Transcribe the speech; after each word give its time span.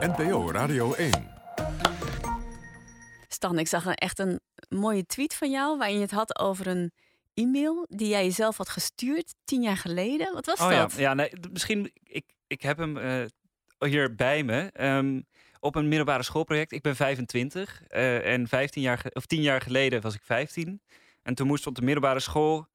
NPO 0.00 0.50
Radio 0.50 0.92
1. 0.94 1.10
Stan, 3.28 3.58
ik 3.58 3.66
zag 3.68 3.84
een, 3.84 3.94
echt 3.94 4.18
een 4.18 4.40
mooie 4.68 5.06
tweet 5.06 5.34
van 5.34 5.50
jou 5.50 5.78
waarin 5.78 5.96
je 5.96 6.02
het 6.02 6.10
had 6.10 6.38
over 6.38 6.66
een 6.66 6.92
e-mail 7.34 7.86
die 7.88 8.08
jij 8.08 8.24
jezelf 8.24 8.56
had 8.56 8.68
gestuurd 8.68 9.34
tien 9.44 9.62
jaar 9.62 9.76
geleden. 9.76 10.32
Wat 10.32 10.46
was 10.46 10.60
Oh 10.60 10.68
dat? 10.70 10.92
ja, 10.92 11.00
ja 11.00 11.14
nee, 11.14 11.32
misschien, 11.52 11.92
ik, 12.02 12.24
ik 12.46 12.62
heb 12.62 12.78
hem 12.78 12.96
eh, 12.96 13.24
hier 13.78 14.14
bij 14.14 14.42
me. 14.42 14.70
ehm, 14.72 15.20
op 15.60 15.74
een 15.74 15.88
middelbare 15.88 16.22
schoolproject. 16.22 16.72
Ik 16.72 16.82
ben 16.82 16.96
25 16.96 17.82
eh, 17.88 18.32
en 18.32 18.48
15 18.48 18.82
jaar, 18.82 19.04
of 19.12 19.26
10 19.26 19.42
jaar 19.42 19.60
geleden 19.60 20.00
was 20.00 20.14
ik 20.14 20.22
15. 20.22 20.82
En 21.22 21.34
toen 21.34 21.46
moest 21.46 21.66
op 21.66 21.74
de 21.74 21.82
middelbare 21.82 22.20
school 22.20 22.66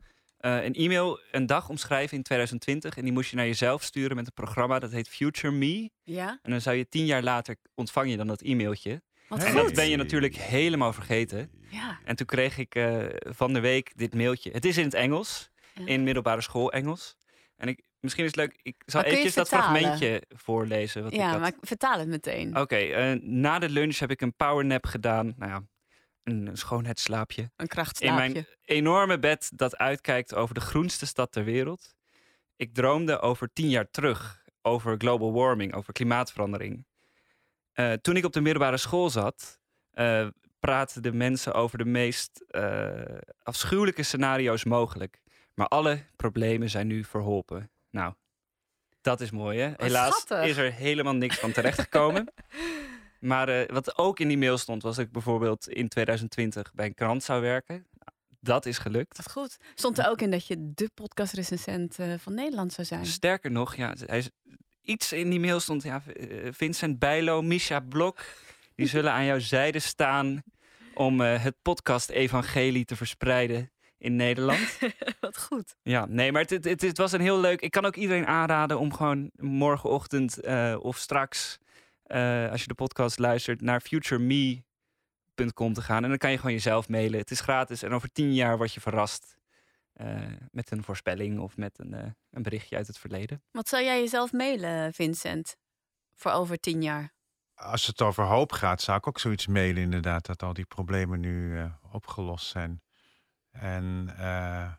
eh, 0.44 0.64
een 0.64 0.74
e-mail 0.74 1.20
een 1.32 1.46
dag 1.46 1.70
omschrijven 1.70 2.18
in 2.18 2.24
2020. 2.24 2.98
En 2.98 3.04
die 3.04 3.14
moest 3.14 3.30
je 3.30 3.36
naar 3.36 3.46
jezelf 3.46 3.84
sturen 3.84 4.16
met 4.16 4.26
een 4.26 4.34
programma 4.34 4.80
dat 4.80 4.92
heet 4.92 5.08
Future 5.10 5.54
Me. 5.54 5.90
Ja? 6.04 6.40
En 6.42 6.52
dan 6.52 6.62
zou 6.62 6.76
je 6.76 6.88
tien 6.88 7.06
jaar 7.06 7.24
later 7.24 7.56
ontvang 7.76 8.10
je 8.10 8.18
dan 8.18 8.28
dat 8.28 8.42
e-mailtje. 8.42 9.02
Wat 9.28 9.44
En 9.44 9.52
goed. 9.52 9.62
dat 9.64 9.74
ben 9.74 9.90
je 9.90 9.96
natuurlijk 9.98 10.36
helemaal 10.36 10.94
vergeten. 10.94 11.50
Ja. 11.70 12.00
En 12.06 12.16
toen 12.16 12.26
kreeg 12.26 12.58
ik 12.58 12.76
eh, 12.76 13.06
van 13.20 13.54
de 13.54 13.60
week 13.60 13.92
dit 13.96 14.14
mailtje. 14.14 14.52
Het 14.52 14.66
is 14.66 14.78
in 14.78 14.84
het 14.84 14.94
Engels, 14.94 15.50
Ja. 15.74 15.86
in 15.86 16.04
middelbare 16.04 16.42
school 16.42 16.72
Engels. 16.72 17.16
En 17.56 17.68
ik, 17.68 17.82
misschien 18.00 18.24
is 18.26 18.30
het 18.36 18.40
leuk, 18.40 18.60
ik 18.62 18.76
zal 18.86 19.02
eventjes 19.02 19.34
dat 19.34 19.48
fragmentje 19.48 20.24
voorlezen. 20.30 21.04
Wat 21.04 21.14
ik 21.14 21.20
ja, 21.20 21.30
had. 21.30 21.40
maar 21.40 21.50
ik 21.50 21.56
vertaal 21.62 22.00
het 22.00 22.08
meteen. 22.08 22.58
Oké, 22.60 22.76
eh, 22.76 23.20
na 23.22 23.60
de 23.60 23.70
lunch 23.70 23.98
heb 23.98 24.12
ik 24.12 24.22
een 24.22 24.36
powernap 24.36 24.86
gedaan. 24.86 25.34
Nou 25.38 25.52
ja, 25.52 25.64
een 26.24 26.50
schoonheidsslaapje. 26.54 27.42
Een 27.42 27.50
In 27.56 27.68
krachtslaapje. 27.68 28.32
mijn 28.32 28.46
enorme 28.66 29.20
bed 29.20 29.52
dat 29.56 29.78
uitkijkt 29.78 30.36
over 30.36 30.54
de 30.56 30.62
groenste 30.62 31.06
stad 31.06 31.32
ter 31.32 31.44
wereld. 31.44 31.96
Ik 32.56 32.74
droomde 32.74 33.20
over 33.20 33.50
tien 33.54 33.70
jaar 33.70 33.92
terug, 33.92 34.44
over 34.62 34.96
global 34.98 35.34
warming, 35.34 35.74
over 35.74 35.94
klimaatverandering. 35.94 36.86
Eh, 37.74 37.94
toen 37.94 38.16
ik 38.16 38.26
op 38.26 38.34
de 38.34 38.42
middelbare 38.42 38.78
school 38.78 39.10
zat, 39.10 39.60
eh 39.92 40.28
praten 40.60 41.02
de 41.02 41.14
mensen 41.14 41.54
over 41.54 41.78
de 41.78 41.86
meest 41.86 42.44
eh, 42.48 43.02
afschuwelijke 43.44 44.04
scenario's 44.04 44.64
mogelijk. 44.64 45.22
Maar 45.54 45.68
alle 45.68 46.06
problemen 46.16 46.70
zijn 46.70 46.88
nu 46.88 47.04
verholpen. 47.04 47.72
Nou, 47.90 48.14
dat 49.02 49.22
is 49.22 49.32
mooi 49.32 49.60
hè. 49.60 49.72
Helaas 49.78 50.16
schattig. 50.16 50.50
is 50.50 50.58
er 50.58 50.74
helemaal 50.74 51.16
niks 51.16 51.40
van 51.40 51.52
terechtgekomen. 51.52 52.28
Maar 53.24 53.50
eh, 53.50 53.70
wat 53.74 53.98
ook 53.98 54.20
in 54.20 54.28
die 54.28 54.38
mail 54.38 54.58
stond, 54.58 54.82
was 54.82 54.96
dat 54.96 55.06
ik 55.06 55.12
bijvoorbeeld 55.12 55.70
in 55.70 55.88
2020 55.88 56.74
bij 56.74 56.86
een 56.86 56.94
krant 56.94 57.24
zou 57.24 57.42
werken. 57.42 57.86
Dat 58.40 58.66
is 58.66 58.78
gelukt. 58.78 59.18
Wat 59.18 59.32
goed. 59.32 59.58
Stond 59.76 59.98
er 59.98 60.10
ook 60.10 60.22
in 60.22 60.32
dat 60.32 60.48
je 60.48 60.74
de 60.74 60.90
podcastrecensent 60.94 62.00
eh, 62.00 62.14
van 62.18 62.34
Nederland 62.34 62.74
zou 62.74 62.88
zijn. 62.88 63.06
Sterker 63.06 63.52
nog, 63.52 63.76
ja, 63.76 63.94
hij 64.06 64.18
is, 64.18 64.30
iets 64.82 65.12
in 65.14 65.30
die 65.30 65.40
mail 65.40 65.60
stond, 65.60 65.84
ja, 65.84 66.04
eh, 66.06 66.28
Vincent 66.52 67.00
Bijlo, 67.00 67.42
Misha 67.42 67.80
Blok, 67.80 68.26
die 68.76 68.88
zullen 68.88 69.12
aan 69.12 69.26
jouw 69.26 69.40
zijde 69.40 69.80
staan 69.80 70.44
om 70.94 71.20
het 71.20 71.56
podcast-evangelie 71.62 72.86
te 72.86 72.96
verspreiden 72.96 73.72
in 73.98 74.16
Nederland. 74.16 74.80
Wat 75.20 75.42
goed. 75.42 75.76
Ja, 75.84 76.06
nee, 76.06 76.32
maar 76.32 76.42
het, 76.42 76.64
het, 76.64 76.82
het, 76.82 76.98
was 76.98 77.12
een 77.12 77.22
heel 77.22 77.40
leuk. 77.40 77.62
Ik 77.62 77.72
kan 77.72 77.86
ook 77.86 77.96
iedereen 77.96 78.28
aanraden 78.28 78.80
om 78.80 78.94
gewoon 78.94 79.32
morgenochtend 79.36 80.48
of 80.82 80.98
straks, 80.98 81.60
eh, 82.14 82.52
als 82.52 82.62
je 82.62 82.68
de 82.68 82.74
podcast 82.74 83.20
luistert, 83.20 83.62
naar 83.62 83.82
futureme.com 83.82 85.74
te 85.74 85.82
gaan. 85.82 86.04
En 86.04 86.10
dan 86.10 86.18
kan 86.18 86.32
je 86.32 86.38
gewoon 86.38 86.54
jezelf 86.54 86.90
mailen. 86.90 87.20
Het 87.20 87.32
is 87.32 87.40
gratis 87.40 87.84
en 87.84 87.92
over 87.92 88.12
tien 88.12 88.34
jaar 88.34 88.58
word 88.58 88.74
je 88.74 88.82
verrast 88.82 89.38
eh, 89.94 90.22
met 90.52 90.72
een 90.72 90.84
voorspelling 90.84 91.40
of 91.40 91.58
met 91.58 91.80
een, 91.80 91.94
eh, 91.94 92.12
een 92.30 92.42
berichtje 92.42 92.76
uit 92.76 92.88
het 92.88 92.98
verleden. 92.98 93.44
Wat 93.52 93.68
zou 93.68 93.84
jij 93.84 94.00
jezelf 94.00 94.32
mailen, 94.32 94.94
Vincent? 94.94 95.56
Voor 96.14 96.32
over 96.32 96.60
tien 96.60 96.82
jaar. 96.82 97.14
Als 97.56 97.88
het 97.88 98.02
over 98.02 98.24
hoop 98.24 98.52
gaat, 98.52 98.82
zou 98.82 98.98
ik 98.98 99.08
ook 99.08 99.20
zoiets 99.20 99.48
mailen 99.48 99.84
inderdaad. 99.84 100.26
Dat 100.26 100.44
al 100.44 100.54
die 100.54 100.66
problemen 100.66 101.20
nu 101.20 101.58
eh, 101.58 101.74
opgelost 101.92 102.48
zijn. 102.48 102.82
En 103.52 104.14
eh, 104.18 104.72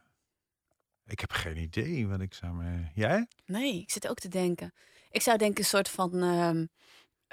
ik 1.05 1.21
heb 1.21 1.33
geen 1.33 1.57
idee 1.57 2.09
wat 2.09 2.21
ik 2.21 2.35
zou... 2.35 2.53
Me... 2.53 2.85
Jij? 2.95 3.29
Nee, 3.45 3.81
ik 3.81 3.91
zit 3.91 4.09
ook 4.09 4.19
te 4.19 4.29
denken. 4.29 4.73
Ik 5.11 5.23
zou 5.23 5.39
denken 5.39 5.59
een 5.59 5.69
soort 5.69 5.89
van 5.89 6.23
ehm 6.23 6.67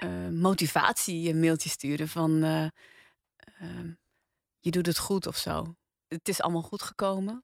eh, 0.01 0.27
motivatie 0.27 1.35
mailtje 1.35 1.69
sturen 1.69 2.07
van 2.07 2.43
eh, 2.43 2.63
ehm, 3.59 3.91
je 4.59 4.71
doet 4.71 4.85
het 4.85 4.97
goed 4.97 5.27
of 5.27 5.37
zo. 5.37 5.75
Het 6.07 6.27
is 6.27 6.41
allemaal 6.41 6.61
goed 6.61 6.81
gekomen. 6.81 7.43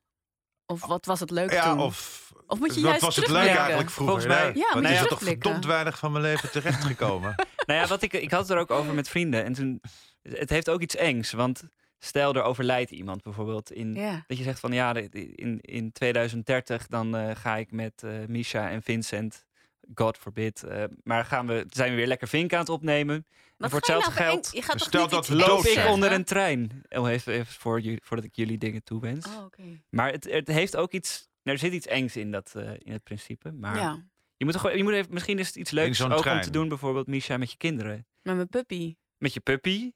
Of 0.66 0.86
wat 0.86 1.06
was 1.06 1.20
het 1.20 1.32
leuk 1.32 1.52
Ja, 1.52 1.70
toen? 1.70 1.80
of... 1.80 2.32
Of 2.48 2.60
moet 2.60 2.76
je 2.76 2.82
wat 2.82 2.90
juist 2.90 3.02
was 3.02 3.16
het 3.16 3.28
leuk 3.28 3.48
eigenlijk 3.48 3.90
vroeger? 3.90 4.22
Volgens 4.22 4.26
mij-? 4.26 4.52
Ja, 4.56 4.70
moet 4.74 4.88
je 4.88 4.94
is 4.94 5.00
er 5.00 5.08
toch 5.08 5.22
verdomd 5.22 5.66
weinig 5.66 5.98
van 5.98 6.12
mijn 6.12 6.24
leven 6.24 6.52
terechtgekomen. 6.52 7.36
nou 7.68 7.80
ja, 7.80 7.88
wat 7.88 8.02
ik, 8.02 8.14
ik 8.14 8.32
had 8.32 8.40
het 8.42 8.50
er 8.50 8.58
ook 8.58 8.72
over 8.72 8.94
met 8.94 9.10
vrienden. 9.10 9.44
En 9.44 9.54
toen, 9.54 9.82
het 10.22 10.50
heeft 10.50 10.70
ook 10.70 10.82
iets 10.82 10.96
engs. 10.96 11.32
Want 11.32 11.64
stel 12.00 12.34
er 12.34 12.44
overlijdt 12.44 12.92
iemand 12.92 13.24
bijvoorbeeld 13.24 13.72
in, 13.72 13.94
Ja. 13.94 14.24
Dat 14.28 14.38
je 14.38 14.44
zegt 14.44 14.60
van 14.60 14.72
ja, 14.72 14.94
in, 14.96 15.60
in 15.62 15.92
2030 15.92 16.88
dan 16.88 17.16
eh, 17.16 17.36
ga 17.36 17.56
ik 17.56 17.72
met 17.72 18.04
eh 18.04 18.12
Misha 18.28 18.70
en 18.70 18.82
Vincent, 18.84 19.47
God 19.96 20.18
forbid, 20.18 20.64
eh, 20.64 20.84
maar 21.04 21.26
gaan 21.26 21.48
we, 21.48 21.66
zijn 21.70 21.90
we 21.90 21.96
weer 21.96 22.08
lekker 22.08 22.28
vink 22.28 22.54
aan 22.54 22.60
het 22.60 22.70
opnemen. 22.70 23.26
Wat 23.58 23.70
voor 23.72 23.80
ga 23.84 23.94
je 23.94 23.94
hetzelfde 23.94 24.20
nou 24.22 24.32
geld 24.32 24.48
voor 24.48 24.56
Je 24.56 24.62
gaat 24.62 24.82
stel 24.82 25.08
dat 25.08 25.30
Loop 25.30 25.66
ik 25.66 25.86
onder 25.88 26.12
een 26.12 26.24
trein. 26.24 26.82
Oh, 26.90 27.10
even, 27.10 27.34
even 27.34 27.54
voor 27.54 27.80
jullie, 27.80 28.00
voordat 28.04 28.26
ik 28.26 28.36
jullie 28.36 28.58
dingen 28.58 28.84
toewens. 28.84 29.26
Oh, 29.28 29.44
oké. 29.46 29.64
Maar 29.90 30.12
het, 30.12 30.24
het 30.32 30.48
heeft 30.48 30.76
ook 30.76 30.92
iets, 30.92 31.28
er 31.44 31.58
zit 31.58 31.74
iets 31.74 31.88
engs 31.88 32.16
in, 32.16 32.32
dat, 32.32 32.54
eh, 32.56 32.72
in 32.78 32.92
het 32.92 33.04
principe. 33.04 33.52
Maar 33.52 33.76
Ja, 33.76 34.04
je 34.38 34.44
moet 34.46 34.54
toch, 34.54 34.62
gewoon- 34.62 34.78
je 34.78 34.84
moet 34.84 34.94
even, 34.94 35.14
misschien 35.14 35.40
is 35.40 35.48
het 35.48 35.56
iets 35.56 35.72
leuks 35.72 36.02
ook 36.02 36.26
om 36.26 36.42
te 36.42 36.50
doen, 36.50 36.68
bijvoorbeeld 36.68 37.08
Misha 37.08 37.38
met 37.38 37.52
je 37.52 37.58
kinderen. 37.58 38.06
met 38.22 38.36
mijn 38.36 38.50
puppy. 38.50 38.96
Met 39.18 39.34
je 39.34 39.40
puppy. 39.40 39.92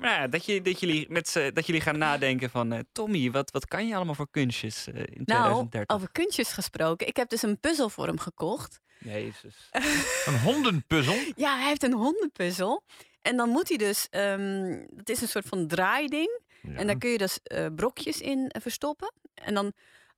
Maar 0.00 0.10
ja, 0.20 0.26
dat, 0.28 0.44
je, 0.44 0.62
dat, 0.62 0.80
jullie 0.80 1.06
met 1.10 1.32
dat 1.54 1.66
jullie 1.66 1.80
gaan 1.80 1.98
nadenken 1.98 2.50
van... 2.50 2.72
eh, 2.72 2.78
Tommy, 2.92 3.30
wat, 3.30 3.50
wat 3.50 3.66
kan 3.66 3.86
je 3.88 3.94
allemaal 3.96 4.14
voor 4.14 4.30
kunstjes 4.30 4.86
eh, 4.86 4.94
in 4.94 5.22
Nou, 5.24 5.40
2030? 5.42 5.96
over 5.96 6.08
kunstjes 6.12 6.52
gesproken. 6.52 7.06
Ik 7.06 7.16
heb 7.16 7.28
dus 7.28 7.42
een 7.42 7.60
puzzel 7.60 7.88
voor 7.88 8.06
hem 8.06 8.18
gekocht. 8.18 8.80
Jezus. 9.00 9.68
Een 10.26 10.38
hondenpuzzel? 10.38 11.16
Ja, 11.36 11.56
hij 11.56 11.68
heeft 11.68 11.82
een 11.82 11.92
hondenpuzzel. 11.92 12.84
En 13.22 13.36
dan 13.36 13.48
moet 13.48 13.68
hij 13.68 13.76
dus, 13.76 14.06
ehm 14.10 14.84
het 14.96 15.08
is 15.08 15.20
een 15.20 15.28
soort 15.28 15.46
van 15.46 15.66
draaiding. 15.66 16.40
En 16.62 16.86
daar 16.86 16.98
kun 16.98 17.10
je 17.10 17.18
dus 17.18 17.40
eh, 17.42 17.66
brokjes 17.74 18.20
in 18.20 18.48
eh, 18.48 18.62
verstoppen. 18.62 19.12
En 19.34 19.54
dan, 19.54 19.72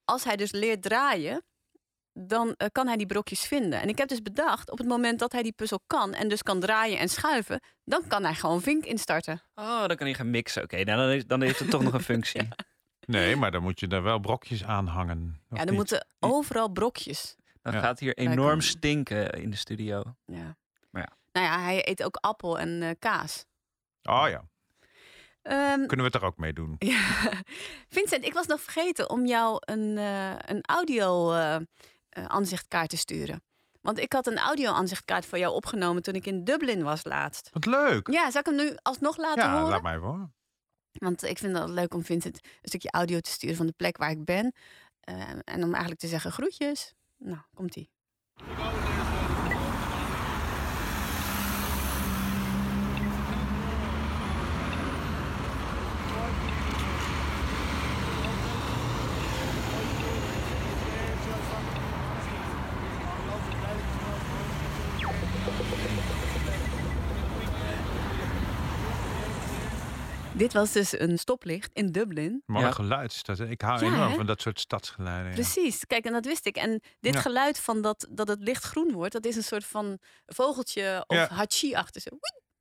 als 0.04 0.24
hij 0.24 0.36
dus 0.36 0.52
leert 0.52 0.82
draaien, 0.82 1.42
dan 2.12 2.54
eh, 2.56 2.66
kan 2.72 2.86
hij 2.86 2.96
die 2.96 3.06
brokjes 3.06 3.40
vinden. 3.40 3.80
En 3.80 3.88
ik 3.88 3.98
heb 3.98 4.08
dus 4.08 4.22
bedacht, 4.22 4.70
op 4.70 4.78
het 4.78 4.86
moment 4.86 5.18
dat 5.18 5.32
hij 5.32 5.42
die 5.42 5.52
puzzel 5.52 5.80
kan... 5.86 6.14
en 6.14 6.28
dus 6.28 6.42
kan 6.42 6.60
draaien 6.60 6.98
en 6.98 7.08
schuiven... 7.08 7.60
dan 7.84 8.06
kan 8.06 8.24
hij 8.24 8.34
gewoon 8.34 8.62
Vink 8.62 8.84
instarten. 8.84 9.42
Oh, 9.54 9.86
dan 9.86 9.96
kan 9.96 10.08
je 10.08 10.14
gaan 10.14 10.30
mixen. 10.30 10.62
Oké, 10.62 10.84
nou, 10.84 10.98
dan, 10.98 11.10
is, 11.10 11.26
dan 11.26 11.42
heeft 11.42 11.58
het 11.58 11.70
toch 11.70 11.82
nog 11.82 11.92
een 11.92 12.02
functie. 12.12 12.48
Nee, 13.06 13.36
maar 13.36 13.50
dan 13.50 13.62
moet 13.62 13.80
je 13.80 13.86
daar 13.86 14.02
wel 14.02 14.18
brokjes 14.18 14.64
aan 14.64 14.86
hangen. 14.86 15.40
ja, 15.50 15.64
er 15.64 15.72
moeten 15.72 16.06
overal 16.20 16.68
brokjes. 16.68 17.36
Dan 17.62 17.72
Ja. 17.72 17.80
gaat 17.80 17.98
hier 17.98 18.16
enorm 18.16 18.60
stinken 18.60 19.30
in 19.30 19.50
de 19.50 19.56
studio. 19.56 20.02
Ja. 20.24 20.56
Maar 20.90 21.02
ja. 21.02 21.16
Nou 21.32 21.46
ja, 21.46 21.60
hij 21.64 21.88
eet 21.88 22.02
ook 22.04 22.16
appel 22.16 22.58
en 22.58 22.82
eh, 22.82 22.90
kaas. 22.98 23.44
Oh 24.02 24.24
ja, 24.28 24.44
Ehm, 25.42 25.86
kunnen 25.86 25.96
we 25.96 26.02
het 26.12 26.14
er 26.14 26.24
ook 26.24 26.36
mee 26.36 26.52
doen. 26.52 26.76
Ja. 26.92 27.00
Vincent, 27.88 28.24
ik 28.24 28.32
was 28.32 28.46
nog 28.46 28.60
vergeten 28.60 29.10
om 29.10 29.26
jou 29.26 29.56
een, 29.60 29.98
eh, 29.98 30.34
een 30.38 30.62
audio 30.62 31.32
eh, 31.32 31.54
eh, 31.54 31.62
aanzichtkaart 32.24 32.88
te 32.90 32.96
sturen. 32.96 33.42
Want 33.80 33.98
ik 33.98 34.12
had 34.12 34.26
een 34.26 34.38
audio 34.38 34.72
aanzichtkaart 34.72 35.26
voor 35.26 35.38
jou 35.38 35.54
opgenomen 35.54 36.02
toen 36.02 36.14
ik 36.14 36.26
in 36.26 36.44
Dublin 36.44 36.82
was 36.82 37.04
laatst. 37.04 37.50
Wat 37.52 37.66
leuk. 37.66 38.08
Ja, 38.10 38.30
zal 38.30 38.40
ik 38.40 38.46
hem 38.46 38.56
nu 38.56 38.76
alsnog 38.82 39.16
laten 39.16 39.42
Ja, 39.44 39.52
horen? 39.56 39.68
laat 39.70 39.82
mij 39.82 39.96
horen. 39.96 40.34
Want 40.92 41.22
ik 41.22 41.38
vind 41.38 41.56
het 41.58 41.68
leuk 41.68 41.94
om 41.94 42.04
Vincent 42.04 42.36
een 42.44 42.50
stukje 42.68 42.90
audio 42.90 43.20
te 43.20 43.30
sturen 43.30 43.56
van 43.56 43.66
de 43.66 43.72
plek 43.76 43.96
waar 43.96 44.10
ik 44.10 44.24
ben. 44.24 44.52
Eh, 45.00 45.30
en 45.44 45.62
om 45.62 45.70
eigenlijk 45.70 46.00
te 46.00 46.06
zeggen 46.08 46.32
groetjes. 46.32 46.94
Nou, 47.24 47.40
komt-ie. 47.54 47.90
Dit 70.42 70.52
was 70.52 70.72
dus 70.72 70.98
een 70.98 71.18
stoplicht 71.18 71.70
in 71.72 71.86
Dublin. 71.92 72.42
Mooi 72.46 72.64
Ja. 72.64 72.70
geluid 72.72 73.12
is 73.12 73.22
dat. 73.22 73.40
Ik 73.40 73.60
hou 73.60 73.84
Ja, 73.84 73.92
enorm 73.92 74.10
hè? 74.10 74.16
van 74.16 74.26
dat 74.26 74.40
soort 74.40 74.60
stadsgeluiden. 74.60 75.28
ja. 75.28 75.34
Precies, 75.34 75.86
kijk, 75.86 76.04
en 76.04 76.12
dat 76.12 76.24
wist 76.24 76.46
ik. 76.46 76.56
En 76.56 76.80
dit 77.00 77.14
Ja. 77.14 77.20
geluid 77.20 77.58
van 77.58 77.82
dat, 77.82 78.06
dat 78.10 78.28
het 78.28 78.40
licht 78.42 78.64
groen 78.64 78.92
wordt, 78.92 79.12
dat 79.12 79.24
is 79.24 79.36
een 79.36 79.42
soort 79.44 79.64
van 79.64 79.98
vogeltje 80.26 81.04
of 81.06 81.16
Ja. 81.16 81.28
hachi 81.28 81.74
achter 81.74 82.00
zo. 82.00 82.08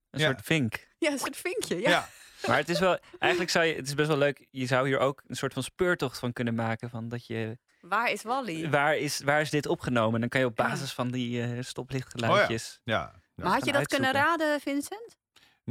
Een 0.09 0.19
Ja. 0.19 0.25
soort 0.25 0.41
vink. 0.43 0.87
Ja, 0.97 1.11
een 1.11 1.19
soort 1.19 1.37
vinkje. 1.37 1.79
Ja. 1.79 1.89
Ja. 1.89 2.07
Maar 2.47 2.57
het 2.57 2.69
is 2.69 2.79
wel, 2.79 2.97
eigenlijk 3.19 3.51
zou 3.51 3.65
je, 3.65 3.75
het 3.75 3.87
is 3.87 3.93
best 3.93 4.07
wel 4.07 4.17
leuk. 4.17 4.47
Je 4.49 4.65
zou 4.65 4.87
hier 4.87 4.99
ook 4.99 5.21
een 5.27 5.35
soort 5.35 5.53
van 5.53 5.63
speurtocht 5.63 6.19
van 6.19 6.33
kunnen 6.33 6.55
maken. 6.55 6.89
Van 6.89 7.09
dat 7.09 7.25
je, 7.25 7.57
Waar 7.81 8.11
is 8.11 8.21
Wally? 8.23 8.69
waar 8.69 8.97
is, 8.97 9.19
waar 9.19 9.41
is 9.41 9.49
dit 9.49 9.65
opgenomen? 9.65 10.19
Dan 10.19 10.29
kan 10.29 10.39
je 10.39 10.45
op 10.45 10.57
Ja. 10.57 10.67
basis 10.67 10.91
van 10.93 11.11
die 11.11 11.41
eh, 11.43 11.49
stoplichtgeluidjes. 11.63 12.79
Ja. 12.83 13.19
Maar 13.35 13.51
had 13.51 13.65
je 13.65 13.71
dat 13.71 13.87
kunnen 13.87 14.11
raden, 14.11 14.59
Vincent? 14.59 15.17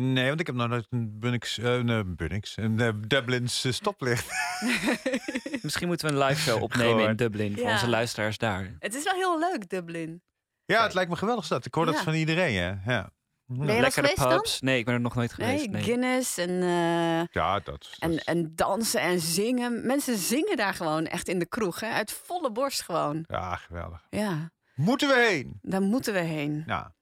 Nee, 0.01 0.29
want 0.29 0.41
ik 0.41 0.47
heb 0.47 0.57
nog 0.57 0.69
nooit 0.69 0.87
een 0.91 1.19
Bunnings, 1.19 1.59
eh, 1.59 1.75
een 1.75 2.17
Bunnings, 2.17 2.57
een 2.57 2.81
eh, 2.81 2.89
Dublins 3.07 3.65
eh, 3.65 3.73
stoplicht. 3.73 4.27
Misschien 5.63 5.87
moeten 5.89 6.07
we 6.09 6.13
een 6.15 6.25
live 6.27 6.41
show 6.41 6.63
opnemen 6.63 7.09
in. 7.09 7.17
Dublin 7.17 7.55
voor 7.57 7.67
Ja. 7.67 7.73
onze 7.73 7.89
luisteraars 7.89 8.39
daar. 8.39 8.77
Het 8.79 8.95
is 8.95 9.05
wel 9.05 9.15
heel 9.15 9.39
leuk, 9.39 9.69
Dublin. 9.69 10.23
Ja, 10.65 10.83
het 10.83 10.95
lijkt 10.95 11.11
me 11.11 11.17
geweldig 11.17 11.47
dat. 11.47 11.67
Ik 11.67 11.75
hoor 11.75 11.87
dat 11.87 12.01
van 12.01 12.15
iedereen, 12.15 12.55
hè. 12.63 12.93
Ja. 12.93 13.11
Ben 13.47 13.59
je 13.61 13.65
wel 13.73 13.81
Lekkere 13.81 13.91
geweest 14.07 14.17
dan? 14.17 14.37
pubs. 14.37 14.61
Nee, 14.61 14.79
ik 14.79 14.85
ben 14.85 14.95
er 14.95 15.01
nog 15.01 15.15
nooit 15.15 15.33
geweest. 15.33 15.57
Nee, 15.59 15.69
Nee. 15.69 15.83
Guinness 15.83 16.39
en, 16.39 16.51
eh, 16.63 17.25
Ja, 17.31 17.55
dat. 17.55 17.65
dat 17.65 17.97
en, 17.99 18.13
is- 18.13 18.25
en 18.25 18.53
dansen 18.55 19.01
en 19.01 19.21
zingen. 19.21 19.87
Mensen 19.87 20.17
zingen 20.17 20.57
daar 20.57 20.75
gewoon 20.75 21.07
echt 21.07 21.29
in 21.29 21.39
de 21.39 21.47
kroeg. 21.47 21.81
Hè? 21.81 21.89
Uit 21.89 22.13
volle 22.25 22.53
borst 22.53 22.83
gewoon. 22.83 23.25
Ja, 23.27 23.57
geweldig. 23.57 24.07
Ja, 24.11 24.51
Moeten 24.75 25.09
we 25.09 25.27
heen? 25.29 25.59
daar 25.63 25.83
moeten 25.83 26.13
we 26.13 26.19
heen. 26.21 26.63
Ja. 26.67 26.95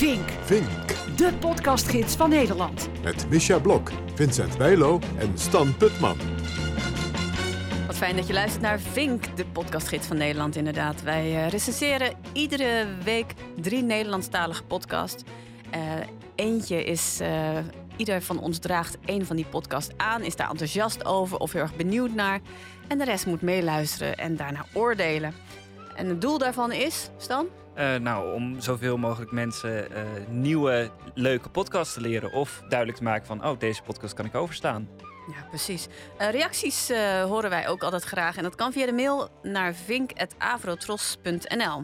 Vink, 0.00 0.28
Vink 0.44 1.16
de 1.16 1.32
podcastgids 1.40 2.16
van 2.16 2.30
Nederland. 2.30 2.88
met 3.02 3.28
Misha 3.28 3.58
Blok, 3.58 3.90
Vincent 4.14 4.58
Bijlo 4.58 4.98
en 5.18 5.38
Stan 5.38 5.76
Putman. 5.76 6.16
Wat 7.86 7.96
fijn 7.96 8.16
dat 8.16 8.26
je 8.26 8.32
luistert 8.32 8.62
naar 8.62 8.80
Vink, 8.80 9.36
de 9.36 9.46
podcastgids 9.46 10.06
van 10.06 10.16
Nederland 10.16 10.56
inderdaad. 10.56 11.02
Wij 11.02 11.24
eh, 11.34 11.48
recenseren 11.48 12.12
iedere 12.32 12.86
week 13.04 13.34
drie 13.56 13.82
Nederlandstalige 13.82 14.64
podcasts. 14.64 15.22
Eh, 15.70 15.80
eentje 16.34 16.84
is, 16.84 17.18
eh, 17.20 17.58
ieder 17.96 18.22
van 18.22 18.40
ons 18.40 18.58
draagt 18.58 18.98
één 19.04 19.26
van 19.26 19.36
die 19.36 19.46
podcasts 19.50 19.94
aan, 19.96 20.22
is 20.22 20.36
daar 20.36 20.50
enthousiast 20.50 21.04
over 21.04 21.38
of 21.38 21.52
heel 21.52 21.62
erg 21.62 21.76
benieuwd 21.76 22.14
naar. 22.14 22.40
En 22.88 22.98
de 22.98 23.04
rest 23.04 23.26
moet 23.26 23.42
meeluisteren 23.42 24.16
en 24.16 24.36
daarna 24.36 24.66
oordelen. 24.72 25.34
En 25.96 26.06
het 26.06 26.20
doel 26.20 26.38
daarvan 26.38 26.72
is, 26.72 27.10
Stan? 27.16 27.46
Eh, 27.80 27.94
nou, 27.94 28.34
om 28.34 28.60
zoveel 28.60 28.96
mogelijk 28.96 29.32
mensen 29.32 29.92
eh, 29.92 30.02
nieuwe, 30.28 30.90
leuke 31.14 31.48
podcasts 31.48 31.94
te 31.94 32.00
leren. 32.00 32.32
Of 32.32 32.62
duidelijk 32.68 32.98
te 32.98 33.04
maken 33.04 33.26
van, 33.26 33.44
oh, 33.44 33.58
deze 33.58 33.82
podcast 33.82 34.14
kan 34.14 34.24
ik 34.24 34.34
overstaan. 34.34 34.88
Ja, 35.34 35.46
precies. 35.48 35.86
Eh, 36.18 36.30
reacties 36.30 36.88
horen 37.24 37.50
wij 37.50 37.68
ook 37.68 37.82
altijd 37.82 38.02
graag. 38.02 38.36
En 38.36 38.42
dat 38.42 38.54
kan 38.54 38.72
via 38.72 38.86
de 38.86 38.92
mail 38.92 39.28
naar 39.42 39.74
vink.avrotros.nl. 39.74 41.82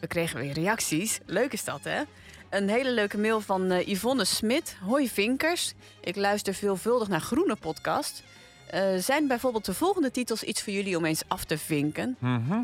We 0.00 0.06
kregen 0.06 0.40
weer 0.40 0.52
reacties. 0.52 1.20
Leuk 1.26 1.52
is 1.52 1.64
dat, 1.64 1.80
hè? 1.82 2.02
Een 2.50 2.68
hele 2.68 2.90
leuke 2.90 3.18
mail 3.18 3.40
van 3.40 3.82
Yvonne 3.86 4.24
Smit. 4.24 4.76
Hoi 4.80 5.08
Vinkers. 5.08 5.74
Ik 6.00 6.16
luister 6.16 6.54
veelvuldig 6.54 7.08
naar 7.08 7.20
Groene 7.20 7.56
Podcast. 7.56 8.22
Eh, 8.70 8.96
zijn 8.96 9.26
bijvoorbeeld 9.26 9.64
de 9.64 9.74
volgende 9.74 10.10
titels 10.10 10.42
iets 10.42 10.62
voor 10.62 10.72
jullie 10.72 10.96
om 10.96 11.04
eens 11.04 11.22
af 11.28 11.44
te 11.44 11.58
vinken? 11.58 12.16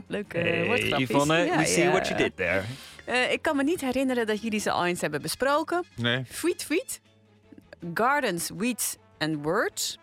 Leuke 0.07 0.39
uh, 0.39 0.45
Hey, 0.45 0.67
woordgrapjes. 0.67 1.09
Yvonne, 1.09 1.37
Ja, 1.37 1.59
we 1.59 1.65
see 1.65 1.91
what 1.91 2.09
you 2.09 2.19
did 2.19 2.37
there. 2.37 2.63
Eh, 3.05 3.33
ik 3.33 3.43
kan 3.43 3.57
me 3.57 3.63
niet 3.63 3.81
herinneren 3.81 4.27
dat 4.27 4.43
jullie 4.43 4.61
ze 4.61 4.71
al 4.71 4.87
eens 4.87 5.01
hebben 5.01 5.23
besproken. 5.23 5.85
Nee. 5.97 6.25
Tweet 6.33 6.59
Tweet, 6.59 7.01
Gardens, 7.95 8.51
Weeds 8.57 8.97
and 9.19 9.43
Words 9.43 9.99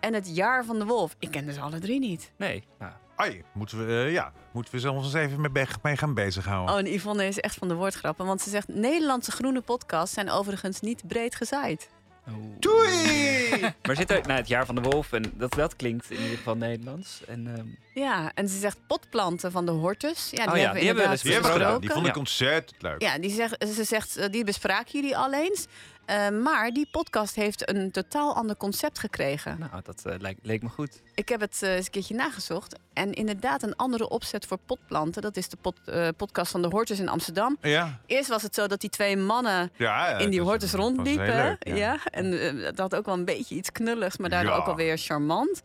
en 0.00 0.14
Het 0.14 0.36
Jaar 0.36 0.64
van 0.64 0.78
de 0.78 0.84
Wolf. 0.84 1.16
Ik 1.18 1.30
ken 1.30 1.46
dus 1.46 1.58
alle 1.58 1.78
drie 1.78 1.98
niet. 1.98 2.32
Nee, 2.36 2.64
nou, 2.78 2.92
Ai, 3.16 3.42
moeten 3.52 3.86
we, 3.86 4.04
eh, 4.04 4.12
ja, 4.12 4.32
moeten 4.52 4.74
we 4.74 4.80
ze 4.80 4.90
ons 4.90 5.04
eens 5.04 5.14
even 5.14 5.52
mee 5.82 5.96
gaan 5.96 6.14
bezighouden. 6.14 6.74
Oh, 6.74 6.80
en 6.80 6.94
Yvonne 6.94 7.26
is 7.26 7.40
echt 7.40 7.54
van 7.54 7.68
de 7.68 7.74
woordgrappen, 7.74 8.26
want 8.26 8.40
ze 8.40 8.50
zegt... 8.50 8.68
Nederlandse 8.68 9.30
groene 9.30 9.60
podcasts 9.60 10.14
zijn 10.14 10.30
overigens 10.30 10.80
niet 10.80 11.06
breed 11.06 11.34
gezaaid. 11.34 11.88
Oh. 12.28 12.34
Doei! 12.58 13.40
Maar 13.86 13.96
zit 13.96 14.10
er, 14.10 14.20
nou, 14.20 14.32
het 14.32 14.48
jaar 14.48 14.66
van 14.66 14.74
de 14.74 14.80
wolf, 14.80 15.12
en 15.12 15.32
dat, 15.34 15.54
dat 15.54 15.76
klinkt 15.76 16.10
in 16.10 16.20
ieder 16.20 16.36
geval 16.36 16.56
Nederlands. 16.56 17.20
En, 17.26 17.56
ehm, 17.56 17.66
Ja, 18.04 18.30
en 18.34 18.48
ze 18.48 18.58
zegt 18.58 18.78
potplanten 18.86 19.52
van 19.52 19.66
de 19.66 19.72
hortus. 19.72 20.28
Ja, 20.30 20.42
die 20.44 20.52
Oh 20.52 20.58
ja, 20.58 20.62
hebben 20.62 20.72
we 20.74 20.78
die 20.78 20.86
hebben 20.88 21.10
we 21.10 21.22
Die 21.22 21.32
hebben 21.32 21.52
we 21.52 21.58
gedaan. 21.58 21.80
Die 21.80 21.90
vond 21.90 22.06
ik 22.06 22.14
Ja. 22.14 22.18
ontzettend 22.18 22.82
leuk. 22.82 23.02
Ja, 23.02 23.18
die 23.18 23.30
zegt, 23.30 23.56
ze 23.74 23.84
zegt, 23.84 24.16
eh, 24.16 24.30
die 24.30 24.44
bespraken 24.44 25.00
jullie 25.00 25.16
al 25.16 25.32
eens. 25.32 25.66
Eh, 26.12 26.28
maar 26.42 26.70
die 26.70 26.88
podcast 26.90 27.34
heeft 27.34 27.68
een 27.68 27.90
totaal 27.90 28.34
ander 28.34 28.56
concept 28.56 28.98
gekregen. 28.98 29.56
nou, 29.58 29.82
dat 29.82 30.02
eh, 30.06 30.30
leek 30.42 30.62
me 30.62 30.68
goed. 30.68 31.02
Ik 31.14 31.28
heb 31.28 31.40
het 31.40 31.62
eh, 31.62 31.74
eens 31.74 31.84
een 31.84 31.90
keertje 31.90 32.14
nagezocht. 32.14 32.78
En 32.92 33.12
inderdaad 33.12 33.62
een 33.62 33.76
andere 33.76 34.08
opzet 34.08 34.46
voor 34.46 34.58
potplanten. 34.66 35.22
Dat 35.22 35.36
is 35.36 35.48
de 35.48 35.56
eh, 35.84 36.08
podcast 36.16 36.50
van 36.50 36.62
de 36.62 36.68
Hortus 36.68 36.98
in 36.98 37.08
Amsterdam. 37.08 37.56
Ja, 37.60 38.00
Eerst 38.06 38.28
was 38.28 38.42
het 38.42 38.54
zo 38.54 38.66
dat 38.66 38.80
die 38.80 38.90
twee 38.90 39.16
mannen 39.16 39.70
ja, 39.76 40.08
ja, 40.10 40.18
in 40.18 40.30
die 40.30 40.40
hortus 40.40 40.72
rondliepen. 40.72 41.26
leuk, 41.60 41.76
ja. 41.76 41.98
en 42.04 42.58
dat 42.62 42.78
had 42.78 42.94
ook 42.94 43.04
wel 43.06 43.14
een 43.14 43.24
beetje 43.24 43.54
iets 43.54 43.72
knulligs, 43.72 44.16
maar 44.16 44.30
daardoor 44.30 44.52
Ja. 44.52 44.58
ook 44.58 44.66
alweer 44.66 44.98
charmant. 44.98 45.62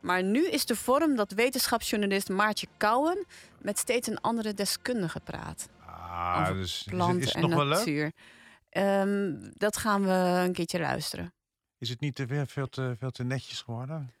Maar 0.00 0.22
nu 0.22 0.46
is 0.46 0.66
de 0.66 0.76
vorm 0.76 1.16
dat 1.16 1.32
wetenschapsjournalist 1.32 2.28
Maartje 2.28 2.66
Kouwen 2.76 3.26
met 3.58 3.78
steeds 3.78 4.08
een 4.08 4.20
andere 4.20 4.54
deskundige 4.54 5.20
praat. 5.20 5.68
Ah, 5.86 6.38
Over 6.40 6.54
dus 6.54 6.82
is, 6.86 6.92
Planten 6.92 7.18
is 7.18 7.24
het 7.24 7.34
en 7.34 7.40
nog 7.40 7.54
wel 7.54 7.66
leuk? 7.66 8.12
Ehm, 8.72 9.34
dat 9.54 9.76
gaan 9.76 10.02
we 10.04 10.42
een 10.46 10.52
keertje 10.52 10.80
luisteren. 10.80 11.34
Is 11.78 11.88
het 11.88 12.00
niet 12.00 12.14
te, 12.14 12.26
weer 12.26 12.46
veel, 12.46 12.68
te, 12.68 12.94
veel 12.98 13.10
te 13.10 13.24
netjes 13.24 13.60
geworden? 13.60 14.14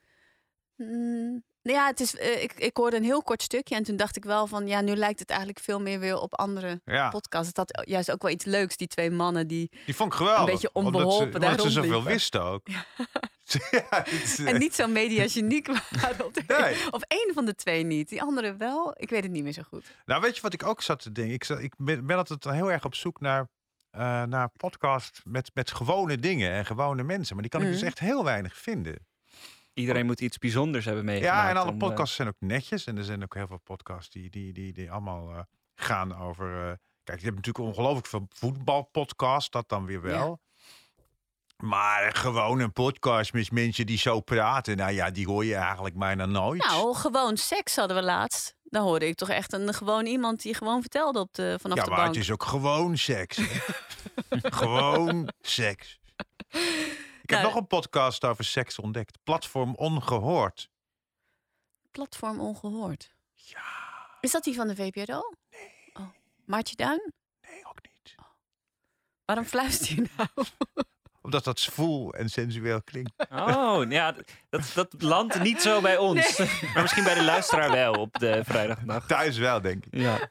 Mm, 0.76 1.42
nou 1.62 1.76
ja, 1.78 1.86
het 1.86 2.00
is, 2.00 2.16
eh, 2.16 2.42
ik, 2.42 2.52
ik 2.52 2.76
hoorde 2.76 2.96
een 2.96 3.04
heel 3.04 3.22
kort 3.22 3.42
stukje 3.42 3.74
en 3.74 3.82
toen 3.82 3.96
dacht 3.96 4.16
ik 4.16 4.24
wel 4.24 4.46
van... 4.46 4.66
ja, 4.66 4.80
nu 4.80 4.94
lijkt 4.94 5.18
het 5.18 5.28
eigenlijk 5.28 5.60
veel 5.60 5.80
meer 5.80 5.98
weer 5.98 6.16
op 6.20 6.34
andere 6.34 6.80
Ja, 6.84 7.08
podcasts. 7.10 7.46
Het 7.48 7.56
had 7.56 7.82
juist 7.88 8.10
ook 8.10 8.22
wel 8.22 8.30
iets 8.30 8.44
leuks, 8.44 8.76
die 8.76 8.86
twee 8.86 9.10
mannen 9.10 9.46
die... 9.46 9.70
die 9.86 9.94
vond 9.94 10.12
ik 10.12 10.18
geweldig. 10.18 10.44
beetje 10.52 10.70
omdat 10.72 10.92
ze- 10.92 10.98
onbeholpen 11.06 11.34
Omdat 11.42 11.60
ze 11.62 11.70
zoveel 11.70 12.02
wisten 12.02 12.42
ook. 12.42 12.66
Ja, 13.70 14.04
is, 14.22 14.38
eh, 14.38 14.48
En 14.48 14.58
niet 14.58 14.74
zo 14.74 14.86
mediageniek 14.86 15.66
waren. 15.66 16.24
Op 16.24 16.32
Nee. 16.46 16.76
Of 16.90 17.02
één 17.02 17.30
van 17.34 17.44
de 17.44 17.54
twee 17.54 17.82
niet. 17.84 18.08
Die 18.08 18.22
andere 18.22 18.56
wel. 18.56 18.94
Ik 18.96 19.10
weet 19.10 19.22
het 19.22 19.32
niet 19.32 19.42
meer 19.42 19.52
zo 19.52 19.62
goed. 19.62 19.86
Nou, 20.04 20.20
weet 20.20 20.36
je 20.36 20.42
wat 20.42 20.52
ik 20.52 20.66
ook 20.66 20.82
zat 20.82 21.02
te 21.02 21.12
denken? 21.12 21.34
Ik, 21.34 21.44
zat, 21.44 21.58
ik 21.58 21.74
ben, 21.76 22.06
ben 22.06 22.16
altijd 22.16 22.44
heel 22.44 22.70
erg 22.72 22.84
op 22.84 22.94
zoek 22.94 23.20
naar, 23.20 23.48
eh 23.92 24.22
naar 24.22 24.48
podcasts 24.56 25.20
met, 25.24 25.50
met 25.54 25.70
gewone 25.70 26.16
dingen 26.18 26.50
en 26.52 26.66
gewone 26.66 27.02
mensen. 27.02 27.34
Maar 27.34 27.42
die 27.42 27.50
kan 27.50 27.60
ik 27.62 27.66
dus 27.68 27.76
Mhm. 27.78 27.86
echt 27.86 27.98
heel 27.98 28.24
weinig 28.24 28.56
vinden. 28.56 29.06
Iedereen 29.74 30.06
moet 30.06 30.20
iets 30.20 30.38
bijzonders 30.38 30.84
hebben 30.84 31.04
meegemaakt. 31.04 31.42
Ja, 31.42 31.48
en 31.50 31.56
alle 31.56 31.70
om, 31.70 31.80
eh, 31.80 31.86
podcasts 31.86 32.16
zijn 32.16 32.28
ook 32.28 32.36
netjes. 32.38 32.86
En 32.86 32.96
er 32.96 33.04
zijn 33.04 33.22
ook 33.22 33.34
heel 33.34 33.46
veel 33.46 33.60
podcasts 33.60 34.10
die, 34.10 34.30
die, 34.30 34.52
die, 34.52 34.72
die 34.72 34.90
allemaal 34.90 35.30
eh, 35.32 35.40
gaan 35.74 36.16
over... 36.16 36.46
eh, 36.70 36.72
kijk, 37.04 37.18
je 37.18 37.24
hebt 37.24 37.36
natuurlijk 37.36 37.64
ongelooflijk 37.64 38.06
veel 38.06 38.26
voetbalpodcasts, 38.28 39.50
dat 39.50 39.68
dan 39.68 39.86
weer 39.86 40.02
wel. 40.02 40.40
Maar 41.62 42.14
gewoon 42.14 42.60
een 42.60 42.72
podcast 42.72 43.32
met 43.32 43.50
mensen 43.50 43.86
die 43.86 43.98
zo 43.98 44.20
praten, 44.20 44.76
nou 44.76 44.92
ja, 44.92 45.10
die 45.10 45.26
hoor 45.26 45.44
je 45.44 45.54
eigenlijk 45.54 45.98
bijna 45.98 46.26
nooit. 46.26 46.64
Nou, 46.66 46.94
gewoon 46.94 47.36
seks 47.36 47.76
hadden 47.76 47.96
we 47.96 48.02
laatst. 48.02 48.54
Dan 48.64 48.82
hoorde 48.82 49.06
ik 49.06 49.14
toch 49.14 49.28
echt 49.28 49.52
een 49.52 49.74
gewoon 49.74 50.06
iemand 50.06 50.42
die 50.42 50.54
gewoon 50.54 50.80
vertelde 50.80 51.20
op 51.20 51.34
de, 51.34 51.56
vanaf 51.60 51.76
ja, 51.76 51.84
de 51.84 51.90
maar 51.90 51.98
bank. 51.98 52.14
het 52.14 52.22
is 52.24 52.30
ook 52.30 52.42
gewoon 52.42 52.96
seks. 52.96 53.36
gewoon 54.60 55.28
seks. 55.40 56.00
Ik 57.22 57.30
heb 57.30 57.40
Nou, 57.40 57.42
nog 57.42 57.54
een 57.54 57.66
podcast 57.66 58.24
over 58.24 58.44
seks 58.44 58.78
ontdekt. 58.78 59.18
Platform 59.24 59.74
Ongehoord. 59.74 60.70
Platform 61.90 62.40
ongehoord. 62.40 63.14
Ja, 63.34 63.62
Is 64.20 64.30
dat 64.30 64.44
die 64.44 64.54
van 64.54 64.68
de 64.68 64.74
VPRO? 64.76 65.20
Nee. 65.50 65.90
Oh. 65.92 66.08
Maartje 66.44 66.76
Duin? 66.76 67.12
nee, 67.48 67.64
ook 67.66 67.78
niet. 67.82 68.14
Waarom 69.24 69.44
fluister 69.44 69.94
je 69.94 70.08
nou? 70.16 70.28
Omdat 71.22 71.44
dat 71.44 71.60
zwoel 71.60 72.14
en 72.14 72.28
sensueel 72.28 72.82
klinkt. 72.82 73.12
Oh, 73.30 73.82
ja, 73.88 74.14
dat, 74.48 74.70
dat 74.74 74.94
landt 74.98 75.42
niet 75.42 75.62
zo 75.62 75.80
bij 75.80 75.96
ons. 75.96 76.38
maar 76.74 76.82
misschien 76.82 77.04
bij 77.04 77.14
de 77.14 77.24
luisteraar 77.24 77.70
wel 77.70 77.92
op 77.92 78.18
de 78.18 78.40
vrijdagnacht. 78.44 79.08
Thuis 79.08 79.38
wel, 79.38 79.60
denk 79.60 79.86
ik. 79.86 80.00
Ja. 80.00 80.18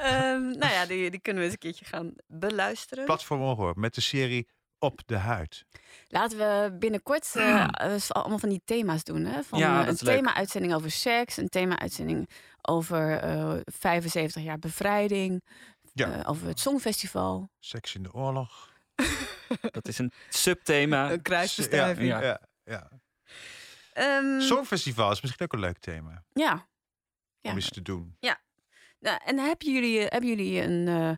Ehm, 0.00 0.42
nou 0.42 0.72
ja, 0.72 0.86
die, 0.86 1.10
die 1.10 1.20
kunnen 1.20 1.42
we 1.42 1.48
eens 1.48 1.58
een 1.62 1.70
keertje 1.70 1.84
gaan 1.84 2.12
beluisteren. 2.26 3.04
Platform 3.04 3.42
Ongehoord 3.42 3.76
met 3.76 3.94
de 3.94 4.00
serie 4.00 4.48
Op 4.78 5.00
de 5.06 5.16
Huid. 5.16 5.64
Laten 6.08 6.38
we 6.38 6.76
binnenkort 6.78 7.30
eh, 7.34 7.68
eh, 7.70 8.00
allemaal 8.08 8.38
van 8.38 8.48
die 8.48 8.62
thema's 8.64 9.04
doen. 9.04 9.24
Hè? 9.24 9.42
Van, 9.42 9.58
Ja, 9.58 9.82
eh, 9.82 9.88
een 9.88 9.96
thema-uitzending 9.96 10.74
over 10.74 10.90
seks, 10.90 11.36
een 11.36 11.48
thema-uitzending 11.48 12.28
over 12.62 13.18
eh 13.18 13.54
75 13.64 14.42
jaar 14.42 14.58
bevrijding, 14.58 15.42
Ja. 15.98 16.18
eh, 16.22 16.30
over 16.30 16.46
het 16.46 16.60
Songfestival. 16.60 17.50
Seks 17.58 17.94
in 17.94 18.02
de 18.02 18.12
oorlog. 18.12 18.72
Dat 19.70 19.88
is 19.88 19.98
een 19.98 20.12
subthema. 20.28 21.12
Een 21.12 21.22
kruisbestuiving. 21.22 22.08
Ja, 22.08 22.20
Ja. 22.20 22.40
ja, 22.64 22.64
ja. 22.64 22.90
Ehm, 23.92 24.40
Songfestival 24.40 25.10
is 25.10 25.20
misschien 25.20 25.44
ook 25.44 25.52
een 25.52 25.60
leuk 25.60 25.78
thema 25.78 26.24
ja. 26.32 26.52
om 26.52 26.66
Ja. 27.40 27.54
eens 27.54 27.70
te 27.70 27.82
doen. 27.82 28.16
Nou, 29.00 29.20
en 29.24 29.38
hebben 29.38 29.72
jullie, 29.72 30.00
hebben 30.00 30.28
jullie 30.28 30.62
een, 30.62 30.88
eh, 30.88 31.12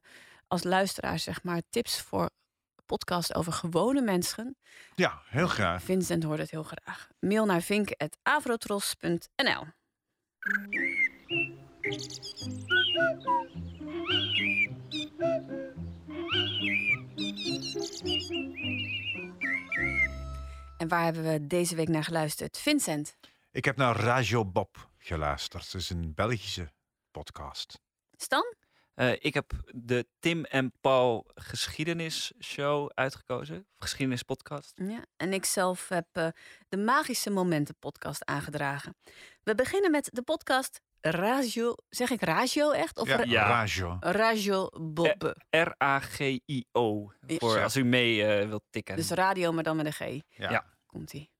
als 0.46 0.62
luisteraar 0.62 1.18
zeg 1.18 1.42
maar 1.42 1.62
tips 1.70 2.00
voor 2.00 2.30
podcast 2.86 3.34
over 3.34 3.52
gewone 3.52 4.00
mensen? 4.00 4.56
Ja, 4.94 5.22
heel 5.26 5.46
graag. 5.48 5.82
Vincent 5.82 6.22
hoort 6.22 6.38
het 6.38 6.50
heel 6.50 6.62
graag. 6.62 7.08
Mail 7.20 7.44
naar 7.46 7.60
vink.avrotros.nl 7.62 9.64
En 11.80 11.88
waar 20.88 21.04
hebben 21.04 21.22
we 21.22 21.46
deze 21.46 21.74
week 21.74 21.88
naar 21.88 22.04
geluisterd? 22.04 22.58
Vincent, 22.58 23.16
Ik 23.50 23.64
heb 23.64 23.76
naar 23.76 23.96
Radio 23.96 24.44
Bob 24.44 24.90
geluisterd. 24.98 25.72
Dat 25.72 25.80
is 25.80 25.90
een 25.90 26.14
Belgische 26.14 26.72
podcast. 27.10 27.80
Stan? 28.16 28.54
Eh, 28.94 29.12
ik 29.12 29.34
heb 29.34 29.52
de 29.74 30.06
Tim 30.18 30.44
en 30.44 30.72
Paul 30.80 31.30
Geschiedenisshow 31.34 32.90
uitgekozen. 32.94 33.66
Geschiedenispodcast. 33.78 34.72
Ja, 34.74 35.04
en 35.16 35.32
ik 35.32 35.44
zelf 35.44 35.88
heb 35.88 36.06
eh, 36.12 36.28
de 36.68 36.76
Magische 36.76 37.30
Momenten 37.30 37.76
podcast 37.78 38.24
aangedragen. 38.24 38.96
We 39.42 39.54
beginnen 39.54 39.90
met 39.90 40.08
de 40.12 40.22
podcast 40.22 40.80
Radio. 41.00 41.74
Zeg 41.88 42.10
ik 42.10 42.22
Radio 42.22 42.70
echt? 42.70 42.98
Of 42.98 43.08
Ja, 43.08 43.16
Ra- 43.16 43.22
Ja. 43.26 43.46
Radio. 43.46 43.96
Radio 44.00 44.68
Bob. 44.80 45.34
R-A-G-I-O. 45.50 47.12
Voor 47.38 47.62
als 47.62 47.76
u 47.76 47.84
mee 47.84 48.24
eh, 48.26 48.48
wilt 48.48 48.62
tikken. 48.70 48.96
Dus 48.96 49.10
radio, 49.10 49.52
maar 49.52 49.62
dan 49.64 49.76
met 49.76 49.86
een 49.86 49.92
G. 49.92 49.98
Ja. 50.28 50.50
Ja. 50.50 50.64
Komt-ie. 50.86 51.30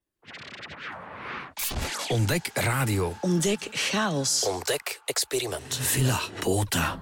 Ontdek 2.09 2.51
radio. 2.55 3.17
Ontdek 3.21 3.69
chaos. 3.71 4.45
Ontdek 4.45 5.01
experiment. 5.05 5.75
Villa 5.77 6.21
Bota. 6.43 6.99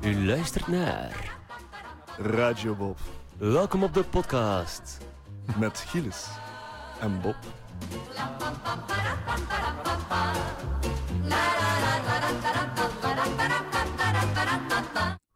U 0.00 0.26
luistert 0.26 0.66
naar 0.66 1.38
Radio 2.18 2.74
Bob. 2.74 2.98
Welkom 3.36 3.82
op 3.82 3.94
de 3.94 4.04
podcast. 4.04 4.98
Met 5.58 5.78
Gilles 5.78 6.28
en 7.00 7.20
Bob. 7.20 7.36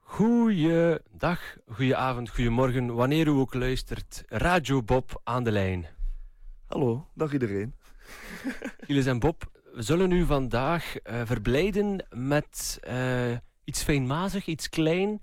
Goeiedag, 0.02 1.40
goedenavond, 1.66 2.30
goedemorgen, 2.30 2.94
wanneer 2.94 3.26
u 3.26 3.30
ook 3.30 3.54
luistert. 3.54 4.22
Radio 4.26 4.82
Bob 4.82 5.20
aan 5.24 5.44
de 5.44 5.52
lijn. 5.52 5.97
Hallo, 6.68 7.06
dag 7.14 7.32
iedereen. 7.32 7.74
Gilles 8.86 9.06
en 9.06 9.18
Bob, 9.18 9.50
we 9.72 9.82
zullen 9.82 10.10
u 10.10 10.24
vandaag 10.24 10.96
eh, 10.96 11.20
verblijden 11.24 12.06
met 12.10 12.78
eh, 12.82 13.36
iets 13.64 13.82
fijnmazig, 13.82 14.46
iets 14.46 14.68
klein. 14.68 15.22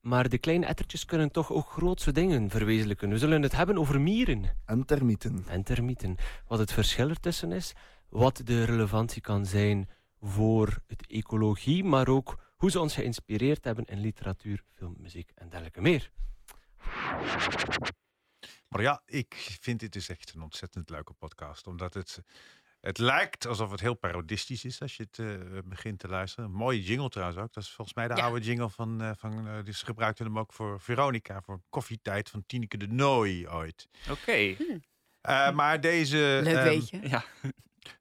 Maar 0.00 0.28
de 0.28 0.38
kleine 0.38 0.66
ettertjes 0.66 1.04
kunnen 1.04 1.30
toch 1.30 1.52
ook 1.52 1.70
grootse 1.70 2.12
dingen 2.12 2.50
verwezenlijken. 2.50 3.08
We 3.08 3.18
zullen 3.18 3.42
het 3.42 3.56
hebben 3.56 3.78
over 3.78 4.00
mieren. 4.00 4.44
En 4.64 4.84
termieten. 4.84 5.44
en 5.48 5.62
termieten. 5.62 6.16
Wat 6.46 6.58
het 6.58 6.72
verschil 6.72 7.08
ertussen 7.08 7.52
is, 7.52 7.72
wat 8.08 8.40
de 8.44 8.64
relevantie 8.64 9.22
kan 9.22 9.46
zijn 9.46 9.88
voor 10.20 10.82
het 10.86 11.06
ecologie, 11.06 11.84
maar 11.84 12.08
ook 12.08 12.38
hoe 12.56 12.70
ze 12.70 12.80
ons 12.80 12.94
geïnspireerd 12.94 13.64
hebben 13.64 13.84
in 13.84 14.00
literatuur, 14.00 14.64
film, 14.74 14.94
muziek 14.98 15.30
en 15.34 15.48
dergelijke 15.48 15.80
meer. 15.80 16.10
Maar 18.72 18.82
ja, 18.82 19.02
ik 19.06 19.56
vind 19.60 19.80
dit 19.80 19.92
dus 19.92 20.08
echt 20.08 20.32
een 20.34 20.42
ontzettend 20.42 20.90
leuke 20.90 21.12
podcast. 21.12 21.66
Omdat 21.66 21.94
het, 21.94 22.22
het 22.80 22.98
lijkt 22.98 23.46
alsof 23.46 23.70
het 23.70 23.80
heel 23.80 23.94
parodistisch 23.94 24.64
is 24.64 24.80
als 24.80 24.96
je 24.96 25.06
het 25.10 25.18
eh, 25.18 25.58
begint 25.64 25.98
te 25.98 26.08
luisteren. 26.08 26.44
Een 26.44 26.56
mooie 26.56 26.82
jingle 26.82 27.08
trouwens 27.08 27.38
ook. 27.38 27.52
Dat 27.52 27.62
is 27.62 27.70
volgens 27.70 27.96
mij 27.96 28.08
de 28.08 28.16
Ja. 28.16 28.22
oude 28.22 28.40
jingle 28.44 28.70
van... 28.70 29.02
eh 29.02 29.10
van 29.16 29.62
dus 29.64 29.82
gebruikten 29.82 30.24
hem 30.26 30.38
ook 30.38 30.52
voor 30.52 30.80
Veronica, 30.80 31.40
voor 31.42 31.60
koffietijd 31.68 32.30
van 32.30 32.44
Tineke 32.46 32.76
de 32.76 32.86
Nooi 32.88 33.48
ooit. 33.48 33.88
Oké. 34.10 34.56
Eh, 35.20 35.50
maar 35.50 35.80
deze... 35.80 36.40
Leuk 36.42 36.62
weet 36.64 36.88
je. 36.88 37.08
Ja. 37.08 37.24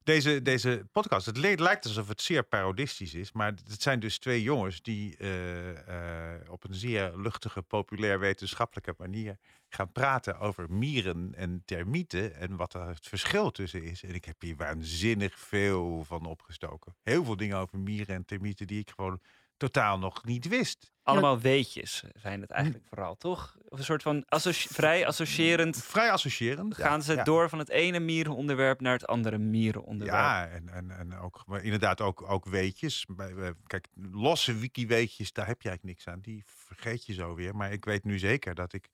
Deze, 0.04 0.42
deze 0.42 0.88
podcast, 0.92 1.26
het 1.26 1.38
lijkt 1.38 1.86
alsof 1.86 2.08
het 2.08 2.22
zeer 2.22 2.44
parodistisch 2.44 3.14
is, 3.14 3.32
maar 3.32 3.54
het 3.68 3.82
zijn 3.82 4.00
dus 4.00 4.18
twee 4.18 4.42
jongens 4.42 4.82
die 4.82 5.18
eh, 5.18 6.34
eh, 6.34 6.52
op 6.52 6.64
een 6.64 6.74
zeer 6.74 7.12
luchtige, 7.16 7.62
populair 7.62 8.20
wetenschappelijke 8.20 8.94
manier 8.98 9.38
gaan 9.70 9.92
praten 9.92 10.40
over 10.40 10.72
mieren 10.72 11.36
en 11.36 11.62
termieten 11.66 12.36
en 12.36 12.56
wat 12.56 12.74
er 12.74 12.88
het 12.88 13.08
verschil 13.08 13.52
tussen 13.52 13.84
is. 13.84 14.04
En 14.04 14.14
ik 14.14 14.26
heb 14.26 14.42
hier 14.42 14.56
waanzinnig 14.56 15.40
veel 15.40 16.04
van 16.04 16.26
opgestoken. 16.26 16.96
Heel 17.04 17.24
veel 17.24 17.38
dingen 17.38 17.58
over 17.58 17.80
mieren 17.80 18.16
en 18.16 18.26
termieten 18.26 18.68
die 18.68 18.80
ik 18.80 18.90
gewoon 18.90 19.20
totaal 19.62 20.00
nog 20.00 20.24
niet 20.24 20.48
wist. 20.48 20.92
Allemaal 21.04 21.40
weetjes 21.40 22.04
zijn 22.14 22.42
het 22.42 22.50
eigenlijk 22.52 22.86
vooral, 22.88 23.18
toch? 23.18 23.56
Of 23.70 23.78
een 23.80 23.84
soort 23.86 24.02
van 24.02 24.24
associ- 24.28 24.68
vrij 24.74 25.08
associërend 25.08 25.84
Vrij 25.84 26.12
associërend. 26.12 26.78
ja, 26.78 26.84
gaan 26.88 27.02
ze 27.02 27.14
ja. 27.16 27.24
door 27.24 27.50
van 27.50 27.60
het 27.60 27.70
ene 27.70 28.00
mierenonderwerp 28.00 28.82
naar 28.82 28.94
het 28.94 29.08
andere 29.08 29.38
mierenonderwerp. 29.38 30.20
Ja, 30.20 30.48
en, 30.48 30.70
en, 30.70 30.92
en 30.98 31.18
ook, 31.18 31.44
maar 31.46 31.64
inderdaad 31.64 32.02
ook, 32.02 32.30
ook 32.30 32.46
weetjes. 32.46 33.06
Bij, 33.08 33.34
bij- 33.34 33.54
kijk, 33.68 33.88
losse 34.12 34.54
wiki-weetjes, 34.58 35.34
daar 35.34 35.48
heb 35.48 35.62
je 35.62 35.70
eigenlijk 35.70 35.98
niks 35.98 36.14
aan. 36.14 36.22
Die 36.22 36.44
vergeet 36.46 37.06
je 37.06 37.14
zo 37.14 37.36
weer. 37.36 37.56
Maar 37.56 37.72
ik 37.72 37.86
weet 37.86 38.04
nu 38.04 38.20
zeker 38.20 38.56
dat 38.56 38.74
ik 38.74 38.90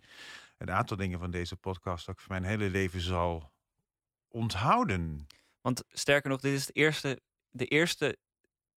een 0.58 0.72
aantal 0.72 0.98
dingen 0.98 1.20
van 1.20 1.32
deze 1.32 1.56
podcast 1.56 2.10
ook 2.10 2.20
voor 2.20 2.32
mijn 2.32 2.44
hele 2.44 2.70
leven 2.70 3.02
zal 3.02 3.52
onthouden. 4.28 5.28
Want 5.62 5.84
sterker 5.90 6.30
nog, 6.30 6.40
dit 6.42 6.54
is 6.54 6.66
het 6.68 6.76
eerste, 6.76 7.22
de 7.50 7.66
eerste, 7.66 8.18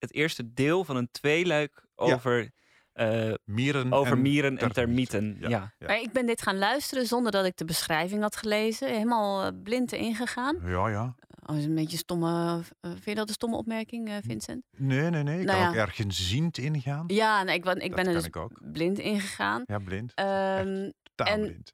het 0.01 0.15
eerste 0.15 0.53
deel 0.55 0.85
van 0.85 0.97
een 0.97 1.09
tweeluik 1.11 1.85
over, 1.97 2.51
eh, 2.93 3.33
Mieren 3.45 3.93
over 3.93 4.13
en 4.13 4.23
mieren 4.23 4.59
en 4.59 4.73
termieten. 4.73 5.19
termieten. 5.21 5.51
Ja. 5.51 5.73
Ja. 5.79 5.87
Maar 5.87 6.01
ik 6.01 6.13
ben 6.13 6.27
dit 6.27 6.43
gaan 6.43 6.59
luisteren 6.59 7.07
zonder 7.07 7.33
dat 7.33 7.45
ik 7.45 7.57
de 7.57 7.65
beschrijving 7.65 8.23
had 8.23 8.37
gelezen. 8.37 8.89
Helemaal 8.89 9.45
eh, 9.45 9.53
blind 9.63 9.93
erin 9.93 10.15
gegaan. 10.15 10.59
Ja, 10.65 10.89
ja. 10.89 11.15
Oh, 11.41 11.47
dat 11.47 11.57
is 11.57 11.65
een 11.65 11.75
beetje 11.75 11.97
stomme. 11.97 12.61
eh, 12.81 12.91
vind 12.91 13.05
je 13.05 13.15
dat 13.15 13.29
een 13.29 13.35
stomme 13.35 13.57
opmerking, 13.57 14.09
eh, 14.09 14.17
Vincent? 14.23 14.63
Nee, 14.77 15.11
nee, 15.11 15.23
nee. 15.23 15.41
Ik 15.41 15.47
Nou 15.47 15.57
kan 15.59 15.67
ja. 15.67 15.69
ook 15.71 15.87
ergens 15.89 16.29
ziend 16.29 16.59
ingaan. 16.59 17.05
Ja, 17.07 17.43
nee, 17.43 17.55
ik, 17.55 17.65
ben- 17.65 17.81
ik 17.81 17.91
ben 17.91 17.99
er 17.99 18.05
kan 18.05 18.15
dus 18.15 18.25
ik 18.27 18.37
ook. 18.37 18.73
blind 18.73 18.99
ingegaan. 18.99 19.63
Ja, 19.67 19.79
blind. 19.79 20.15
Ehm, 20.15 20.91
Totaal 21.15 21.35
en- 21.35 21.41
blind. 21.43 21.71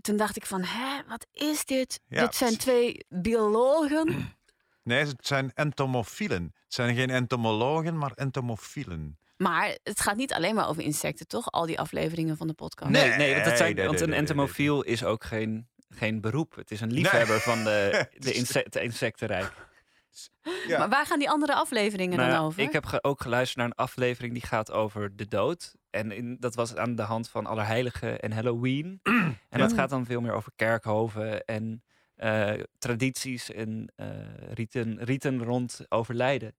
toen 0.00 0.16
dacht 0.16 0.36
ik 0.36 0.46
van, 0.46 0.62
hè, 0.64 1.00
wat 1.08 1.26
is 1.32 1.64
dit? 1.64 2.00
Ja, 2.08 2.20
dit 2.24 2.34
zijn 2.34 2.56
twee 2.56 3.04
biologen. 3.08 4.32
Nee, 4.88 5.04
het 5.06 5.26
zijn 5.26 5.50
entomofielen. 5.54 6.42
Het 6.64 6.74
zijn 6.74 6.94
geen 6.94 7.10
entomologen, 7.10 7.98
maar 7.98 8.12
entomofielen. 8.14 9.18
Maar 9.36 9.78
het 9.82 10.00
gaat 10.00 10.16
niet 10.16 10.32
alleen 10.32 10.54
maar 10.54 10.68
over 10.68 10.82
insecten, 10.82 11.26
toch? 11.26 11.50
Al 11.50 11.66
die 11.66 11.78
afleveringen 11.80 12.36
van 12.36 12.46
de 12.46 12.52
podcast. 12.52 12.90
Nee, 12.90 13.10
nee, 13.10 13.32
want, 13.32 13.44
dat 13.44 13.56
zijn, 13.56 13.74
Nee, 13.74 13.84
want 13.86 14.00
een 14.00 14.08
nee, 14.08 14.18
nee, 14.18 14.26
nee. 14.26 14.28
entomofiel 14.28 14.82
is 14.82 15.04
ook 15.04 15.24
geen, 15.24 15.68
geen 15.88 16.20
beroep. 16.20 16.54
Het 16.54 16.70
is 16.70 16.80
een 16.80 16.92
liefhebber 16.92 17.40
van 17.40 17.64
de, 17.64 18.06
de 18.18 18.32
inse- 18.32 18.66
insectenrijk. 18.70 19.52
Ja. 20.66 20.78
Maar 20.78 20.88
waar 20.88 21.06
gaan 21.06 21.18
die 21.18 21.30
andere 21.30 21.54
afleveringen 21.54 22.18
Nou, 22.18 22.30
dan 22.30 22.40
over? 22.44 22.62
Ik 22.62 22.72
heb 22.72 22.86
ge- 22.86 23.02
ook 23.02 23.20
geluisterd 23.20 23.56
naar 23.58 23.66
een 23.66 23.84
aflevering 23.84 24.32
die 24.32 24.46
gaat 24.46 24.70
over 24.72 25.16
de 25.16 25.26
dood. 25.26 25.74
En 25.90 26.12
in, 26.12 26.36
dat 26.40 26.54
was 26.54 26.76
aan 26.76 26.94
de 26.94 27.02
hand 27.02 27.28
van 27.28 27.46
Allerheiligen 27.46 28.20
en 28.20 28.32
Halloween. 28.32 29.00
en 29.48 29.58
dat 29.58 29.72
gaat 29.72 29.90
dan 29.90 30.04
veel 30.06 30.20
meer 30.20 30.32
over 30.32 30.52
kerkhoven 30.56 31.44
en 31.44 31.82
tradities 32.78 33.50
en 33.52 33.92
eh, 33.96 34.06
riten, 34.52 35.04
riten 35.04 35.42
rond 35.44 35.80
overlijden. 35.88 36.54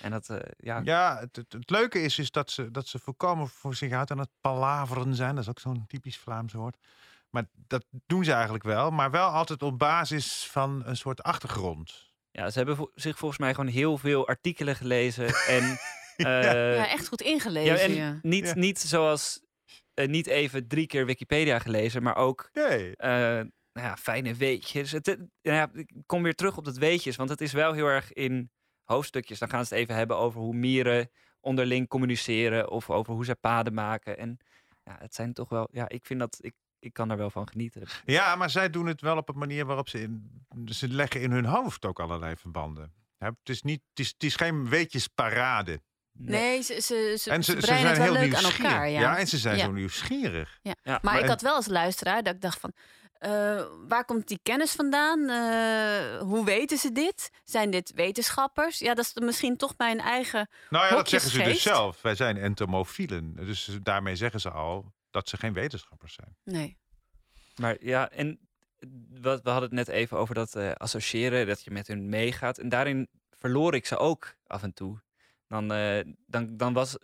En 0.00 0.10
dat, 0.10 0.28
eh, 0.28 0.38
ja, 0.56 0.80
Ja, 0.84 1.18
het, 1.20 1.36
het, 1.36 1.52
het 1.52 1.70
leuke 1.70 1.98
is, 2.00 2.18
is 2.18 2.30
dat, 2.30 2.50
ze, 2.50 2.70
dat 2.70 2.86
ze 2.88 2.98
volkomen 2.98 3.48
voor 3.48 3.74
zich 3.74 3.92
uit 3.92 4.10
aan 4.10 4.18
het 4.18 4.30
palaveren 4.40 5.14
zijn. 5.14 5.34
Dat 5.34 5.44
is 5.44 5.50
ook 5.50 5.60
zo'n 5.60 5.84
typisch 5.86 6.18
Vlaams 6.18 6.52
woord. 6.52 6.76
Maar 7.30 7.44
dat 7.66 7.84
doen 8.06 8.24
ze 8.24 8.32
eigenlijk 8.32 8.64
wel. 8.64 8.90
Maar 8.90 9.10
wel 9.10 9.28
altijd 9.28 9.62
op 9.62 9.78
basis 9.78 10.46
van 10.50 10.82
een 10.86 10.96
soort 10.96 11.22
achtergrond. 11.22 12.12
ja, 12.30 12.50
ze 12.50 12.56
hebben 12.58 12.76
vo- 12.76 12.90
zich 12.94 13.18
volgens 13.18 13.40
mij 13.40 13.54
gewoon 13.54 13.70
heel 13.70 13.98
veel 13.98 14.26
artikelen 14.26 14.76
gelezen. 14.76 15.26
en, 15.26 15.62
eh, 16.16 16.76
ja, 16.76 16.88
echt 16.88 17.08
goed 17.08 17.20
Ja, 17.24 17.30
ingelezen. 17.30 17.78
en 17.80 17.94
Ja, 17.94 18.18
niet, 18.22 18.46
Ja. 18.46 18.54
niet 18.54 18.78
zoals 18.78 19.40
eh, 19.94 20.08
niet 20.08 20.26
even 20.26 20.68
drie 20.68 20.86
keer 20.86 21.06
Wikipedia 21.06 21.58
gelezen, 21.58 22.02
maar 22.02 22.16
ook 22.16 22.50
Nee. 22.52 22.96
Nou 23.74 23.86
ja, 23.86 23.96
fijne 23.96 24.34
weetjes. 24.34 24.92
Het, 24.92 25.06
nou 25.06 25.26
ja, 25.42 25.70
ik 25.72 25.90
kom 26.06 26.22
weer 26.22 26.34
terug 26.34 26.56
op 26.56 26.64
dat 26.64 26.76
weetjes, 26.76 27.16
want 27.16 27.28
het 27.30 27.40
is 27.40 27.52
wel 27.52 27.72
heel 27.72 27.86
erg 27.86 28.12
in 28.12 28.50
hoofdstukjes. 28.84 29.38
Dan 29.38 29.48
gaan 29.48 29.66
ze 29.66 29.74
het 29.74 29.82
even 29.82 29.94
hebben 29.94 30.16
over 30.16 30.40
hoe 30.40 30.54
mieren 30.54 31.10
onderling 31.40 31.88
communiceren 31.88 32.70
of 32.70 32.90
over 32.90 33.14
hoe 33.14 33.24
ze 33.24 33.34
paden 33.34 33.74
maken. 33.74 34.18
En 34.18 34.38
ja, 34.84 34.96
het 34.98 35.14
zijn 35.14 35.32
toch 35.32 35.48
wel, 35.48 35.68
ja, 35.72 35.88
ik 35.88 36.06
vind 36.06 36.20
dat 36.20 36.38
ik, 36.40 36.54
ik 36.78 36.92
kan 36.92 37.08
daar 37.08 37.16
wel 37.16 37.30
van 37.30 37.48
genieten. 37.48 37.82
Ja, 38.04 38.36
maar 38.36 38.50
zij 38.50 38.70
doen 38.70 38.86
het 38.86 39.00
wel 39.00 39.16
op 39.16 39.28
een 39.28 39.38
manier 39.38 39.64
waarop 39.66 39.88
ze 39.88 40.00
in, 40.00 40.44
ze 40.66 40.88
leggen 40.88 41.20
in 41.20 41.30
hun 41.30 41.44
hoofd 41.44 41.84
ook 41.84 42.00
allerlei 42.00 42.36
verbanden. 42.36 42.92
Het 43.18 43.34
is, 43.48 43.62
niet, 43.62 43.80
het 43.90 43.98
is, 43.98 44.08
het 44.08 44.22
is 44.22 44.36
geen 44.36 44.68
weetjesparade. 44.68 45.82
Nee, 46.12 46.62
ze, 46.62 46.74
ze, 46.80 47.16
ze, 47.20 47.30
En 47.30 47.44
ze 47.44 47.52
ze, 47.52 47.60
ze 47.60 47.66
breien 47.66 47.80
zijn 47.80 47.86
het 47.86 47.96
wel 47.96 48.14
heel 48.14 48.22
leuk 48.24 48.34
aan 48.34 48.42
nieuwsgierig. 48.42 48.72
elkaar. 48.72 48.88
Ja. 48.90 49.18
en 49.18 49.26
ze 49.26 49.38
zijn 49.38 49.56
Ja. 49.56 49.64
zo 49.64 49.72
nieuwsgierig. 49.72 50.58
Ja. 50.62 50.74
Ja, 50.82 50.98
Maar 51.02 51.14
ik 51.16 51.22
en- 51.22 51.28
had 51.28 51.40
wel 51.42 51.54
als 51.54 51.66
luisteraar 51.66 52.22
dat 52.22 52.34
ik 52.34 52.40
dacht 52.40 52.60
van... 52.60 52.72
eh, 53.18 53.64
waar 53.88 54.04
komt 54.04 54.28
die 54.28 54.38
kennis 54.42 54.72
vandaan? 54.72 55.28
Eh, 55.28 56.20
hoe 56.20 56.44
weten 56.44 56.78
ze 56.78 56.92
dit? 56.92 57.30
Zijn 57.44 57.70
dit 57.70 57.92
wetenschappers? 57.94 58.78
Ja, 58.78 58.94
dat 58.94 59.04
is 59.04 59.14
misschien 59.14 59.56
toch 59.56 59.74
mijn 59.76 60.00
eigen... 60.00 60.48
Nou 60.70 60.84
ja, 60.84 60.94
dat 60.94 61.08
zeggen 61.08 61.30
ze 61.30 61.42
dus 61.42 61.62
zelf. 61.62 62.02
Wij 62.02 62.14
zijn 62.14 62.36
entomofielen. 62.36 63.34
Dus 63.34 63.78
daarmee 63.82 64.16
zeggen 64.16 64.40
ze 64.40 64.50
al 64.50 64.92
dat 65.10 65.28
ze 65.28 65.36
geen 65.36 65.52
wetenschappers 65.52 66.14
zijn. 66.14 66.36
Nee. 66.44 66.78
Maar 67.56 67.76
ja, 67.80 68.10
en 68.10 68.38
wat, 69.20 69.42
we 69.42 69.50
hadden 69.50 69.76
het 69.76 69.86
net 69.86 69.88
even 69.88 70.18
over 70.18 70.34
dat 70.34 70.54
eh, 70.54 70.72
associëren, 70.72 71.46
dat 71.46 71.64
je 71.64 71.70
met 71.70 71.86
hun 71.86 72.08
meegaat. 72.08 72.58
En 72.58 72.68
daarin 72.68 73.08
verloor 73.30 73.74
ik 73.74 73.86
ze 73.86 73.96
ook 73.96 74.34
af 74.46 74.62
en 74.62 74.74
toe. 74.74 75.02
Dan, 75.48 75.72
eh, 75.72 76.00
dan, 76.26 76.56
dan 76.56 76.72
was, 76.72 76.96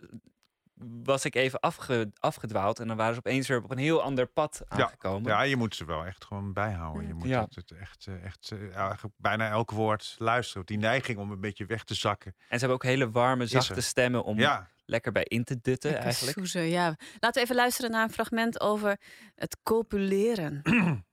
was 1.03 1.25
ik 1.25 1.35
even 1.35 1.59
afge, 1.59 2.11
afgedwaald 2.19 2.79
en 2.79 2.87
dan 2.87 2.97
waren 2.97 3.13
ze 3.13 3.19
opeens 3.19 3.47
weer 3.47 3.63
op 3.63 3.71
een 3.71 3.77
heel 3.77 4.01
ander 4.01 4.27
pad 4.27 4.61
aangekomen. 4.67 5.31
Ja, 5.31 5.41
je 5.41 5.55
moet 5.55 5.75
ze 5.75 5.85
wel 5.85 6.05
echt 6.05 6.25
gewoon 6.25 6.53
bijhouden. 6.53 7.07
Je 7.07 7.13
moet 7.13 7.27
Ja. 7.27 7.41
het, 7.41 7.55
het 7.55 7.71
echt, 7.71 8.07
eh, 8.07 8.23
echt 8.23 8.51
eh, 8.51 8.75
eigenlijk 8.77 9.15
bijna 9.17 9.49
elk 9.49 9.71
woord 9.71 10.15
luisteren. 10.17 10.65
Die 10.65 10.77
neiging 10.77 11.17
om 11.17 11.31
een 11.31 11.39
beetje 11.39 11.65
weg 11.65 11.83
te 11.83 11.93
zakken. 11.93 12.33
En 12.37 12.45
ze 12.59 12.65
hebben 12.65 12.73
ook 12.73 12.83
hele 12.83 13.11
warme, 13.11 13.45
zachte 13.45 13.81
stemmen 13.81 14.23
om 14.23 14.37
Ja, 14.39 14.69
lekker 14.85 15.11
bij 15.11 15.23
in 15.23 15.43
te 15.43 15.59
dutten 15.61 15.89
Lekker 15.89 16.07
eigenlijk. 16.07 16.37
soezen, 16.37 16.63
ja. 16.63 16.85
Laten 17.19 17.33
we 17.33 17.39
even 17.39 17.55
luisteren 17.55 17.91
naar 17.91 18.03
een 18.03 18.13
fragment 18.13 18.59
over 18.61 18.99
het 19.35 19.57
copuleren. 19.63 20.61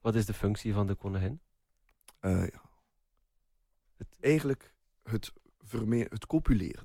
Wat 0.00 0.14
is 0.14 0.26
de 0.26 0.34
functie 0.34 0.72
van 0.74 0.86
de 0.86 0.94
koningin? 0.94 1.40
Eh, 2.20 2.46
ja. 2.46 2.60
het, 3.96 4.08
eigenlijk 4.20 4.74
het, 5.02 5.32
verme- 5.58 6.06
het 6.08 6.26
copuleren. 6.26 6.84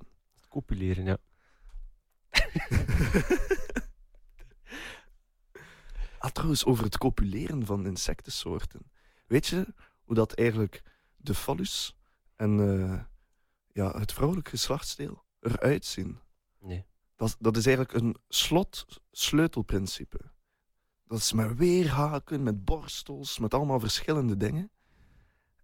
Copuleren, 0.54 1.06
ja. 1.06 1.18
Ah, 6.20 6.32
trouwens, 6.32 6.66
over 6.66 6.84
het 6.84 6.98
copuleren 6.98 7.66
van 7.66 7.86
insectensoorten. 7.86 8.92
Weet 9.28 9.48
je 9.48 9.74
hoe 10.04 10.16
dat 10.16 10.34
eigenlijk 10.34 10.84
de 11.16 11.34
fallus 11.36 11.98
en 12.36 12.60
eh, 12.60 13.04
ja, 13.72 14.00
het 14.00 14.14
vrouwelijk 14.14 14.50
geslachtsdeel 14.50 15.24
eruit 15.40 15.86
zien? 15.86 16.20
Nee. 16.60 16.86
Dat, 17.16 17.28
is- 17.28 17.36
dat 17.40 17.58
is 17.58 17.66
eigenlijk 17.66 17.96
een 17.98 18.18
slot-sleutelprincipe. 18.30 20.20
Dat 21.08 21.18
is 21.20 21.34
met 21.34 21.56
weerhaken, 21.58 22.44
met 22.44 22.66
borstels, 22.66 23.40
met 23.40 23.54
allemaal 23.54 23.80
verschillende 23.80 24.38
dingen. 24.38 24.72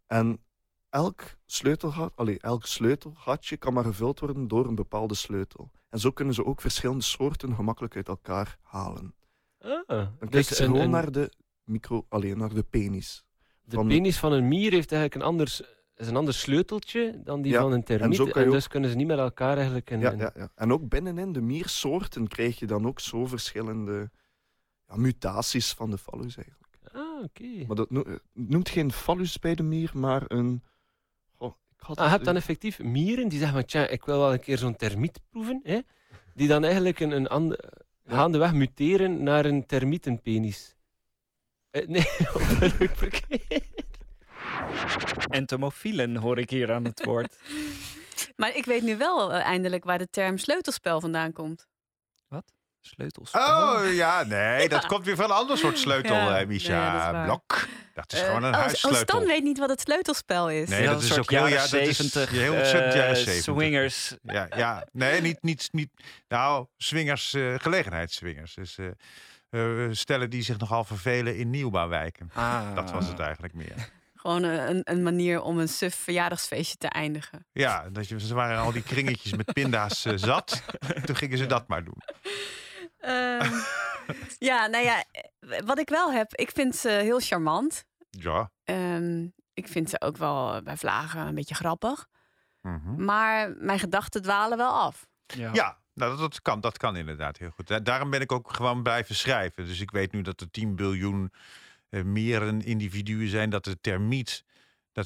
En 0.07 0.43
elk, 0.89 1.21
sleutelgat, 1.45 2.11
allee, 2.15 2.39
elk 2.39 2.65
sleutelgatje 2.65 3.57
kan 3.57 3.73
maar 3.73 3.83
gevuld 3.83 4.19
worden 4.19 4.47
door 4.47 4.65
een 4.67 4.75
bepaalde 4.75 5.15
sleutel. 5.15 5.71
En 5.89 5.99
zo 5.99 6.11
kunnen 6.11 6.33
ze 6.33 6.45
ook 6.45 6.61
verschillende 6.61 7.03
soorten 7.03 7.55
gemakkelijk 7.55 7.95
uit 7.95 8.07
elkaar 8.07 8.57
halen. 8.61 9.15
Ah, 9.59 9.87
Dan 9.87 10.09
dus 10.19 10.29
kijken 10.29 10.55
ze 10.55 10.61
een- 10.63 10.67
gewoon 10.69 10.81
een- 10.83 10.89
naar 10.89 11.11
de 11.11 11.31
micro, 11.63 12.05
alleen 12.09 12.37
naar 12.37 12.53
de 12.53 12.63
penis. 12.63 13.23
de 13.63 13.75
van- 13.75 13.87
penis 13.87 14.17
van 14.19 14.31
een 14.31 14.47
mier 14.47 14.71
heeft 14.71 14.91
eigenlijk 14.91 15.21
een 15.21 15.27
ander, 15.29 15.47
s- 15.47 15.63
is 15.95 16.07
een 16.07 16.15
ander 16.15 16.33
sleuteltje 16.33 17.21
dan 17.23 17.41
die 17.41 17.51
Ja, 17.51 17.61
van 17.61 17.71
een 17.71 17.83
termiet. 17.83 18.19
En, 18.19 18.45
ook- 18.45 18.51
dus 18.51 18.67
kunnen 18.67 18.89
ze 18.89 18.95
niet 18.95 19.07
met 19.07 19.17
elkaar 19.17 19.55
eigenlijk... 19.55 19.89
Een, 19.89 19.99
Ja, 19.99 20.11
ja, 20.11 20.31
ja. 20.35 20.51
En 20.55 20.73
ook 20.73 20.89
binnenin 20.89 21.31
de 21.33 21.41
miersoorten 21.41 22.27
krijg 22.27 22.59
je 22.59 22.65
dan 22.67 22.87
ook 22.87 22.99
zo 22.99 23.25
verschillende 23.25 24.11
ja, 24.87 24.95
mutaties 24.95 25.73
van 25.73 25.89
de 25.89 25.97
fallus 25.97 26.37
eigenlijk. 26.37 26.79
Ah, 26.93 27.23
oké. 27.23 27.65
Maar 27.67 27.75
dat 27.75 27.89
het 27.89 28.21
noemt 28.33 28.69
geen 28.69 28.91
fallus 28.91 29.39
bij 29.39 29.55
de 29.55 29.63
mier, 29.63 29.91
maar 29.93 30.23
een... 30.27 30.63
Had 31.79 31.97
Ah, 31.97 32.05
je 32.05 32.11
hebt 32.11 32.25
dan 32.25 32.35
effectief 32.35 32.79
mieren 32.79 33.27
die 33.27 33.39
zeggen, 33.39 33.57
van, 33.57 33.65
tja, 33.65 33.87
ik 33.87 34.05
wil 34.05 34.19
wel 34.19 34.33
een 34.33 34.39
keer 34.39 34.57
zo'n 34.57 34.75
termiet 34.75 35.19
proeven. 35.29 35.59
Hè? 35.63 35.79
Die 36.33 36.47
dan 36.47 36.63
eigenlijk 36.63 36.99
een, 36.99 37.11
een 37.11 37.27
ander, 37.27 37.59
gaandeweg 38.07 38.53
muteren 38.53 39.23
naar 39.23 39.45
een 39.45 39.65
termietenpenis. 39.65 40.75
Eh, 41.71 41.87
nee, 41.87 42.01
ik 42.79 42.91
verkeerd? 42.95 43.67
Entomofielen 45.29 46.15
hoor 46.15 46.37
ik 46.37 46.49
hier 46.49 46.73
aan 46.73 46.83
het 46.83 47.05
woord. 47.05 47.35
Maar 48.35 48.55
ik 48.55 48.65
weet 48.65 48.83
nu 48.83 48.97
wel 48.97 49.33
eh, 49.33 49.41
eindelijk 49.41 49.83
waar 49.83 49.97
de 49.97 50.09
term 50.09 50.37
sleutelspel 50.37 50.99
vandaan 50.99 51.33
komt. 51.33 51.67
Sleutels. 52.81 53.31
Oh 53.31 53.79
ja, 53.93 54.23
nee, 54.23 54.69
dat 54.69 54.85
komt 54.91 55.05
weer 55.05 55.15
van 55.15 55.25
een 55.25 55.31
ander 55.35 55.57
soort 55.57 55.77
sleutel, 55.77 56.15
Ja, 56.15 56.39
eh, 56.39 56.47
Misha. 56.47 57.11
nee. 57.11 57.23
Blok. 57.23 57.67
Dat 57.93 58.13
is 58.13 58.19
Eh, 58.19 58.25
gewoon 58.25 58.43
een 58.43 58.51
oh, 58.53 58.57
oh, 58.59 58.63
huissleutel. 58.65 59.01
Stan 59.03 59.25
weet 59.25 59.43
niet 59.43 59.57
wat 59.59 59.69
het 59.69 59.81
sleutelspel 59.81 60.49
is. 60.49 60.69
Nee, 60.69 60.81
Ja, 60.81 60.85
dat 60.85 60.95
een 60.95 61.01
is 61.01 61.07
soort 61.07 61.19
ook 61.19 61.29
heel 61.29 61.47
jaren 61.47 61.53
ja, 61.53 61.77
dat 61.85 61.87
is 61.87 61.97
70, 61.97 62.29
heel 62.29 62.53
ontzettend 62.55 62.93
jaren 62.93 63.15
eh, 63.15 63.23
70. 63.23 63.43
Swingers. 63.53 64.15
Ja, 64.23 64.47
ja, 64.55 64.85
nee, 64.91 65.21
niet, 65.27 65.37
niet, 65.41 65.69
niet. 65.71 65.89
Nou, 66.27 66.65
swingers, 66.77 67.33
eh 67.33 67.53
gelegenheidsswingers. 67.57 68.53
Dus 68.53 68.77
eh, 68.77 68.87
eh, 69.85 69.91
stellen 69.91 70.29
die 70.29 70.41
zich 70.43 70.57
nogal 70.57 70.83
vervelen 70.83 71.37
in 71.37 71.49
nieuwbouwwijken. 71.49 72.29
Ah. 72.33 72.75
Dat 72.75 72.91
was 72.91 73.07
het 73.07 73.19
eigenlijk 73.19 73.53
meer. 73.53 73.89
Gewoon 74.15 74.43
eh, 74.43 74.67
een, 74.69 74.81
een 74.83 75.03
manier 75.03 75.41
om 75.41 75.59
een 75.59 75.67
suf 75.67 75.95
verjaardagsfeestje 75.95 76.77
te 76.77 76.87
eindigen. 76.87 77.45
Ja, 77.51 77.89
dat 77.91 78.07
je, 78.09 78.19
ze 78.19 78.33
waren 78.33 78.57
al 78.59 78.71
die 78.71 78.83
kringetjes 78.83 79.33
met 79.35 79.53
pinda's 79.53 80.05
eh, 80.05 80.13
zat. 80.15 80.61
Toen 81.05 81.15
gingen 81.15 81.37
ze 81.37 81.45
dat 81.45 81.67
maar 81.67 81.83
doen. 81.83 81.97
Ehm, 82.99 83.51
ja, 84.49 84.67
nou 84.67 84.83
ja, 84.83 85.03
eh, 85.11 85.59
wat 85.65 85.79
ik 85.79 85.89
wel 85.89 86.11
heb, 86.11 86.33
ik 86.35 86.51
vind 86.51 86.75
ze 86.75 86.89
heel 86.89 87.19
charmant. 87.19 87.85
Ja. 88.09 88.51
Ehm, 88.63 89.27
ik 89.53 89.67
vind 89.67 89.89
ze 89.89 90.01
ook 90.01 90.17
wel 90.17 90.53
eh, 90.55 90.61
bij 90.61 90.77
vlagen 90.77 91.27
een 91.27 91.35
beetje 91.35 91.55
grappig. 91.55 92.07
mhm. 92.61 93.03
Maar 93.05 93.51
mijn 93.57 93.79
gedachten 93.79 94.21
dwalen 94.21 94.57
wel 94.57 94.71
af. 94.71 95.07
Ja. 95.25 95.49
Ja, 95.53 95.77
nou, 95.93 96.11
dat, 96.11 96.19
dat, 96.19 96.41
kan, 96.41 96.59
dat 96.61 96.77
kan 96.77 96.95
inderdaad 96.95 97.37
heel 97.37 97.49
goed. 97.49 97.67
Da- 97.67 97.79
Daarom 97.79 98.09
ben 98.09 98.21
ik 98.21 98.31
ook 98.31 98.53
gewoon 98.53 98.83
blijven 98.83 99.15
schrijven. 99.15 99.65
Dus 99.65 99.79
ik 99.79 99.91
weet 99.91 100.11
nu 100.11 100.21
dat 100.21 100.41
er 100.41 100.51
10 100.51 100.75
biljoen 100.75 101.33
eh, 101.89 102.03
mieren 102.03 102.61
individuen 102.61 103.27
zijn. 103.27 103.49
Dat 103.49 103.63
de 103.63 103.81
termiet, 103.81 104.43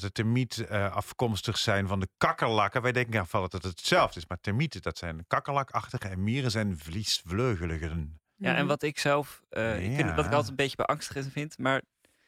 de 0.02 0.12
termiet 0.22 0.66
eh, 0.66 0.94
afkomstig 0.94 1.58
zijn 1.58 1.86
van 1.88 2.00
de 2.00 2.08
kakkerlakken. 2.16 2.82
Wij 2.82 2.92
denken 2.92 3.20
aanvallen 3.20 3.50
dat 3.50 3.62
het 3.62 3.76
hetzelfde 3.78 4.20
is. 4.20 4.26
Maar 4.26 4.38
termieten, 4.40 4.82
dat 4.82 4.98
zijn 4.98 5.24
kakkerlakachtige. 5.26 6.08
En 6.08 6.22
mieren 6.22 6.50
zijn 6.50 6.78
vliesvleugeligen. 6.78 8.20
Ja, 8.36 8.50
en 8.50 8.56
Mhm. 8.58 8.66
wat 8.66 8.82
ik 8.82 8.98
zelf, 8.98 9.42
eh, 9.48 9.84
ik 9.90 9.94
vind, 9.94 10.08
wat 10.14 10.18
ik 10.24 10.30
Ja. 10.30 10.36
altijd 10.36 10.48
een 10.48 10.56
beetje 10.56 10.76
beangstigend 10.76 11.32
vind, 11.32 11.58
maar 11.58 11.82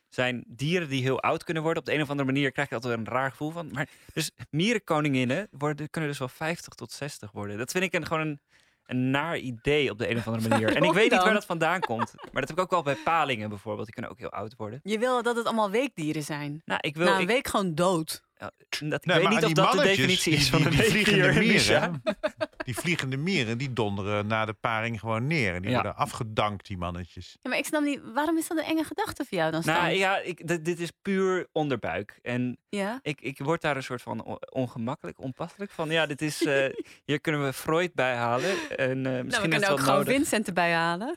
zijn 0.08 0.44
dieren 0.48 0.88
die 0.88 1.02
heel 1.02 1.20
oud 1.22 1.44
kunnen 1.44 1.62
worden. 1.62 1.82
Op 1.82 1.88
de 1.88 1.94
een 1.94 2.02
of 2.02 2.10
andere 2.10 2.32
manier 2.32 2.52
krijg 2.52 2.68
je 2.68 2.74
altijd 2.74 2.98
een 2.98 3.04
raar 3.06 3.30
gevoel 3.30 3.50
van. 3.50 3.70
Maar 3.72 3.88
dus 4.12 4.30
mierenkoninginnen 4.50 5.48
worden, 5.50 5.90
kunnen 5.90 6.10
dus 6.10 6.18
wel 6.18 6.28
50 6.28 6.74
tot 6.74 6.92
60 6.92 7.30
worden. 7.32 7.58
Dat 7.58 7.70
vind 7.70 7.84
ik 7.84 7.92
een, 7.94 8.06
gewoon 8.06 8.26
een, 8.26 8.40
een 8.86 9.10
naar 9.10 9.38
idee 9.38 9.90
op 9.90 9.98
de 9.98 10.10
een 10.10 10.16
of 10.16 10.26
andere 10.26 10.48
manier. 10.48 10.76
En 10.76 10.82
ik 10.82 10.92
weet 10.92 11.10
niet 11.10 11.22
waar 11.22 11.32
dat 11.32 11.44
vandaan 11.44 11.80
komt. 11.80 12.12
Maar 12.32 12.40
dat 12.40 12.48
heb 12.48 12.58
ik 12.58 12.64
ook 12.64 12.70
wel 12.70 12.82
bij 12.82 12.96
palingen 13.04 13.48
bijvoorbeeld. 13.48 13.84
Die 13.84 13.94
kunnen 13.94 14.12
ook 14.12 14.18
heel 14.18 14.30
oud 14.30 14.54
worden. 14.56 14.80
Je 14.82 14.98
wil 14.98 15.22
dat 15.22 15.36
het 15.36 15.46
allemaal 15.46 15.70
weekdieren 15.70 16.22
zijn. 16.22 16.62
Nou, 16.64 16.80
ik 16.82 16.96
wil. 16.96 17.06
Na 17.06 17.14
een 17.14 17.20
ik, 17.20 17.26
week 17.26 17.48
gewoon 17.48 17.74
dood. 17.74 18.22
dat, 18.36 18.52
ik 18.58 18.80
Nee, 18.80 19.18
weet 19.18 19.28
niet 19.28 19.44
of 19.44 19.52
dat 19.52 19.72
de 19.72 19.82
definitie 19.82 20.32
is 20.32 20.50
van 20.50 20.66
een 20.66 20.76
weekdier. 20.76 21.90
Die 22.66 22.76
vliegende 22.76 23.16
mieren, 23.16 23.58
die 23.58 23.72
donderen 23.72 24.26
na 24.26 24.44
de 24.44 24.52
paring 24.52 25.00
gewoon 25.00 25.26
neer. 25.26 25.54
En 25.54 25.60
die 25.62 25.70
Ja. 25.70 25.74
worden 25.76 25.96
afgedankt, 25.96 26.66
die 26.66 26.76
mannetjes. 26.76 27.36
Ja, 27.42 27.50
maar 27.50 27.58
ik 27.58 27.64
snap 27.64 27.82
niet, 27.82 28.00
waarom 28.14 28.36
is 28.38 28.48
dat 28.48 28.58
een 28.58 28.64
enge 28.64 28.84
gedachte 28.84 29.24
voor 29.24 29.38
jou 29.38 29.50
dan 29.50 29.62
Stan? 29.62 29.74
Nou 29.74 29.88
ja, 29.94 30.18
ik, 30.18 30.46
dit, 30.46 30.64
dit 30.64 30.80
is 30.80 30.90
puur 31.02 31.46
onderbuik. 31.52 32.18
En 32.22 32.58
ja? 32.68 32.98
ik, 33.02 33.20
ik 33.20 33.38
word 33.38 33.60
daar 33.60 33.76
een 33.76 33.82
soort 33.82 34.02
van 34.02 34.24
on- 34.24 34.50
ongemakkelijk, 34.52 35.20
onpasselijk 35.20 35.70
van. 35.70 35.88
Ja, 35.90 36.06
dit 36.06 36.22
is, 36.22 36.44
eh, 36.44 36.72
hier 37.04 37.20
kunnen 37.20 37.44
we 37.44 37.52
Freud 37.52 37.94
bij 37.94 38.14
halen. 38.16 38.50
En, 38.76 38.88
eh, 38.96 39.02
Nou, 39.02 39.16
we 39.16 39.22
misschien 39.24 39.50
kunnen 39.50 39.70
ook 39.70 39.80
gewoon 39.80 39.94
nodig. 39.98 40.14
Vincent 40.14 40.46
erbij 40.46 40.72
halen. 40.72 41.16